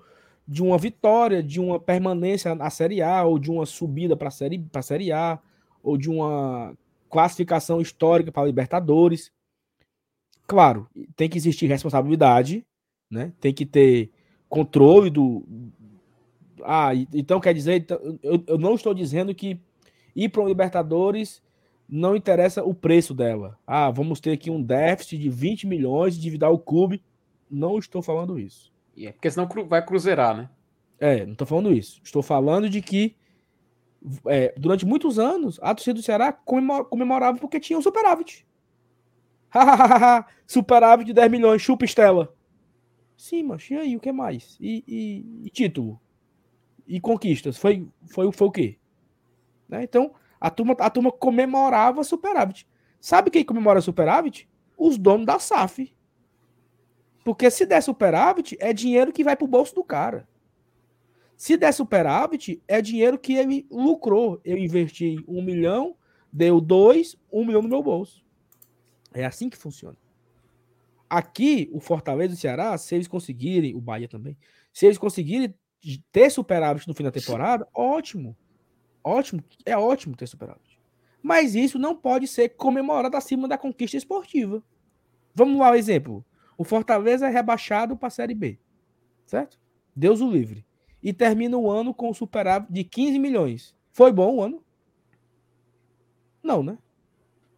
[0.47, 4.31] de uma vitória, de uma permanência na Série A, ou de uma subida para a
[4.33, 5.39] série, a série A,
[5.81, 6.77] ou de uma
[7.09, 9.31] classificação histórica para a Libertadores.
[10.49, 12.67] Claro, tem que existir responsabilidade,
[13.09, 13.33] né?
[13.41, 14.11] tem que ter
[14.49, 15.47] controle do.
[16.65, 19.61] Ah, então quer dizer, então, eu, eu não estou dizendo que
[20.15, 21.41] ir para o Libertadores
[21.89, 23.57] não interessa o preço dela.
[23.65, 27.03] Ah, vamos ter aqui um déficit de 20 milhões de endividar o clube.
[27.53, 28.73] Não estou falando isso.
[28.97, 30.49] É porque senão vai cruzeirar, né?
[30.99, 32.01] É, não estou falando isso.
[32.03, 33.15] Estou falando de que
[34.27, 38.47] é, durante muitos anos a torcida do Ceará comemorava porque tinha um superávit.
[40.47, 42.35] superávit de 10 milhões, chupa Estela.
[43.17, 44.57] Sim, mas e aí, o que mais?
[44.59, 46.01] E, e, e, título?
[46.87, 47.59] E conquistas?
[47.59, 48.79] Foi, foi, foi o quê?
[49.69, 49.85] Né?
[49.85, 52.67] Então, a turma, a turma comemorava superávit.
[53.01, 54.49] Sabe quem comemora superávit?
[54.77, 55.95] Os donos da SAF.
[57.25, 60.29] Porque se der superávit, é dinheiro que vai pro bolso do cara.
[61.37, 64.41] Se der superávit, é dinheiro que ele lucrou.
[64.45, 65.97] Eu investi um milhão,
[66.33, 68.25] deu dois, um milhão no meu bolso.
[69.13, 69.97] É assim que funciona.
[71.09, 74.37] Aqui, o Fortaleza e o Ceará, se eles conseguirem, o Bahia também,
[74.73, 75.55] se eles conseguirem
[76.11, 78.37] ter superávit no fim da temporada, ótimo.
[79.05, 80.81] Ótimo, é ótimo ter superávit.
[81.23, 84.63] Mas isso não pode ser comemorado acima da conquista esportiva.
[85.35, 86.25] Vamos lá, um exemplo.
[86.63, 88.57] O Fortaleza é rebaixado para a Série B.
[89.27, 89.59] Certo?
[89.97, 90.65] Deus o livre.
[91.03, 93.75] E termina o ano com um superávit de 15 milhões.
[93.91, 94.63] Foi bom o ano?
[96.41, 96.79] Não, né?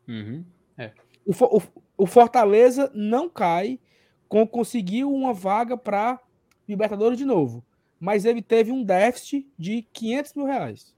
[0.09, 0.43] Uhum.
[0.79, 0.91] É.
[1.27, 1.63] O, o,
[1.99, 3.79] o, Fortaleza não cai
[4.27, 6.19] com conseguir uma vaga para
[6.67, 7.63] Libertadores de novo.
[8.01, 10.97] Mas ele teve um déficit de 500 mil reais.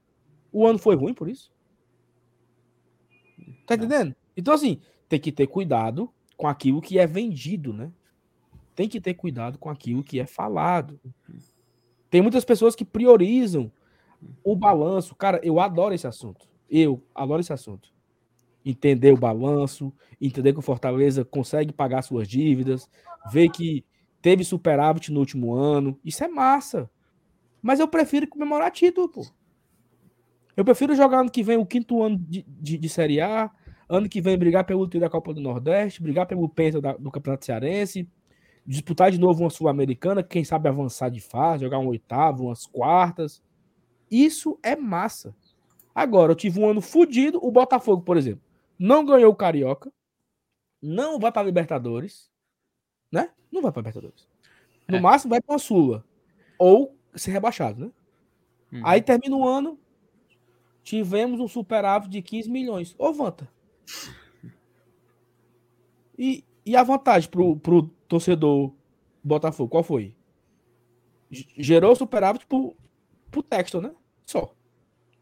[0.49, 1.51] O ano foi ruim por isso?
[3.65, 4.15] Tá entendendo?
[4.37, 4.79] Então, assim,
[5.09, 7.91] tem que ter cuidado com aquilo que é vendido, né?
[8.77, 11.01] Tem que ter cuidado com aquilo que é falado.
[12.11, 13.71] Tem muitas pessoas que priorizam
[14.43, 15.15] o balanço.
[15.15, 16.47] Cara, eu adoro esse assunto.
[16.69, 17.91] Eu adoro esse assunto.
[18.63, 19.91] Entender o balanço,
[20.21, 22.87] entender que o Fortaleza consegue pagar suas dívidas,
[23.31, 23.83] ver que
[24.21, 25.99] teve superávit no último ano.
[26.05, 26.87] Isso é massa.
[27.59, 29.25] Mas eu prefiro comemorar título, pô.
[30.55, 33.49] Eu prefiro jogar ano que vem o quinto ano de, de, de Série A,
[33.89, 37.43] ano que vem brigar pelo título da Copa do Nordeste, brigar pelo Penta do Campeonato
[37.43, 38.07] Cearense,
[38.67, 43.41] disputar de novo uma Sul-Americana, quem sabe avançar de fase, jogar um oitavo, umas quartas.
[44.11, 45.33] Isso é massa.
[45.95, 48.43] Agora, eu tive um ano fodido, o Botafogo, por exemplo,
[48.77, 49.91] não ganhou o Carioca,
[50.81, 52.29] não vai para Libertadores,
[53.11, 53.31] né?
[53.51, 54.27] Não vai para Libertadores.
[54.87, 54.99] No é.
[54.99, 56.05] máximo vai para uma Sula
[56.59, 57.91] ou ser rebaixado, né?
[58.71, 58.81] Hum.
[58.85, 59.79] Aí termina o ano,
[60.83, 62.95] tivemos um superávit de 15 milhões.
[62.97, 63.49] Ô, Vanta.
[66.17, 68.73] E, e a vantagem pro, pro torcedor
[69.23, 70.13] Botafogo, qual foi?
[71.29, 72.75] Gerou superávit pro,
[73.31, 73.91] pro Texton, né?
[74.25, 74.53] Só.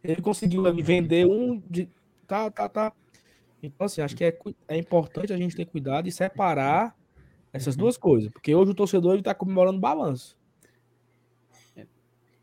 [0.03, 1.89] Ele conseguiu vender um de.
[2.27, 2.93] Tá, tá, tá.
[3.61, 6.95] Então, assim, acho que é, é importante a gente ter cuidado e separar
[7.53, 8.31] essas duas coisas.
[8.31, 10.37] Porque hoje o torcedor está comemorando balanço.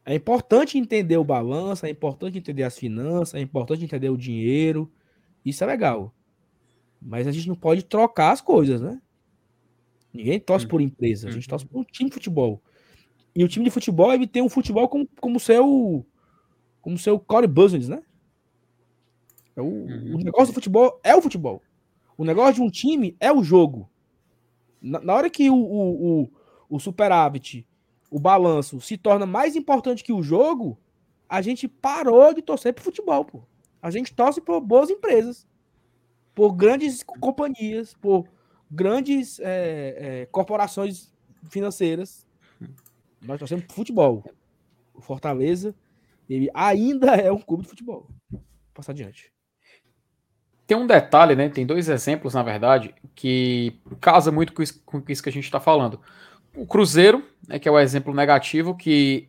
[0.05, 4.91] É importante entender o balanço, é importante entender as finanças, é importante entender o dinheiro.
[5.45, 6.13] Isso é legal.
[7.05, 9.01] Mas a gente não pode trocar as coisas, né?
[10.13, 12.63] Ninguém torce por empresa, a gente torce por um time de futebol.
[13.35, 16.07] E o time de futebol, ele tem um futebol como, como seu
[16.81, 18.03] como seu core business, né?
[19.57, 20.17] É o, uhum.
[20.17, 21.63] o negócio do futebol é o futebol.
[22.17, 23.89] O negócio de um time é o jogo.
[24.81, 26.31] Na, na hora que o, o, o,
[26.69, 27.67] o superávit
[28.13, 30.79] o balanço se torna mais importante que o jogo,
[31.27, 33.43] a gente parou de torcer pro futebol, pô.
[33.81, 35.47] A gente torce por boas empresas,
[36.35, 38.27] por grandes companhias, por
[38.71, 41.13] grandes é, é, corporações
[41.51, 42.27] financeiras.
[43.21, 44.25] Nós torcemos futebol.
[44.95, 45.75] O Fortaleza,
[46.29, 48.09] ele ainda é um clube de futebol.
[48.75, 49.33] Passar adiante.
[50.67, 51.49] Tem um detalhe, né?
[51.49, 55.45] Tem dois exemplos, na verdade, que casa muito com isso, com isso que a gente
[55.45, 56.01] está falando
[56.55, 59.29] o Cruzeiro, né, que é o exemplo negativo, que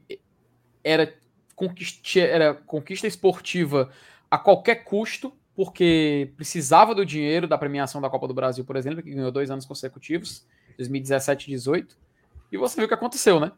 [0.84, 1.14] era
[1.56, 3.90] conquista, era conquista esportiva
[4.30, 9.04] a qualquer custo, porque precisava do dinheiro da premiação da Copa do Brasil, por exemplo,
[9.04, 10.46] que ganhou dois anos consecutivos,
[10.78, 11.98] 2017 e 2018.
[12.52, 13.52] E você viu o que aconteceu, né?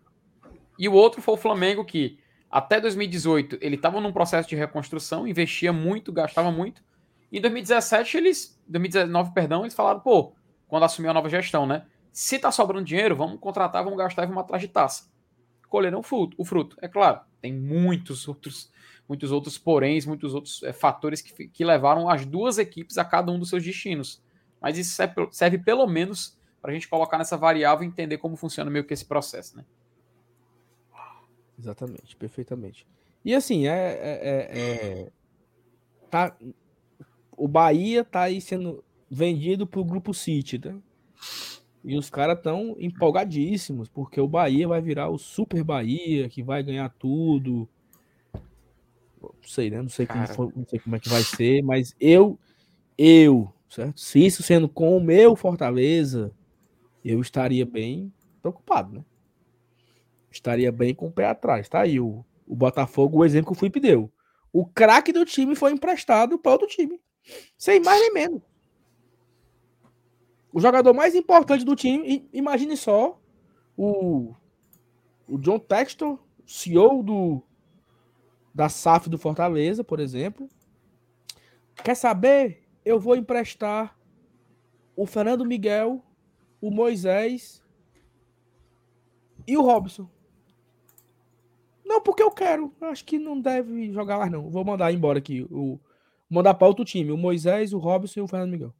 [0.77, 2.19] E o outro foi o Flamengo, que
[2.51, 6.83] até 2018 ele estava num processo de reconstrução, investia muito, gastava muito.
[7.31, 10.33] Em 2017 eles, 2019, perdão, eles falaram, pô,
[10.67, 11.85] quando assumiu a nova gestão, né?
[12.11, 15.09] Se tá sobrando dinheiro, vamos contratar, vamos gastar e vamos atrás de taça.
[15.69, 16.77] Colheram o fruto, o fruto.
[16.81, 18.71] É claro, tem muitos outros,
[19.07, 23.31] muitos outros poréns, muitos outros é, fatores que, que levaram as duas equipes a cada
[23.31, 24.21] um dos seus destinos.
[24.61, 28.35] Mas isso serve, serve pelo menos para a gente colocar nessa variável e entender como
[28.35, 29.65] funciona meio que esse processo, né?
[31.57, 32.87] Exatamente, perfeitamente.
[33.23, 35.11] E assim, é, é, é, é
[36.09, 36.35] tá,
[37.37, 40.75] o Bahia tá aí sendo vendido para o grupo City, né?
[41.83, 46.63] E os caras estão empolgadíssimos, porque o Bahia vai virar o Super Bahia, que vai
[46.63, 47.69] ganhar tudo.
[49.41, 49.81] Não sei, né?
[49.81, 52.37] Não sei, como, for, não sei como é que vai ser, mas eu,
[52.97, 53.99] eu, certo?
[53.99, 56.31] Se isso sendo com o meu Fortaleza,
[57.03, 58.11] eu estaria bem
[58.41, 59.05] preocupado, né?
[60.31, 61.69] Estaria bem com o pé atrás.
[61.69, 64.11] Tá aí o, o Botafogo, o exemplo que o Felipe deu.
[64.51, 66.99] O craque do time foi emprestado para outro time.
[67.57, 68.41] Sem mais nem menos.
[70.51, 73.19] O jogador mais importante do time, imagine só,
[73.75, 74.33] o,
[75.27, 77.41] o John Textor, CEO do,
[78.55, 80.49] da SAF do Fortaleza, por exemplo.
[81.83, 82.63] Quer saber?
[82.85, 83.99] Eu vou emprestar
[84.95, 86.01] o Fernando Miguel,
[86.61, 87.61] o Moisés
[89.45, 90.09] e o Robson.
[91.83, 92.73] Não, porque eu quero.
[92.79, 94.49] Acho que não deve jogar mais, não.
[94.49, 95.45] Vou mandar embora aqui.
[95.51, 95.77] O...
[96.29, 97.11] Mandar para outro time.
[97.11, 98.73] O Moisés, o Robson e o Fernando Miguel.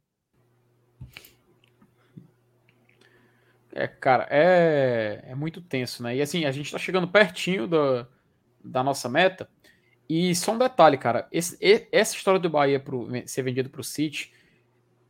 [3.72, 6.16] É, cara, é, é muito tenso, né?
[6.16, 7.68] E assim, a gente tá chegando pertinho
[8.64, 9.48] da nossa meta.
[10.08, 11.26] E só um detalhe, cara.
[11.32, 11.58] Esse,
[11.90, 14.32] essa história do Bahia pro, ser vendido pro City,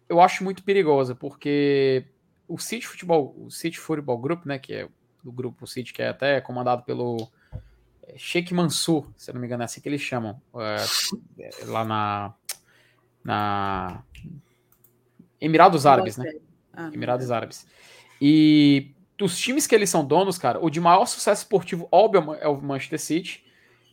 [0.08, 2.06] eu acho muito perigosa, porque
[2.48, 4.88] o City Futebol, o City Football Group, né, que é
[5.22, 7.28] do grupo City, que é até comandado pelo
[8.04, 11.84] é, Sheikh Mansur, se eu não me engano, é assim que eles chamam, é, lá
[11.84, 12.34] na,
[13.24, 14.02] na
[15.40, 16.32] Emirados Árabes, né?
[16.72, 17.66] Ah, Emirados Árabes.
[18.20, 22.46] E dos times que eles são donos, cara, o de maior sucesso esportivo, óbvio, é
[22.46, 23.45] o Manchester City,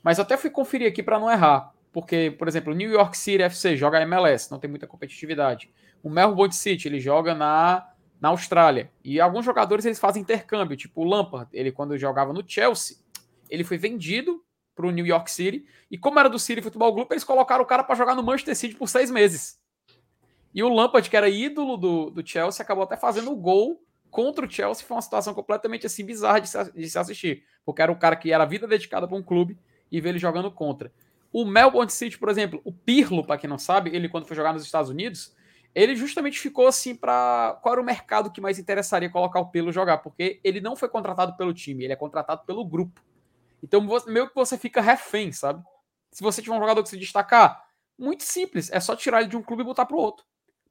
[0.04, 3.42] mas até fui conferir aqui para não errar, porque, por exemplo, o New York City
[3.42, 5.72] FC joga MLS, não tem muita competitividade.
[6.04, 7.90] O Melbourne City, ele joga na
[8.24, 8.90] na Austrália.
[9.04, 12.96] E alguns jogadores eles fazem intercâmbio, tipo o Lampard, ele quando jogava no Chelsea,
[13.50, 14.42] ele foi vendido
[14.74, 17.68] para o New York City, e como era do City Futebol Clube, eles colocaram o
[17.68, 19.60] cara para jogar no Manchester City por seis meses.
[20.56, 24.46] E o Lampard, que era ídolo do, do Chelsea, acabou até fazendo o gol contra
[24.46, 27.92] o Chelsea, foi uma situação completamente assim bizarra de se, de se assistir, porque era
[27.92, 29.60] um cara que era vida dedicada para um clube
[29.94, 30.92] e ver ele jogando contra.
[31.32, 34.52] O Melbourne City, por exemplo, o Pirlo, para quem não sabe, ele quando foi jogar
[34.52, 35.36] nos Estados Unidos,
[35.74, 39.72] ele justamente ficou assim para qual era o mercado que mais interessaria colocar o Pelo
[39.72, 43.04] jogar, porque ele não foi contratado pelo time, ele é contratado pelo grupo.
[43.62, 45.64] Então, meio que você fica refém, sabe?
[46.12, 47.64] Se você tiver um jogador que se destacar,
[47.98, 50.26] muito simples, é só tirar ele de um clube e botar pro outro.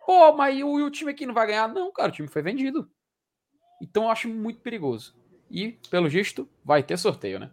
[0.05, 1.69] Pô, mas e o, e o time aqui não vai ganhar?
[1.69, 2.91] Não, cara, o time foi vendido.
[3.81, 5.17] Então eu acho muito perigoso.
[5.51, 7.51] E, pelo visto, vai ter sorteio, né?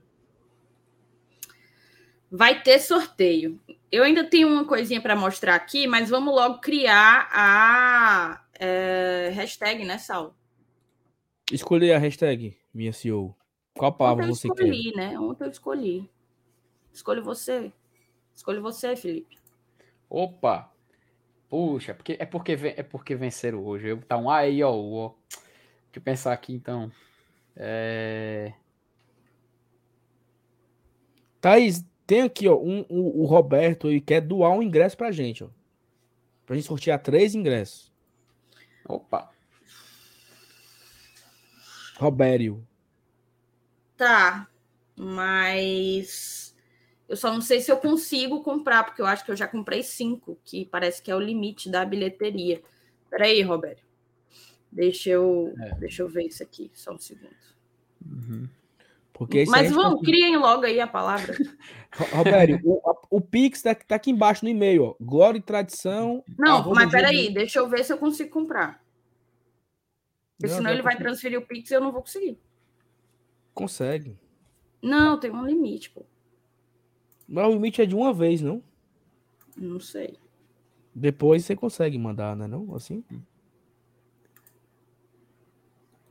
[2.32, 3.60] Vai ter sorteio.
[3.92, 9.84] Eu ainda tenho uma coisinha para mostrar aqui, mas vamos logo criar a é, hashtag,
[9.84, 10.36] né, Sal?
[11.52, 13.36] Escolher a hashtag, minha CEO.
[13.74, 14.98] Qual palavra você escolhi, quer?
[14.98, 15.20] né?
[15.20, 16.10] Ontem eu escolhi.
[16.94, 17.72] Escolhe você.
[18.36, 19.38] Escolhe você, Felipe.
[20.10, 20.72] Opa!
[21.50, 23.88] Puxa, porque, é, porque, é porque venceram hoje.
[23.88, 25.14] Eu, tá um aí, ó, ó.
[25.30, 26.92] Deixa eu pensar aqui, então.
[27.56, 28.54] É...
[31.42, 35.44] Thaís, tem aqui, ó, um, um, o Roberto ele quer doar um ingresso pra gente,
[35.44, 35.50] ó.
[36.44, 37.94] Pra gente sortear três ingressos.
[38.84, 39.30] Opa.
[42.00, 42.68] Robério.
[43.96, 44.50] Tá,
[44.96, 46.56] mas
[47.08, 49.84] eu só não sei se eu consigo comprar, porque eu acho que eu já comprei
[49.84, 52.60] cinco, que parece que é o limite da bilheteria.
[53.08, 53.84] Peraí, Roberto.
[54.72, 55.76] Deixa eu, é.
[55.76, 57.38] deixa eu ver isso aqui, só um segundo.
[58.04, 58.50] Uhum.
[59.20, 61.36] Porque Mas vamos, criem logo aí a palavra.
[62.16, 64.96] Roberto, o, o Pix tá, tá, aqui embaixo no e-mail, ó.
[64.98, 66.24] Glória e tradição.
[66.38, 68.82] Não, mas peraí, deixa eu ver se eu consigo comprar.
[70.38, 72.40] Porque não, senão ele vai transferir o Pix e eu não vou conseguir.
[73.54, 74.18] Consegue.
[74.82, 76.06] Não, tem um limite, pô.
[77.28, 78.64] Mas o limite é de uma vez, não?
[79.58, 80.18] Não sei.
[80.96, 82.48] Depois você consegue mandar, né?
[82.48, 82.74] Não?
[82.74, 83.04] Assim?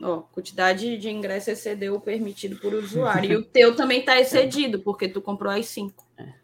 [0.01, 3.33] Ó, quantidade de ingresso excedeu o permitido por usuário.
[3.33, 6.07] e o teu também está excedido, porque tu comprou as cinco.
[6.17, 6.35] É.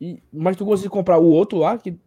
[0.00, 1.78] E, mas tu conseguiu comprar o outro lá?
[1.78, 1.98] Que...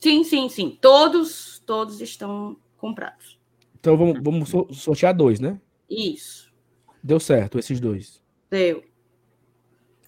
[0.00, 0.76] Sim, sim, sim.
[0.80, 3.38] Todos, todos estão comprados.
[3.78, 5.60] Então vamos, vamos sortear dois, né?
[5.88, 6.52] Isso.
[7.02, 8.20] Deu certo, esses dois.
[8.50, 8.82] Deu.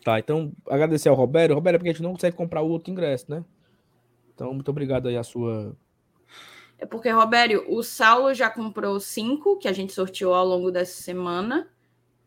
[0.05, 1.55] Tá, então agradecer ao Roberto.
[1.55, 3.45] Roberto, é porque a gente não consegue comprar o outro ingresso, né?
[4.35, 5.77] Então, muito obrigado aí a sua
[6.79, 11.03] é porque, Robério, o Saulo já comprou cinco, que a gente sorteou ao longo dessa
[11.03, 11.69] semana.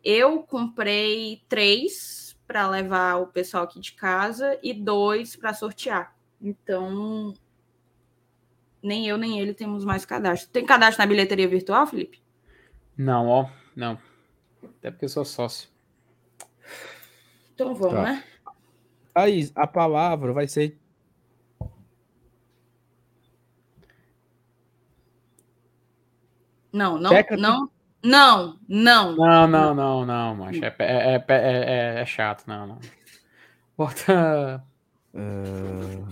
[0.03, 6.13] Eu comprei três para levar o pessoal aqui de casa e dois para sortear.
[6.41, 7.33] Então,
[8.83, 10.49] nem eu nem ele temos mais cadastro.
[10.49, 12.21] Tem cadastro na bilheteria virtual, Felipe?
[12.97, 13.97] Não, ó, não.
[14.61, 15.69] Até porque eu sou sócio.
[17.53, 18.03] Então vamos, tá.
[18.03, 18.23] né?
[19.15, 20.80] Aí, a palavra vai ser
[26.71, 27.69] Não, não, Checa não,
[28.03, 29.15] não, não.
[29.15, 30.63] Não, não, não, não, macho.
[30.63, 32.79] É, é, é, é, é chato, não, não.
[33.77, 34.63] Bota.
[35.13, 36.07] Uh...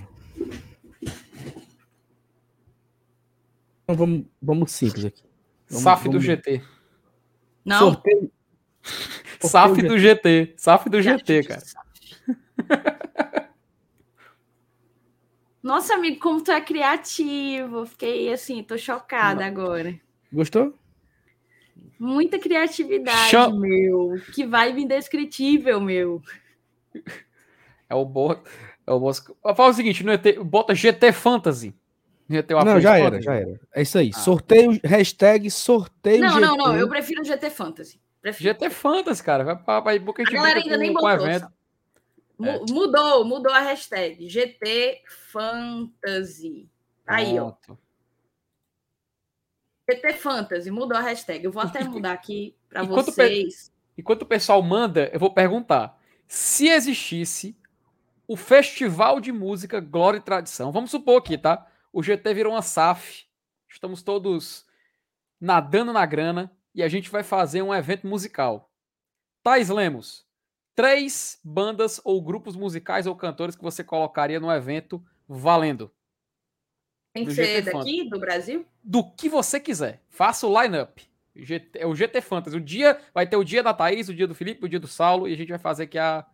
[3.84, 5.24] Então vamos, vamos simples aqui.
[5.68, 6.22] Vamos, SAF vamos...
[6.22, 6.62] do GT.
[7.66, 7.80] Não.
[7.80, 8.32] Sorteio.
[9.42, 10.54] SAF do GT.
[10.58, 11.64] SAF do GT, cara.
[15.64, 17.86] Nossa, amigo, como tu é criativo.
[17.86, 19.48] Fiquei assim, tô chocada Não.
[19.48, 20.00] agora.
[20.32, 20.74] Gostou?
[22.00, 23.60] Muita criatividade, Show.
[23.60, 24.16] meu.
[24.34, 26.22] Que vibe indescritível, meu.
[27.90, 28.32] É o bom.
[28.88, 29.12] É o bom.
[29.56, 31.76] Fala o seguinte, no ET, bota GT Fantasy.
[32.66, 33.60] não, já era, já era.
[33.74, 34.12] É isso aí.
[34.14, 34.18] Ah.
[34.20, 36.22] Sorteio, hashtag sorteio.
[36.22, 36.42] Não, GT.
[36.42, 36.76] não, não.
[36.78, 38.00] Eu prefiro GT Fantasy.
[38.22, 38.54] Prefiro.
[38.54, 39.44] GT Fantasy, cara.
[39.44, 41.28] Vai pra, pra, pra, a galera ainda nem botou.
[41.28, 41.42] É.
[42.70, 44.30] Mudou, mudou a hashtag.
[44.30, 45.02] GT
[45.32, 46.70] Fantasy.
[47.06, 47.58] Aí, Pronto.
[47.72, 47.89] ó.
[49.90, 51.44] GT Fantasy, mudou a hashtag.
[51.44, 53.72] Eu vou até mudar aqui para vocês.
[53.98, 56.00] Enquanto o pessoal manda, eu vou perguntar.
[56.28, 57.58] Se existisse
[58.28, 61.68] o Festival de Música Glória e Tradição, vamos supor aqui, tá?
[61.92, 63.26] O GT virou uma SAF.
[63.68, 64.66] Estamos todos
[65.42, 68.72] nadando na grana e a gente vai fazer um evento musical.
[69.42, 70.26] Tais Lemos,
[70.76, 75.92] três bandas ou grupos musicais ou cantores que você colocaria no evento valendo.
[77.20, 78.10] Tem que ser GT daqui, Fantasy.
[78.10, 78.66] do Brasil?
[78.84, 80.02] Do que você quiser.
[80.10, 81.08] Faça o line-up.
[81.76, 82.58] É o GT Fantasy.
[82.58, 84.88] O dia vai ter o dia da Thaís, o dia do Felipe, o dia do
[84.88, 86.26] Saulo, e a gente vai fazer aqui a.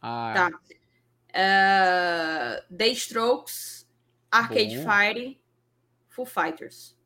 [0.00, 0.32] a...
[0.34, 0.50] Tá.
[1.34, 3.88] Uh, The Strokes,
[4.30, 4.90] Arcade Bom.
[4.90, 5.40] Fire,
[6.08, 6.96] Full Fighters.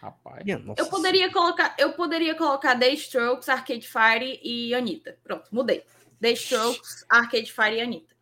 [0.00, 0.42] Rapaz.
[0.78, 5.18] Eu poderia colocar, eu poderia colocar The Strokes, Arcade Fire e Anitta.
[5.22, 5.84] Pronto, mudei.
[6.20, 8.14] The Strokes, Arcade Fire e Anitta.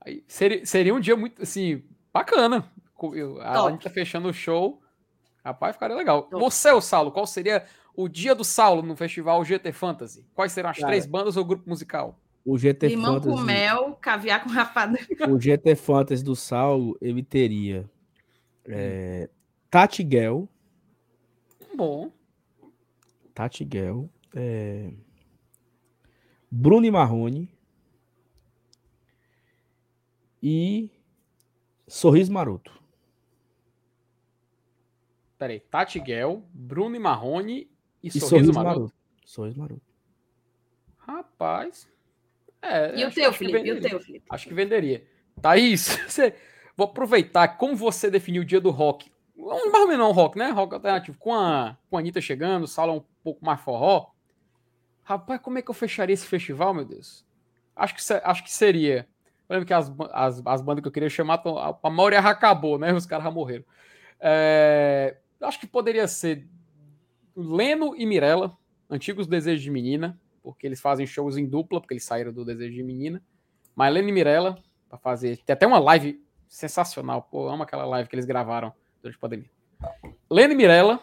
[0.00, 1.82] Aí, seria, seria um dia muito assim
[2.18, 2.72] bacana.
[3.42, 4.80] A gente tá fechando o show.
[5.44, 6.22] Rapaz, ficaria legal.
[6.22, 6.42] Top.
[6.42, 7.64] Você, o Saulo, qual seria
[7.94, 10.26] o dia do Saulo no festival GT Fantasy?
[10.34, 12.18] Quais serão as Cara, três bandas ou grupo musical?
[12.44, 13.36] O GT Limão Fantasy.
[13.36, 15.02] com mel, caviar com rapadura.
[15.28, 17.88] O GT Fantasy do Saulo, ele teria
[18.64, 19.28] é,
[19.70, 20.48] Tati Gell.
[21.74, 22.10] Bom.
[23.34, 24.08] Tati Gell.
[24.34, 24.90] É,
[26.50, 27.48] Bruno Marrone.
[30.42, 30.90] E
[31.86, 32.72] Sorriso Maroto.
[35.38, 37.70] Peraí, Tati Gell, Bruno Marrone
[38.02, 38.78] e, e Sorriso, Sorriso Maroto.
[38.78, 38.94] Maroto.
[39.24, 39.82] Sorriso Maroto.
[40.98, 41.88] Rapaz.
[42.60, 43.58] É, e o teu, Felipe?
[43.60, 44.26] E o teu, Felipe?
[44.30, 45.06] Acho que venderia.
[45.40, 46.34] Thaís, você...
[46.76, 49.10] vou aproveitar como você definiu o dia do rock.
[49.36, 50.50] Mais ou menos não rock, né?
[50.50, 51.18] Rock alternativo.
[51.18, 54.10] Com a, com a Anitta chegando, sala um pouco mais forró.
[55.04, 57.24] Rapaz, como é que eu fecharia esse festival, meu Deus?
[57.76, 59.06] Acho que, acho que seria
[59.48, 62.30] eu lembro que as, as, as bandas que eu queria chamar, a, a maioria já
[62.30, 62.92] acabou, né?
[62.92, 63.64] Os caras já morreram.
[64.18, 66.46] É, acho que poderia ser
[67.36, 68.56] Leno e Mirella,
[68.90, 72.74] antigos Desejos de Menina, porque eles fazem shows em dupla, porque eles saíram do Desejo
[72.74, 73.22] de Menina.
[73.74, 74.58] Mas Leno e Mirella,
[74.88, 75.36] para fazer.
[75.38, 79.50] Tem até uma live sensacional, pô, amo aquela live que eles gravaram durante a pandemia.
[80.30, 81.00] Leno e Mirella,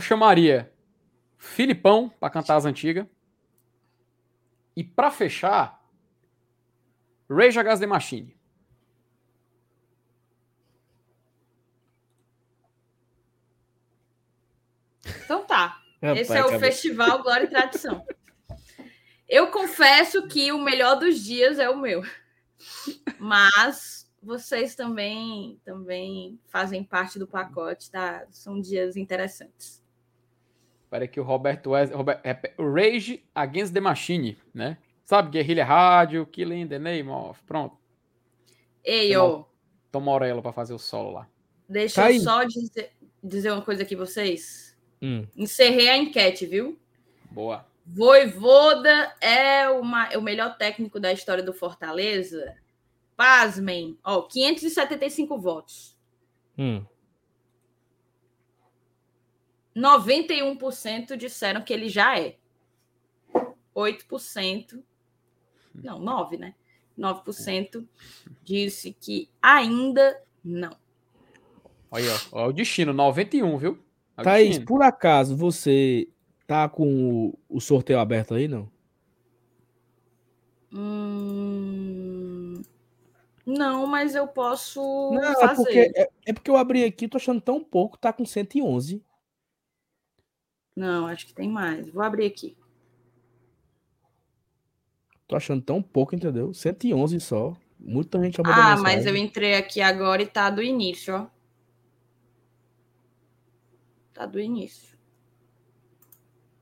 [0.00, 0.72] chamaria
[1.36, 3.06] Filipão para cantar as antigas.
[4.74, 5.77] E para fechar,
[7.28, 8.38] Rage Against the Machine.
[15.24, 15.82] Então tá.
[16.02, 18.06] Rapaz, Esse é o Festival Glória e Tradição.
[19.28, 22.02] Eu confesso que o melhor dos dias é o meu.
[23.18, 28.26] Mas vocês também também fazem parte do pacote, tá?
[28.30, 29.84] São dias interessantes.
[30.88, 31.70] Para que o Roberto.
[31.94, 32.20] Robert...
[32.24, 34.78] É, Rage Against the Machine, né?
[35.08, 37.42] Sabe, Guerrilha Rádio, Killing the Name of.
[37.44, 37.78] Pronto.
[38.84, 39.46] Ei, ô.
[39.90, 41.26] Tom Morello para fazer o solo lá.
[41.66, 42.92] Deixa tá eu só dizer,
[43.24, 44.76] dizer, uma coisa aqui vocês.
[45.00, 45.26] Hum.
[45.34, 46.78] Encerrei a enquete, viu?
[47.30, 47.66] Boa.
[47.86, 52.54] Voivoda é uma, é o melhor técnico da história do Fortaleza?
[53.16, 53.98] Pasmem.
[54.04, 55.96] Ó, 575 votos.
[56.58, 56.84] Hum.
[59.74, 62.36] 91% disseram que ele já é.
[63.74, 64.82] 8%
[65.82, 66.54] não, 9, né?
[66.98, 67.86] 9%
[68.42, 70.76] disse que ainda não.
[71.90, 73.78] Olha, ó, o destino, 91, viu?
[74.16, 74.66] É Thaís, destino.
[74.66, 76.08] por acaso você
[76.46, 78.70] tá com o, o sorteio aberto aí, não?
[80.72, 82.18] Hum...
[83.46, 85.50] Não, mas eu posso não, é fazer.
[85.50, 89.02] É porque, é, é, porque eu abri aqui, tô achando tão pouco, tá com 111.
[90.76, 91.88] Não, acho que tem mais.
[91.88, 92.54] Vou abrir aqui.
[95.28, 96.54] Tô achando tão pouco, entendeu?
[96.54, 97.54] 111 só.
[97.78, 98.82] Muita gente mandou Ah, mensagem.
[98.82, 101.26] mas eu entrei aqui agora e tá do início, ó.
[104.14, 104.98] Tá do início.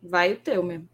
[0.02, 0.88] Vai o teu mesmo.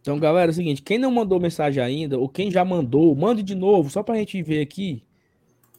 [0.00, 3.42] Então, galera, é o seguinte, quem não mandou mensagem ainda, ou quem já mandou, mande
[3.42, 5.02] de novo, só pra gente ver aqui.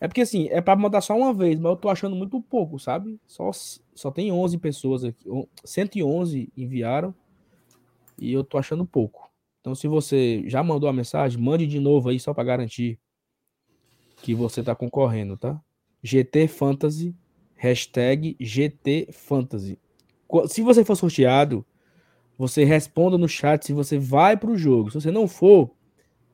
[0.02, 2.78] É porque, assim, é pra mandar só uma vez, mas eu tô achando muito pouco,
[2.78, 3.18] sabe?
[3.26, 3.49] Só,
[3.95, 5.26] só tem 11 pessoas aqui,
[5.64, 7.16] 111 enviaram,
[8.20, 9.27] e eu tô achando pouco.
[9.68, 12.98] Então, se você já mandou a mensagem, mande de novo aí só para garantir
[14.22, 15.60] que você está concorrendo, tá?
[16.02, 17.14] GT Fantasy,
[17.53, 19.77] hashtag GT Fantasy.
[20.48, 21.65] Se você for sorteado,
[22.38, 24.89] você responda no chat se você vai para o jogo.
[24.89, 25.69] Se você não for,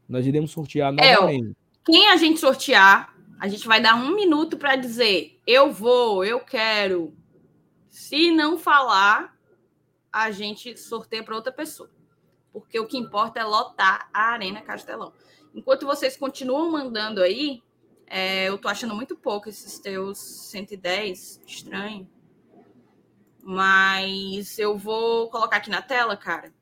[0.08, 1.50] nós iremos sortear novamente.
[1.50, 6.24] É, quem a gente sortear, A gente vai dar um minuto para dizer eu vou,
[6.24, 7.12] eu quero.
[7.90, 9.36] Se não falar,
[10.12, 11.90] a gente sorteia para outra pessoa.
[12.54, 15.12] Porque o que importa é lotar a Arena Castelão.
[15.54, 17.62] Enquanto vocês continuam mandando aí,
[18.08, 22.08] é, eu tô achando muito pouco esses teus 110, estranho.
[23.42, 26.54] Mas eu vou colocar aqui na tela, cara,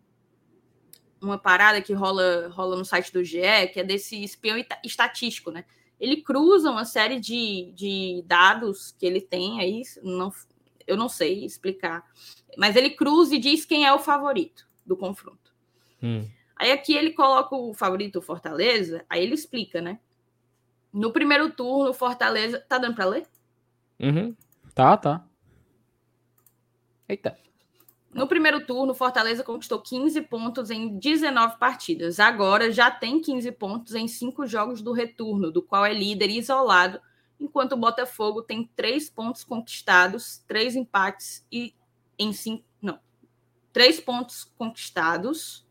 [1.22, 5.66] uma parada que rola, rola no site do GE, que é desse espião estatístico, né?
[6.00, 10.34] Ele cruza uma série de, de dados que ele tem aí, não,
[10.88, 12.04] eu não sei explicar,
[12.58, 15.41] mas ele cruza e diz quem é o favorito do confronto.
[16.02, 16.28] Hum.
[16.56, 20.00] Aí aqui ele coloca o favorito Fortaleza, aí ele explica, né?
[20.94, 22.60] No primeiro turno, Fortaleza.
[22.68, 23.28] Tá dando para ler?
[24.00, 24.36] Uhum.
[24.76, 25.26] Tá, tá.
[27.08, 27.38] Eita.
[28.14, 32.20] No primeiro turno, Fortaleza conquistou 15 pontos em 19 partidas.
[32.20, 37.00] Agora já tem 15 pontos em cinco jogos do retorno, do qual é líder isolado,
[37.40, 41.74] enquanto o Botafogo tem três pontos conquistados, três empates e
[42.20, 42.66] em cinco.
[42.82, 43.00] Não.
[43.72, 45.66] Três pontos conquistados,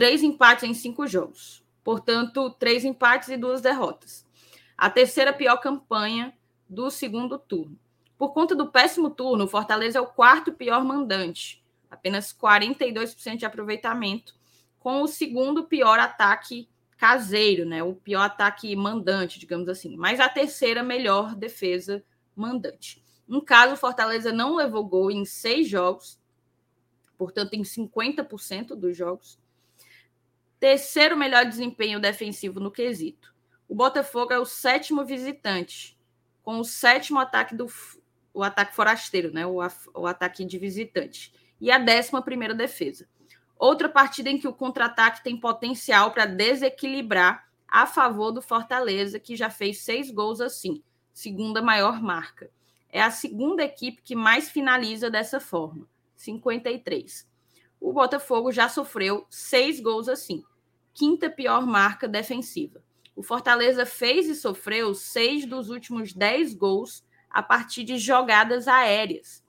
[0.00, 1.62] três empates em cinco jogos.
[1.84, 4.26] Portanto, três empates e duas derrotas.
[4.74, 6.32] A terceira pior campanha
[6.66, 7.78] do segundo turno.
[8.16, 13.44] Por conta do péssimo turno, o Fortaleza é o quarto pior mandante, apenas 42% de
[13.44, 14.34] aproveitamento,
[14.78, 16.66] com o segundo pior ataque
[16.96, 17.82] caseiro, né?
[17.82, 22.02] O pior ataque mandante, digamos assim, mas a terceira melhor defesa
[22.34, 23.04] mandante.
[23.28, 26.18] No caso, o Fortaleza não levou gol em seis jogos,
[27.18, 29.38] portanto, em 50% dos jogos.
[30.60, 33.34] Terceiro melhor desempenho defensivo no quesito.
[33.66, 35.98] O Botafogo é o sétimo visitante,
[36.42, 37.66] com o sétimo ataque do,
[38.34, 39.46] o ataque forasteiro, né?
[39.46, 39.58] o,
[39.94, 41.32] o ataque de visitante.
[41.58, 43.08] E a décima primeira defesa.
[43.58, 49.36] Outra partida em que o contra-ataque tem potencial para desequilibrar a favor do Fortaleza, que
[49.36, 50.82] já fez seis gols assim,
[51.12, 52.50] segunda maior marca.
[52.90, 57.28] É a segunda equipe que mais finaliza dessa forma, 53.
[57.80, 60.42] O Botafogo já sofreu seis gols assim,
[60.92, 62.82] quinta pior marca defensiva.
[63.14, 69.44] O Fortaleza fez e sofreu seis dos últimos dez gols a partir de jogadas aéreas.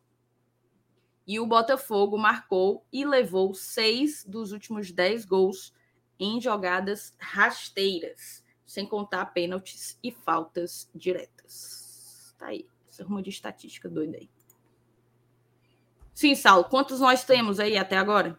[1.25, 5.73] E o Botafogo marcou e levou seis dos últimos dez gols
[6.19, 12.35] em jogadas rasteiras, sem contar pênaltis e faltas diretas.
[12.37, 14.29] Tá aí, essa ruma de estatística doida aí.
[16.13, 18.37] Sim, Saulo, quantos nós temos aí até agora?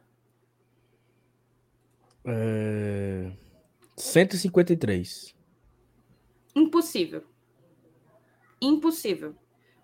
[2.25, 3.33] É...
[3.97, 5.35] 153.
[6.55, 7.25] Impossível
[8.63, 9.35] impossível.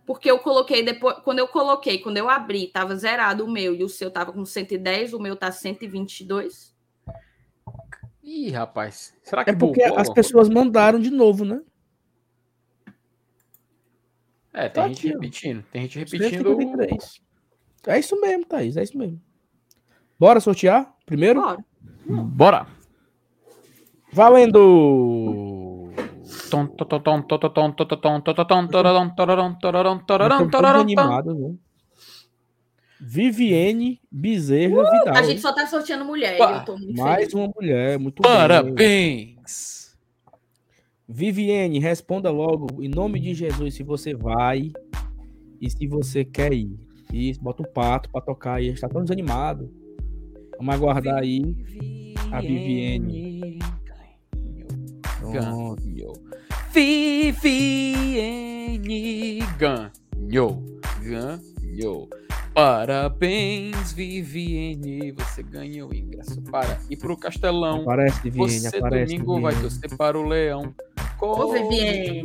[0.06, 3.84] Porque eu coloquei depois, quando eu coloquei, quando eu abri, estava zerado o meu e
[3.84, 6.74] o seu estava com 110, o meu tá 122.
[8.22, 9.14] Ih, rapaz.
[9.22, 11.60] Será que é porque as pessoas mandaram de novo, né?
[14.52, 15.64] É, tem tá gente aqui, repetindo.
[15.70, 16.48] Tem gente repetindo.
[16.56, 17.20] 153.
[17.86, 19.20] É isso mesmo, Thaís, é isso mesmo.
[20.18, 21.40] Bora sortear primeiro?
[21.40, 21.64] Bora.
[22.08, 22.66] Bora.
[24.12, 25.90] Valendo!
[33.00, 35.16] Viviane Bezerra uh, Vidal.
[35.16, 36.38] A gente só tá sorteando mulher.
[36.96, 37.34] Mais feliz.
[37.34, 38.74] uma mulher, muito Parabéns!
[38.74, 39.38] Bem.
[41.06, 44.72] Viviane, responda logo em nome de Jesus se você vai
[45.60, 46.78] e se você quer ir.
[47.12, 48.66] Isso, bota o pato para tocar aí.
[48.66, 49.72] A gente tá tão desanimado.
[50.58, 51.56] Vamos aguardar aí
[52.32, 53.58] a Viviane.
[55.20, 55.78] Pronto.
[56.72, 57.38] Viviane
[59.56, 60.62] ganhou,
[61.00, 62.08] ganhou.
[62.52, 67.82] Parabéns, Viviane, você ganhou ingresso para ir pro Castelão.
[67.82, 69.12] Aparece, Viviane, você aparece.
[69.14, 69.54] domingo Viviane.
[69.54, 70.74] vai torcer para o Leão.
[71.20, 72.22] Ô, Viviane.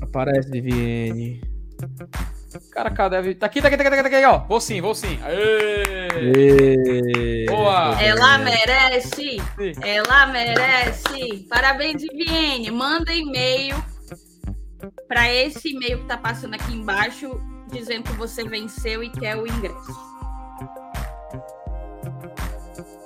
[0.00, 1.40] Aparece, Viviane.
[2.70, 3.34] Cara, cadê?
[3.34, 4.38] Tá aqui, tá aqui, tá aqui, tá aqui, ó.
[4.40, 5.18] Vou sim, vou sim.
[5.22, 6.06] Aê!
[7.48, 8.00] Boa!
[8.00, 9.42] Ela merece!
[9.82, 11.46] Ela merece!
[11.48, 12.70] Parabéns, Viviane.
[12.70, 13.82] Manda e-mail
[15.08, 19.46] para esse e-mail que tá passando aqui embaixo, dizendo que você venceu e quer o
[19.46, 20.12] ingresso.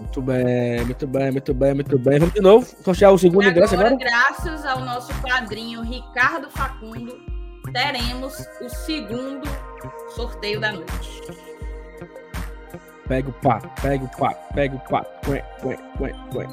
[0.01, 2.19] Muito bem, muito bem, muito bem, muito bem.
[2.19, 3.95] Vamos de novo sortear o segundo ingresso agora?
[3.97, 7.36] Graças ao nosso padrinho Ricardo Facundo
[7.73, 9.49] teremos o segundo
[10.15, 11.23] sorteio da noite.
[13.09, 15.31] Pega o pato, pega o pato, pega o pato.
[15.31, 16.47] Ué, ué, ué, ué.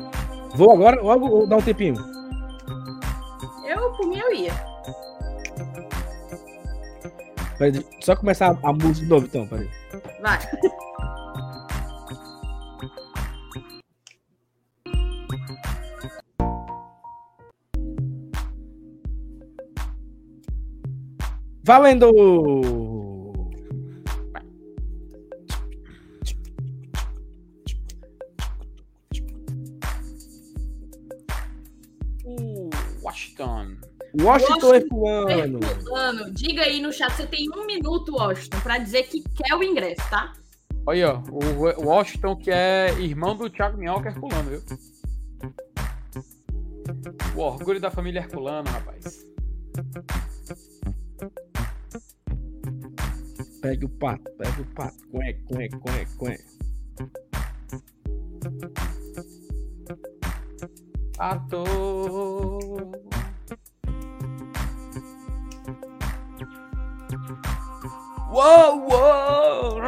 [0.55, 1.95] Vou agora logo ou dá um tempinho?
[3.67, 4.53] Eu, por mim, eu ia.
[7.57, 9.69] Peraí, só começar a, a música de novo, então, peraí.
[10.21, 10.39] Vai.
[21.65, 22.11] Valendo!
[33.01, 33.77] Washington.
[34.21, 35.59] Washington Herculano.
[35.63, 36.31] Herculano.
[36.33, 40.01] Diga aí no chat, você tem um minuto, Washington, para dizer que quer o ingresso,
[40.09, 40.33] tá?
[40.85, 44.61] Olha, ó, o Washington, que é irmão do Thiago Minhoca Herculano, viu?
[47.35, 49.25] O orgulho da família Herculano, rapaz.
[53.63, 54.97] Pega o pato, pega o pato.
[55.09, 56.37] Cué, cué, cué, cué.
[61.15, 61.63] Pato.
[68.33, 69.79] Uou, uou.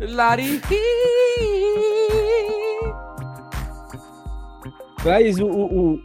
[0.00, 0.62] Lari.
[5.02, 6.00] Traz o, o, o, o.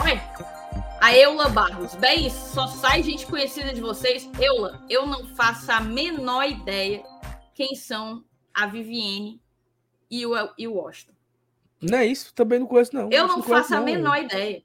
[0.05, 0.21] Oi.
[1.01, 1.95] A Eula Barros.
[1.95, 4.29] Bem, só sai gente conhecida de vocês.
[4.39, 7.03] Eula, eu não faço a menor ideia
[7.55, 8.23] quem são
[8.53, 9.41] a Vivienne
[10.11, 11.15] e o, e o Washington.
[11.81, 12.35] Não é isso?
[12.35, 13.09] Também não conheço, não.
[13.11, 14.63] Eu não faço a menor ideia.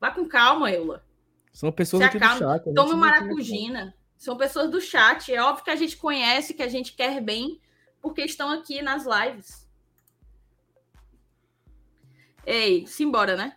[0.00, 1.04] Vá com calma, Eula.
[1.52, 2.38] São pessoas Se aqui do acalma.
[2.38, 2.60] chat.
[2.60, 3.96] a gente Tome não maracujina.
[4.16, 5.34] São pessoas do chat.
[5.34, 7.60] É óbvio que a gente conhece, que a gente quer bem,
[8.00, 9.66] porque estão aqui nas lives.
[12.44, 13.56] Ei, simbora, né?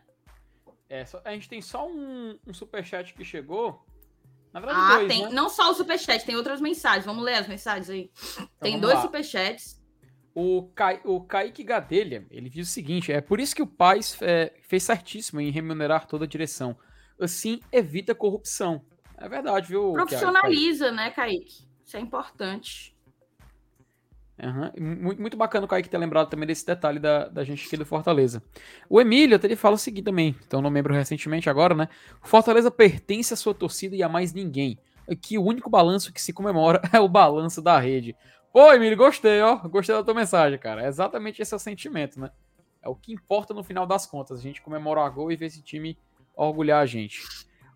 [0.90, 3.86] É, só- a gente tem só um, um superchat que chegou.
[4.52, 5.24] Na verdade, Ah, dois, tem.
[5.26, 5.30] né?
[5.32, 7.06] Não só o superchat, tem outras mensagens.
[7.06, 8.10] Vamos ler as mensagens aí.
[8.60, 9.02] tem vamos dois lá.
[9.04, 9.80] superchats.
[10.34, 11.00] O, Ca...
[11.06, 14.84] o Kaique Gadelha, ele diz o seguinte: é por isso que o Paz é, fez
[14.84, 16.76] certíssimo em remunerar toda a direção.
[17.20, 18.84] Assim, evita corrupção.
[19.18, 19.94] É verdade, viu?
[19.94, 20.08] Kaique?
[20.10, 21.68] Profissionaliza, né, Kaique?
[21.86, 22.96] Isso é importante.
[24.76, 27.86] E Muito, bacana o Kaique ter lembrado também desse detalhe da, da gente aqui do
[27.86, 28.42] Fortaleza.
[28.90, 31.90] O Emílio, até ele fala o seguinte também, então não membro recentemente agora, né?
[32.22, 34.80] Fortaleza pertence à sua torcida e a mais ninguém.
[35.10, 38.16] Aqui o único balanço que se comemora é o balanço da rede.
[38.54, 39.58] Pô, Emílio, gostei, ó.
[39.68, 40.84] Gostei da tua mensagem, cara.
[40.84, 42.32] É exatamente esse é o sentimento, né?
[42.82, 44.40] É o que importa no final das contas.
[44.40, 45.98] A gente comemora a gol e ver esse time
[46.36, 47.22] orgulhar a gente.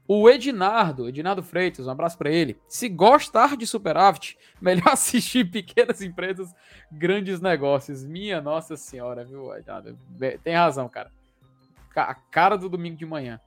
[0.08, 2.60] O Ednardo, Ednardo Freitas, um abraço pra ele.
[2.68, 6.54] Se gostar de superávit, melhor assistir pequenas empresas,
[6.92, 8.04] grandes negócios.
[8.04, 9.98] Minha nossa senhora, viu, Ednardo?
[10.10, 11.10] Be- Tem razão, cara.
[11.92, 13.40] Ca- A cara do domingo de manhã.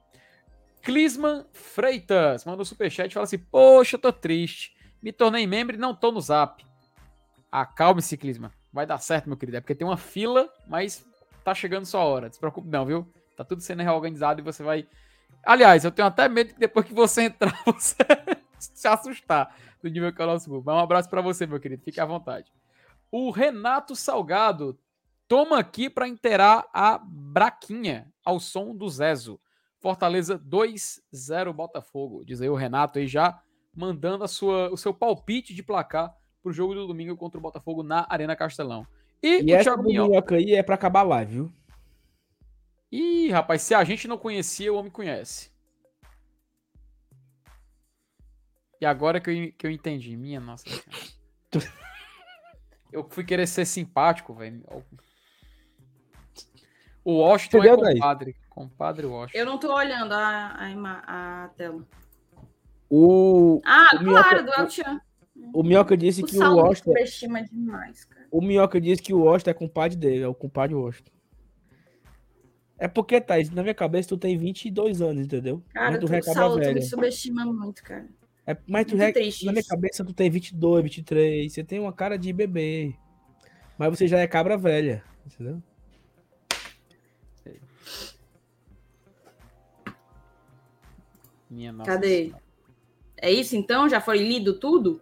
[0.82, 4.74] Clisman Freitas manda um superchat e fala assim: Poxa, tô triste.
[5.02, 6.64] Me tornei membro e não tô no zap.
[7.50, 8.50] Acalme-se, Clisman.
[8.72, 9.56] Vai dar certo, meu querido.
[9.58, 11.04] É porque tem uma fila, mas
[11.44, 12.26] tá chegando sua hora.
[12.26, 13.06] Não se preocupe, não, viu?
[13.36, 14.86] Tá tudo sendo reorganizado e você vai.
[15.46, 17.96] Aliás, eu tenho até medo que depois que você entrar, você
[18.58, 20.66] se assustar do nível que é o nosso grupo.
[20.66, 21.82] Mas um abraço pra você, meu querido.
[21.84, 22.52] Fique à vontade.
[23.10, 24.78] O Renato Salgado
[25.28, 29.40] toma aqui pra inteirar a Braquinha ao som do Zezo.
[29.78, 32.24] Fortaleza 2-0 Botafogo.
[32.24, 33.40] Diz aí o Renato aí já
[33.74, 36.12] mandando a sua, o seu palpite de placar
[36.42, 38.86] pro jogo do domingo contra o Botafogo na Arena Castelão.
[39.22, 40.36] E, E o essa Thiago Minhoca.
[40.36, 41.52] Aí é pra acabar live, viu?
[42.90, 45.50] Ih, rapaz, se a gente não conhecia, o homem conhece.
[48.80, 50.16] E agora que eu, que eu entendi.
[50.16, 50.64] Minha nossa.
[52.92, 54.62] Eu fui querer ser simpático, velho.
[57.04, 57.94] O Washington é Entendeu, Thaís?
[57.98, 58.36] compadre.
[58.48, 59.38] Compadre Washington.
[59.38, 61.86] Eu não tô olhando a, a, a tela.
[62.88, 65.00] O, Ah, O claro, do El-Chan.
[65.52, 66.94] o Minhoca disse O que o Washington.
[67.52, 68.26] demais, cara.
[68.30, 71.12] O Minhoca disse que o Washington é compadre dele, é o compadre Washington.
[72.78, 75.62] É porque, Thaís, na minha cabeça tu tem 22 anos, entendeu?
[75.72, 76.74] Cara, tu tu, recaba Saulo, tu velha.
[76.74, 78.06] me subestima muito, cara.
[78.46, 79.68] É, mas tu re- triste na minha isso.
[79.70, 82.94] cabeça tu tem 22, 23, você tem uma cara de bebê.
[83.78, 85.62] Mas você já é cabra velha, entendeu?
[91.50, 92.32] Minha nossa Cadê?
[93.16, 93.88] É isso então?
[93.88, 95.00] Já foi lido tudo?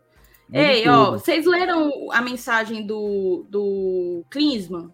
[0.49, 1.19] Lido Ei, ó, tudo.
[1.19, 4.93] vocês leram a mensagem do, do Klinsmann?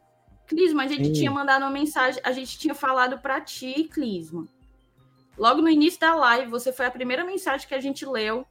[0.50, 1.12] Klinsmann, a gente Sim.
[1.12, 4.48] tinha mandado uma mensagem, a gente tinha falado pra ti, Klinsmann.
[5.38, 8.44] Logo no início da live, você foi a primeira mensagem que a gente leu.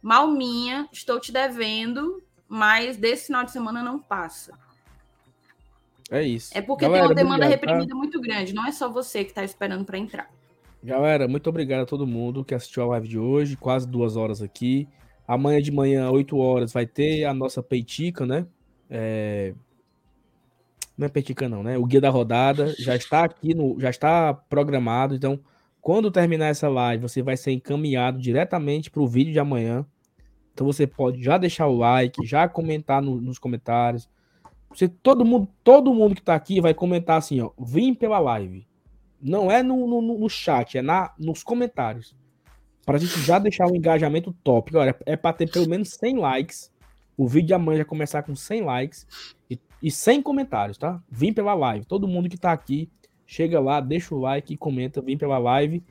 [0.00, 4.58] Malminha, estou te devendo, mas desse final de semana não passa.
[6.10, 6.56] É isso.
[6.56, 7.66] É porque Galera, tem uma demanda obrigado, tá?
[7.66, 10.30] reprimida muito grande, não é só você que está esperando para entrar.
[10.82, 14.40] Galera, muito obrigado a todo mundo que assistiu a live de hoje, quase duas horas
[14.40, 14.88] aqui.
[15.28, 18.46] Amanhã de manhã, 8 horas, vai ter a nossa peitica, né?
[18.88, 19.52] É...
[20.96, 21.76] Não é peitica, não, né?
[21.76, 23.78] O guia da rodada já está aqui, no...
[23.78, 25.14] já está programado.
[25.14, 25.38] Então,
[25.80, 29.84] quando terminar essa live, você vai ser encaminhado diretamente para o vídeo de amanhã.
[30.52, 33.20] Então, você pode já deixar o like, já comentar no...
[33.20, 34.08] nos comentários.
[34.70, 38.66] Você, todo mundo, todo mundo que está aqui vai comentar assim, ó, vim pela live.
[39.20, 42.14] Não é no, no, no chat, é na, nos comentários.
[42.84, 44.76] Para a gente já deixar o engajamento top.
[44.76, 46.72] Olha, é para ter pelo menos 100 likes.
[47.16, 49.06] O vídeo de amanhã já começar com 100 likes
[49.50, 51.02] e, e 100 comentários, tá?
[51.10, 51.84] Vim pela live.
[51.84, 52.90] Todo mundo que tá aqui,
[53.26, 55.82] chega lá, deixa o like comenta, vim pela live.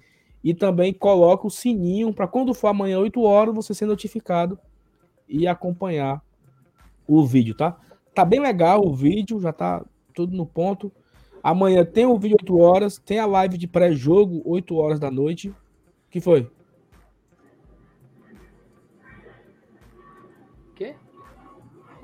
[0.43, 4.59] E também coloca o sininho para quando for amanhã 8 horas você ser notificado
[5.27, 6.21] e acompanhar
[7.07, 7.79] o vídeo, tá?
[8.13, 9.83] Tá bem legal o vídeo, já tá
[10.13, 10.91] tudo no ponto.
[11.41, 15.53] Amanhã tem o vídeo 8 horas, tem a live de pré-jogo 8 horas da noite.
[16.09, 16.49] que foi?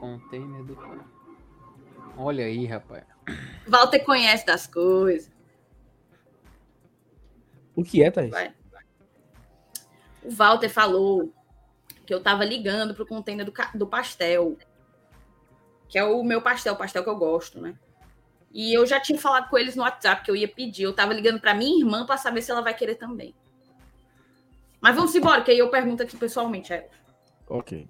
[0.02, 0.76] Container do.
[2.24, 3.04] Olha aí, rapaz.
[3.68, 5.32] Walter conhece das coisas.
[7.76, 8.30] O que é, Thaís?
[8.30, 8.54] Vai.
[10.24, 11.34] O Walter falou
[12.06, 14.56] que eu tava ligando pro container do, do pastel.
[15.90, 17.76] Que é o meu pastel, o pastel que eu gosto, né?
[18.54, 20.84] E eu já tinha falado com eles no WhatsApp que eu ia pedir.
[20.84, 23.34] Eu tava ligando para minha irmã para saber se ela vai querer também.
[24.80, 26.90] Mas vamos embora, que aí eu pergunto aqui pessoalmente a ela.
[27.48, 27.88] Ok.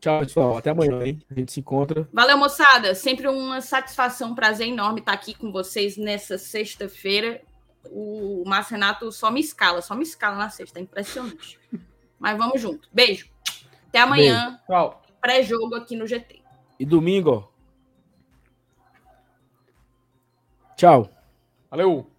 [0.00, 0.56] Tchau, pessoal.
[0.56, 1.20] Até amanhã, hein?
[1.30, 2.08] A gente se encontra.
[2.12, 2.94] Valeu, moçada.
[2.94, 7.42] Sempre uma satisfação, um prazer enorme estar aqui com vocês nessa sexta-feira.
[7.86, 10.78] O Márcio Renato só me escala, só me escala na sexta.
[10.78, 11.58] É impressionante.
[12.18, 12.88] Mas vamos junto.
[12.92, 13.28] Beijo.
[13.88, 14.50] Até amanhã.
[14.50, 14.62] Beijo.
[14.66, 15.02] Tchau.
[15.20, 16.42] Pré-jogo aqui no GT.
[16.78, 17.52] E domingo.
[20.76, 21.10] Tchau.
[21.70, 22.09] Valeu.